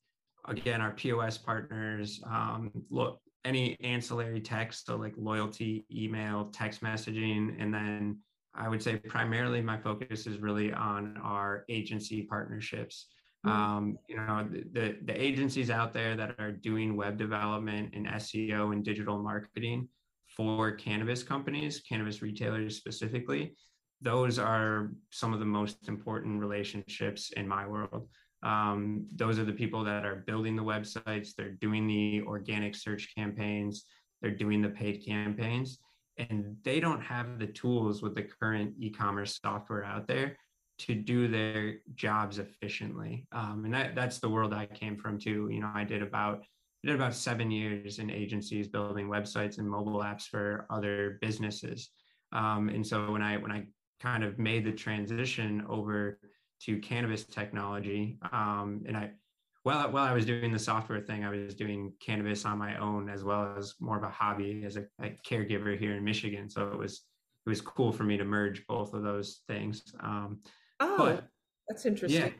again 0.46 0.80
our 0.80 0.92
POS 0.92 1.38
partners. 1.38 2.20
Um, 2.26 2.70
look 2.90 3.20
any 3.44 3.76
ancillary 3.80 4.40
text, 4.40 4.86
so 4.86 4.96
like 4.96 5.14
loyalty, 5.16 5.86
email, 5.92 6.50
text 6.52 6.82
messaging, 6.82 7.54
and 7.60 7.72
then 7.72 8.18
I 8.54 8.68
would 8.68 8.82
say 8.82 8.96
primarily 8.96 9.60
my 9.60 9.78
focus 9.78 10.26
is 10.26 10.38
really 10.38 10.72
on 10.72 11.16
our 11.22 11.64
agency 11.68 12.22
partnerships. 12.22 13.06
Mm-hmm. 13.46 13.76
Um, 13.76 13.98
you 14.08 14.16
know, 14.16 14.48
the, 14.72 14.96
the 15.04 15.22
agencies 15.22 15.70
out 15.70 15.92
there 15.92 16.16
that 16.16 16.34
are 16.38 16.52
doing 16.52 16.96
web 16.96 17.16
development 17.16 17.94
and 17.94 18.06
SEO 18.06 18.72
and 18.72 18.84
digital 18.84 19.18
marketing 19.22 19.88
for 20.36 20.72
cannabis 20.72 21.22
companies, 21.22 21.82
cannabis 21.88 22.22
retailers 22.22 22.76
specifically, 22.76 23.54
those 24.02 24.38
are 24.38 24.90
some 25.10 25.32
of 25.32 25.38
the 25.38 25.46
most 25.46 25.88
important 25.88 26.40
relationships 26.40 27.32
in 27.36 27.48
my 27.48 27.66
world. 27.66 28.08
Um, 28.42 29.06
those 29.14 29.38
are 29.38 29.44
the 29.44 29.52
people 29.52 29.82
that 29.84 30.04
are 30.04 30.24
building 30.26 30.56
the 30.56 30.62
websites, 30.62 31.30
they're 31.34 31.52
doing 31.52 31.86
the 31.86 32.22
organic 32.26 32.74
search 32.74 33.12
campaigns, 33.16 33.84
they're 34.20 34.30
doing 34.30 34.60
the 34.60 34.68
paid 34.68 35.04
campaigns 35.06 35.78
and 36.18 36.56
they 36.64 36.80
don't 36.80 37.02
have 37.02 37.38
the 37.38 37.46
tools 37.46 38.02
with 38.02 38.14
the 38.14 38.22
current 38.22 38.74
e-commerce 38.78 39.38
software 39.42 39.84
out 39.84 40.06
there 40.06 40.36
to 40.78 40.94
do 40.94 41.28
their 41.28 41.76
jobs 41.94 42.38
efficiently 42.38 43.26
um, 43.32 43.64
and 43.64 43.74
that, 43.74 43.94
that's 43.94 44.18
the 44.18 44.28
world 44.28 44.52
i 44.52 44.66
came 44.66 44.96
from 44.96 45.18
too 45.18 45.48
you 45.50 45.60
know 45.60 45.70
i 45.74 45.84
did 45.84 46.02
about 46.02 46.42
I 46.84 46.88
did 46.88 46.96
about 46.96 47.14
seven 47.14 47.50
years 47.50 47.98
in 47.98 48.10
agencies 48.10 48.68
building 48.68 49.08
websites 49.08 49.58
and 49.58 49.68
mobile 49.68 50.00
apps 50.00 50.24
for 50.24 50.66
other 50.70 51.18
businesses 51.20 51.90
um, 52.32 52.68
and 52.68 52.86
so 52.86 53.10
when 53.10 53.22
i 53.22 53.36
when 53.36 53.52
i 53.52 53.64
kind 54.00 54.22
of 54.22 54.38
made 54.38 54.64
the 54.64 54.72
transition 54.72 55.64
over 55.68 56.18
to 56.62 56.78
cannabis 56.78 57.24
technology 57.24 58.18
um, 58.32 58.82
and 58.86 58.96
i 58.96 59.10
while 59.66 59.90
while 59.90 60.04
I 60.04 60.12
was 60.12 60.24
doing 60.24 60.52
the 60.52 60.60
software 60.60 61.00
thing, 61.00 61.24
I 61.24 61.30
was 61.30 61.52
doing 61.52 61.92
cannabis 61.98 62.44
on 62.44 62.56
my 62.56 62.78
own 62.78 63.08
as 63.08 63.24
well 63.24 63.56
as 63.58 63.74
more 63.80 63.96
of 63.96 64.04
a 64.04 64.08
hobby 64.08 64.62
as 64.64 64.76
a, 64.76 64.84
a 65.02 65.10
caregiver 65.28 65.76
here 65.76 65.96
in 65.96 66.04
Michigan. 66.04 66.48
So 66.48 66.68
it 66.68 66.78
was 66.78 67.02
it 67.44 67.48
was 67.48 67.60
cool 67.60 67.90
for 67.90 68.04
me 68.04 68.16
to 68.16 68.24
merge 68.24 68.64
both 68.68 68.94
of 68.94 69.02
those 69.02 69.40
things. 69.48 69.82
Um, 69.98 70.38
oh, 70.80 70.96
but, 70.98 71.24
that's 71.68 71.86
interesting. 71.86 72.34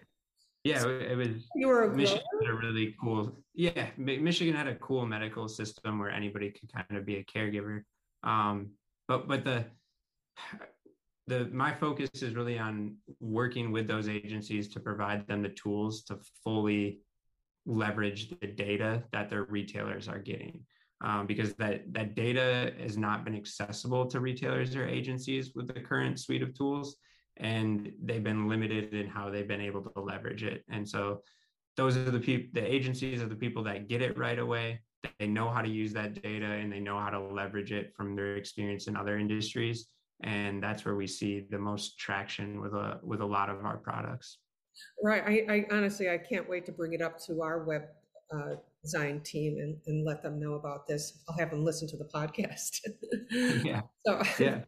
Yeah, 0.65 0.83
yeah, 0.83 0.89
it, 0.89 1.13
it 1.13 1.17
was. 1.17 1.49
You 1.55 1.69
were 1.69 1.85
a 1.85 1.95
Michigan 1.95 2.23
had 2.41 2.51
a 2.51 2.55
really 2.55 2.95
cool. 3.01 3.37
Yeah, 3.55 3.87
Michigan 3.97 4.55
had 4.55 4.67
a 4.67 4.75
cool 4.77 5.07
medical 5.07 5.49
system 5.49 5.99
where 5.99 6.11
anybody 6.11 6.51
could 6.51 6.73
kind 6.73 6.99
of 6.99 7.07
be 7.07 7.17
a 7.17 7.25
caregiver. 7.25 7.83
Um, 8.23 8.71
but 9.09 9.29
but 9.29 9.45
the 9.45 9.65
the 11.27 11.47
my 11.53 11.75
focus 11.75 12.11
is 12.23 12.35
really 12.35 12.59
on 12.59 12.97
working 13.21 13.73
with 13.73 13.87
those 13.87 14.09
agencies 14.09 14.69
to 14.69 14.81
provide 14.81 15.27
them 15.27 15.43
the 15.43 15.49
tools 15.51 16.03
to 16.05 16.19
fully 16.45 17.01
leverage 17.67 18.31
the 18.41 18.47
data 18.47 19.03
that 19.13 19.29
their 19.29 19.43
retailers 19.45 20.09
are 20.09 20.21
getting 20.21 20.65
um, 21.05 21.27
because 21.27 21.55
that 21.55 21.83
that 21.93 22.15
data 22.15 22.73
has 22.81 22.97
not 22.97 23.25
been 23.25 23.35
accessible 23.35 24.07
to 24.07 24.21
retailers 24.21 24.75
or 24.77 24.87
agencies 24.87 25.53
with 25.55 25.67
the 25.67 25.81
current 25.81 26.19
suite 26.19 26.43
of 26.43 26.57
tools 26.57 26.97
and 27.39 27.93
they've 28.03 28.25
been 28.25 28.49
limited 28.49 28.95
in 28.95 29.07
how 29.07 29.31
they've 29.31 29.49
been 29.49 29.61
able 29.61 29.83
to 29.83 30.01
leverage 30.01 30.43
it 30.43 30.65
and 30.69 30.89
so 30.89 31.21
those 31.77 31.97
are 31.97 32.11
the 32.11 32.21
people 32.21 32.49
the 32.55 32.75
agencies 32.75 33.23
are 33.23 33.29
the 33.29 33.37
people 33.37 33.63
that 33.63 33.89
get 33.89 34.03
it 34.03 34.17
right 34.17 34.39
away 34.39 34.81
they 35.19 35.27
know 35.27 35.49
how 35.49 35.63
to 35.63 35.69
use 35.69 35.93
that 35.93 36.21
data 36.23 36.47
and 36.47 36.73
they 36.73 36.81
know 36.81 36.99
how 36.99 37.11
to 37.11 37.21
leverage 37.21 37.73
it 37.73 37.93
from 37.95 38.17
their 38.17 38.37
experience 38.37 38.87
in 38.87 38.97
other 38.97 39.19
industries 39.19 39.89
and 40.23 40.63
that's 40.63 40.85
where 40.85 40.97
we 40.97 41.07
see 41.07 41.47
the 41.51 41.59
most 41.59 41.99
traction 41.99 42.61
with 42.61 42.73
a 42.73 42.99
with 43.03 43.21
a 43.21 43.27
lot 43.27 43.51
of 43.51 43.65
our 43.65 43.77
products 43.77 44.39
Right. 45.03 45.23
I, 45.27 45.53
I, 45.53 45.67
honestly, 45.71 46.11
I 46.11 46.19
can't 46.19 46.49
wait 46.49 46.67
to 46.67 46.73
bring 46.73 46.93
it 46.93 47.03
up 47.03 47.19
to 47.27 47.43
our 47.43 47.65
web 47.65 47.83
uh, 48.35 48.57
design 48.83 49.21
team 49.21 49.59
and, 49.59 49.77
and 49.87 50.05
let 50.05 50.23
them 50.23 50.41
know 50.41 50.55
about 50.55 50.87
this. 50.87 51.23
I'll 51.29 51.39
have 51.39 51.51
them 51.51 51.65
listen 51.65 51.89
to 51.89 51.97
the 51.97 52.05
podcast. 52.05 52.81
yeah. 53.65 53.83
So 54.07 54.23
yeah. 54.39 54.61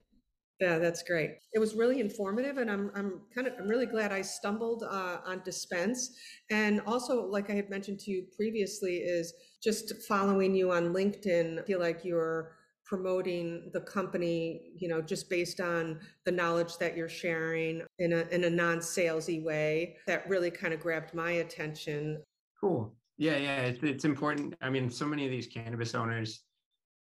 Yeah, 0.61 0.79
that's 0.79 1.05
great. 1.05 1.37
It 1.53 1.61
was 1.61 1.75
really 1.75 2.01
informative, 2.01 2.59
and 2.59 2.69
I'm 2.69 2.91
I'm 2.95 3.21
kind 3.33 3.47
of 3.47 3.55
I'm 3.61 3.69
really 3.69 3.87
glad 3.87 4.11
I 4.11 4.23
stumbled 4.23 4.83
uh, 4.83 5.19
on 5.25 5.41
Dispense, 5.45 6.17
and 6.51 6.81
also 6.85 7.25
like 7.27 7.49
I 7.49 7.55
had 7.55 7.71
mentioned 7.71 8.01
to 8.01 8.11
you 8.11 8.25
previously, 8.35 8.97
is 8.97 9.33
just 9.63 9.93
following 10.09 10.55
you 10.55 10.73
on 10.73 10.93
LinkedIn. 10.93 11.61
I 11.61 11.63
feel 11.63 11.79
like 11.79 12.05
you're 12.05 12.57
promoting 12.85 13.71
the 13.73 13.83
company, 13.83 14.73
you 14.77 14.89
know, 14.89 15.01
just 15.01 15.31
based 15.31 15.61
on 15.61 16.01
the 16.25 16.33
knowledge 16.33 16.79
that 16.79 16.97
you're 16.97 17.09
sharing 17.09 17.83
in 18.01 18.15
a 18.15 18.23
in 18.33 18.45
a 18.45 18.51
non-salesy 18.51 19.45
way 19.45 19.97
that 20.09 20.29
really 20.29 20.51
kind 20.51 20.75
of 20.75 20.81
grabbed 20.81 21.15
my 21.15 21.33
attention. 21.33 22.21
Cool. 22.61 22.93
Yeah, 23.17 23.37
yeah, 23.37 23.61
it's 23.61 23.83
it's 23.85 24.05
important. 24.05 24.55
I 24.61 24.71
mean, 24.71 24.91
so 24.91 25.07
many 25.07 25.25
of 25.25 25.31
these 25.31 25.47
cannabis 25.47 25.95
owners 25.95 26.43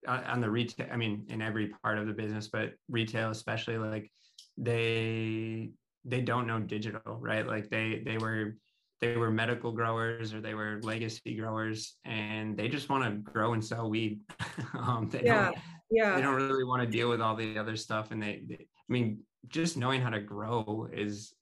on 0.06 0.40
the 0.40 0.50
retail, 0.50 0.86
I 0.92 0.96
mean, 0.96 1.26
in 1.28 1.42
every 1.42 1.72
part 1.82 1.98
of 1.98 2.06
the 2.06 2.12
business, 2.12 2.48
but 2.48 2.74
retail 2.88 3.30
especially, 3.30 3.78
like 3.78 4.10
they 4.56 5.70
they 6.04 6.20
don't 6.20 6.46
know 6.46 6.60
digital, 6.60 7.16
right? 7.16 7.46
Like 7.46 7.68
they 7.70 8.02
they 8.04 8.18
were 8.18 8.56
they 9.00 9.16
were 9.16 9.30
medical 9.30 9.72
growers 9.72 10.34
or 10.34 10.40
they 10.40 10.54
were 10.54 10.80
legacy 10.82 11.36
growers 11.36 11.96
and 12.04 12.56
they 12.56 12.68
just 12.68 12.88
want 12.88 13.04
to 13.04 13.32
grow 13.32 13.52
and 13.52 13.64
sell 13.64 13.88
weed. 13.88 14.20
Um, 14.74 15.08
they 15.08 15.22
yeah 15.24 15.46
don't, 15.46 15.58
yeah. 15.90 16.16
they 16.16 16.22
don't 16.22 16.34
really 16.34 16.64
want 16.64 16.82
to 16.82 16.88
deal 16.88 17.08
with 17.08 17.20
all 17.20 17.36
the 17.36 17.58
other 17.58 17.76
stuff 17.76 18.10
and 18.10 18.22
they, 18.22 18.42
they 18.46 18.56
i 18.56 18.92
mean 18.92 19.20
just 19.46 19.76
knowing 19.76 20.00
how 20.00 20.10
to 20.10 20.20
grow 20.20 20.88
is 20.92 21.32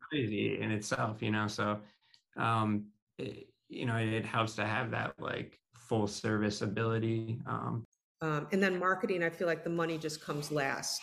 crazy 0.00 0.60
in 0.60 0.70
itself 0.70 1.22
you 1.22 1.30
know? 1.30 1.46
So 1.48 1.80
um 2.36 2.86
it, 3.18 3.48
you 3.68 3.86
know 3.86 3.96
it 3.96 4.26
helps 4.26 4.56
to 4.56 4.66
have 4.66 4.90
that 4.90 5.14
like 5.18 5.58
full 5.92 6.06
service 6.06 6.62
ability 6.62 7.38
um, 7.46 7.84
um 8.22 8.46
and 8.50 8.62
then 8.62 8.78
marketing 8.78 9.22
i 9.22 9.28
feel 9.28 9.46
like 9.46 9.62
the 9.62 9.70
money 9.70 9.98
just 9.98 10.24
comes 10.24 10.50
last. 10.50 11.02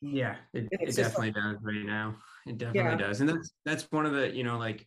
Yeah 0.00 0.34
it, 0.52 0.66
it 0.72 0.96
definitely 0.96 1.28
like, 1.28 1.34
does 1.36 1.56
right 1.62 1.86
now. 1.86 2.16
It 2.46 2.58
definitely 2.58 2.90
yeah. 2.90 2.96
does. 2.96 3.20
And 3.20 3.28
that's 3.28 3.52
that's 3.64 3.90
one 3.90 4.06
of 4.06 4.12
the 4.12 4.34
you 4.34 4.42
know 4.42 4.58
like 4.58 4.86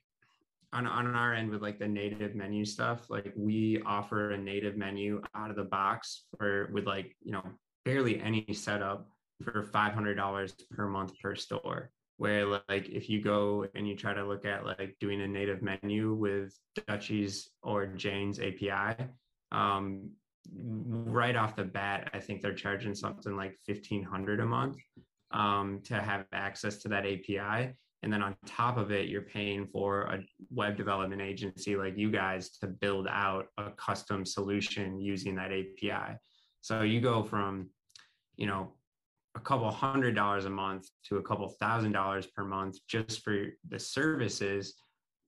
on, 0.74 0.86
on 0.86 1.16
our 1.16 1.34
end 1.34 1.50
with 1.50 1.62
like 1.62 1.80
the 1.80 1.88
native 1.88 2.36
menu 2.36 2.66
stuff 2.66 3.10
like 3.10 3.32
we 3.36 3.82
offer 3.86 4.32
a 4.32 4.38
native 4.38 4.76
menu 4.76 5.22
out 5.34 5.50
of 5.50 5.56
the 5.56 5.64
box 5.64 6.26
for 6.38 6.70
with 6.74 6.86
like 6.86 7.16
you 7.24 7.32
know 7.32 7.43
barely 7.86 8.20
any 8.20 8.45
setup 8.54 9.08
for 9.43 9.64
$500 9.64 10.54
per 10.72 10.88
month 10.88 11.14
per 11.22 11.36
store. 11.36 11.91
Where 12.18 12.45
like 12.48 12.89
if 12.89 13.10
you 13.10 13.22
go 13.22 13.66
and 13.76 13.88
you 13.88 13.95
try 13.95 14.14
to 14.14 14.26
look 14.26 14.43
at 14.45 14.66
like 14.66 14.98
doing 15.00 15.22
a 15.22 15.28
native 15.28 15.62
menu 15.62 16.14
with 16.14 16.58
dutchies 16.88 17.50
or 17.62 17.86
jane's 17.86 18.39
api 18.39 18.95
um, 19.52 20.10
right 20.54 21.36
off 21.36 21.56
the 21.56 21.64
bat 21.64 22.10
i 22.14 22.20
think 22.20 22.41
they're 22.41 22.54
charging 22.54 22.95
something 22.95 23.36
like 23.36 23.58
1500 23.68 24.39
a 24.39 24.45
month 24.45 24.78
um, 25.32 25.82
to 25.86 25.95
have 25.95 26.26
access 26.34 26.78
to 26.78 26.88
that 26.89 27.06
API. 27.06 27.74
And 28.04 28.14
then 28.14 28.22
on 28.22 28.36
top 28.45 28.78
of 28.78 28.91
it, 28.91 29.10
you're 29.10 29.24
paying 29.24 29.66
for 29.68 30.04
a 30.04 30.20
web 30.52 30.78
development 30.78 31.22
agency 31.22 31.76
like 31.76 31.98
you 31.98 32.12
guys 32.12 32.52
to 32.60 32.68
build 32.68 33.08
out 33.10 33.48
a 33.58 33.72
custom 33.72 34.26
solution 34.26 35.02
using 35.02 35.36
that 35.36 35.52
API. 35.52 36.16
So 36.62 36.84
you 36.84 37.02
go 37.02 37.24
from, 37.24 37.70
you 38.36 38.45
know, 38.45 38.74
a 39.36 39.39
couple 39.39 39.70
hundred 39.72 40.16
dollars 40.16 40.45
a 40.45 40.50
month 40.50 40.88
to 41.06 41.18
a 41.18 41.24
couple 41.24 41.48
thousand 41.60 41.91
dollars 41.91 42.28
per 42.28 42.43
month 42.43 42.78
just 42.88 43.24
for 43.24 43.48
the 43.68 43.80
services. 43.80 44.76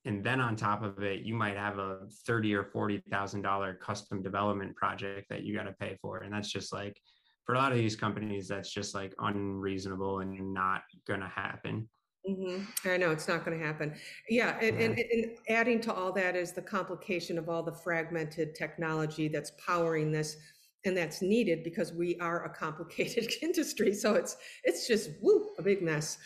And 0.05 0.23
then 0.23 0.39
on 0.39 0.55
top 0.55 0.81
of 0.81 1.03
it, 1.03 1.21
you 1.21 1.35
might 1.35 1.57
have 1.57 1.77
a 1.77 1.99
thirty 2.25 2.53
or 2.53 2.63
forty 2.63 3.03
thousand 3.11 3.41
dollar 3.41 3.73
custom 3.75 4.21
development 4.21 4.75
project 4.75 5.27
that 5.29 5.43
you 5.43 5.55
got 5.55 5.63
to 5.63 5.73
pay 5.73 5.97
for. 6.01 6.19
And 6.19 6.33
that's 6.33 6.51
just 6.51 6.71
like 6.71 6.99
for 7.45 7.55
a 7.55 7.57
lot 7.57 7.71
of 7.71 7.77
these 7.77 7.95
companies, 7.95 8.47
that's 8.47 8.71
just 8.71 8.93
like 8.93 9.13
unreasonable 9.19 10.19
and 10.19 10.53
not 10.53 10.83
going 11.07 11.19
to 11.19 11.27
happen. 11.27 11.89
Mm-hmm. 12.29 12.89
I 12.89 12.97
know 12.97 13.11
it's 13.11 13.27
not 13.27 13.43
going 13.43 13.59
to 13.59 13.65
happen. 13.65 13.95
Yeah, 14.29 14.57
and. 14.61 14.79
And, 14.79 14.99
and 14.99 15.25
adding 15.49 15.81
to 15.81 15.93
all 15.93 16.11
that 16.13 16.35
is 16.35 16.51
the 16.51 16.61
complication 16.61 17.37
of 17.37 17.49
all 17.49 17.63
the 17.63 17.73
fragmented 17.73 18.55
technology 18.55 19.27
that's 19.27 19.51
powering 19.65 20.11
this, 20.11 20.37
and 20.85 20.95
that's 20.95 21.21
needed 21.21 21.63
because 21.63 21.91
we 21.91 22.17
are 22.19 22.45
a 22.45 22.49
complicated 22.49 23.31
industry. 23.41 23.93
So 23.93 24.15
it's 24.15 24.37
it's 24.63 24.87
just 24.87 25.09
woo 25.21 25.49
a 25.57 25.61
big 25.61 25.81
mess. 25.81 26.17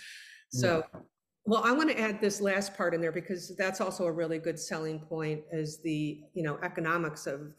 So. 0.51 0.83
Yeah. 0.93 0.99
Well, 1.45 1.61
I 1.63 1.73
want 1.73 1.89
to 1.89 1.99
add 1.99 2.21
this 2.21 2.39
last 2.39 2.73
part 2.75 2.93
in 2.93 3.01
there 3.01 3.11
because 3.11 3.55
that's 3.57 3.81
also 3.81 4.05
a 4.05 4.11
really 4.11 4.39
good 4.39 4.57
selling 4.57 4.99
point 4.99 5.41
is 5.51 5.81
the, 5.81 6.21
you 6.33 6.43
know, 6.43 6.57
economics 6.63 7.27
of 7.27 7.53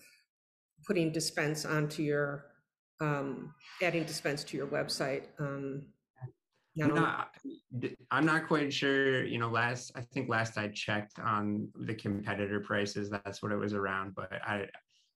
putting 0.86 1.12
dispense 1.12 1.66
onto 1.66 2.02
your 2.02 2.46
um, 3.00 3.52
adding 3.82 4.04
dispense 4.04 4.42
to 4.44 4.56
your 4.56 4.66
website. 4.68 5.24
Um, 5.38 5.82
I'm 6.82 6.94
not, 6.94 7.28
I'm 8.10 8.26
not 8.26 8.48
quite 8.48 8.72
sure. 8.72 9.24
You 9.24 9.38
know, 9.38 9.48
last 9.48 9.92
I 9.94 10.00
think 10.00 10.28
last 10.28 10.58
I 10.58 10.68
checked 10.68 11.18
on 11.20 11.68
the 11.78 11.94
competitor 11.94 12.60
prices, 12.60 13.10
that's 13.10 13.42
what 13.42 13.52
it 13.52 13.56
was 13.56 13.74
around. 13.74 14.14
But 14.14 14.32
I 14.32 14.66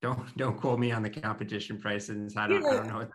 don't 0.01 0.37
don't 0.37 0.57
quote 0.57 0.79
me 0.79 0.93
on 0.93 1.03
the 1.03 1.11
competition 1.11 1.81
prices. 1.81 2.37
I 2.37 2.47
don't, 2.47 2.63
yeah. 2.63 2.69
I 2.69 2.77
don't 2.77 2.89
know 2.89 2.99
what 2.99 3.11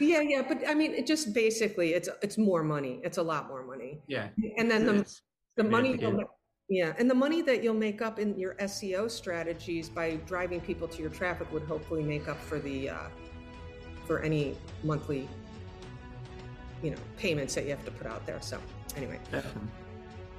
Yeah, 0.00 0.20
yeah, 0.20 0.42
but 0.46 0.66
I 0.66 0.74
mean, 0.74 0.92
it 0.92 1.06
just 1.06 1.32
basically 1.32 1.94
it's 1.94 2.08
it's 2.22 2.36
more 2.36 2.62
money. 2.62 3.00
It's 3.04 3.18
a 3.18 3.22
lot 3.22 3.48
more 3.48 3.64
money. 3.64 4.00
Yeah, 4.08 4.28
and 4.58 4.70
then 4.70 4.86
the 4.86 5.06
the 5.56 5.64
money. 5.64 5.98
Yeah, 6.70 6.94
and 6.98 7.10
the 7.10 7.14
money 7.14 7.42
that 7.42 7.62
you'll 7.62 7.74
make 7.74 8.00
up 8.00 8.18
in 8.18 8.38
your 8.38 8.54
SEO 8.54 9.10
strategies 9.10 9.90
by 9.90 10.16
driving 10.26 10.62
people 10.62 10.88
to 10.88 11.02
your 11.02 11.10
traffic 11.10 11.52
would 11.52 11.64
hopefully 11.64 12.02
make 12.02 12.26
up 12.26 12.40
for 12.40 12.58
the 12.58 12.88
uh, 12.88 13.08
for 14.06 14.20
any 14.20 14.56
monthly, 14.82 15.28
you 16.82 16.90
know, 16.90 16.96
payments 17.18 17.54
that 17.54 17.64
you 17.64 17.70
have 17.70 17.84
to 17.84 17.90
put 17.90 18.06
out 18.06 18.24
there. 18.26 18.40
So 18.40 18.58
anyway. 18.96 19.20
Definitely. 19.30 19.70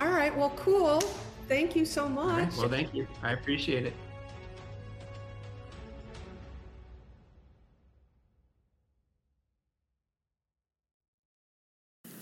All 0.01 0.09
right. 0.09 0.35
Well, 0.35 0.51
cool. 0.55 1.01
Thank 1.47 1.75
you 1.75 1.85
so 1.85 2.09
much. 2.09 2.49
Right. 2.49 2.57
Well, 2.57 2.69
thank 2.69 2.93
you. 2.93 3.07
I 3.21 3.33
appreciate 3.33 3.85
it. 3.85 3.93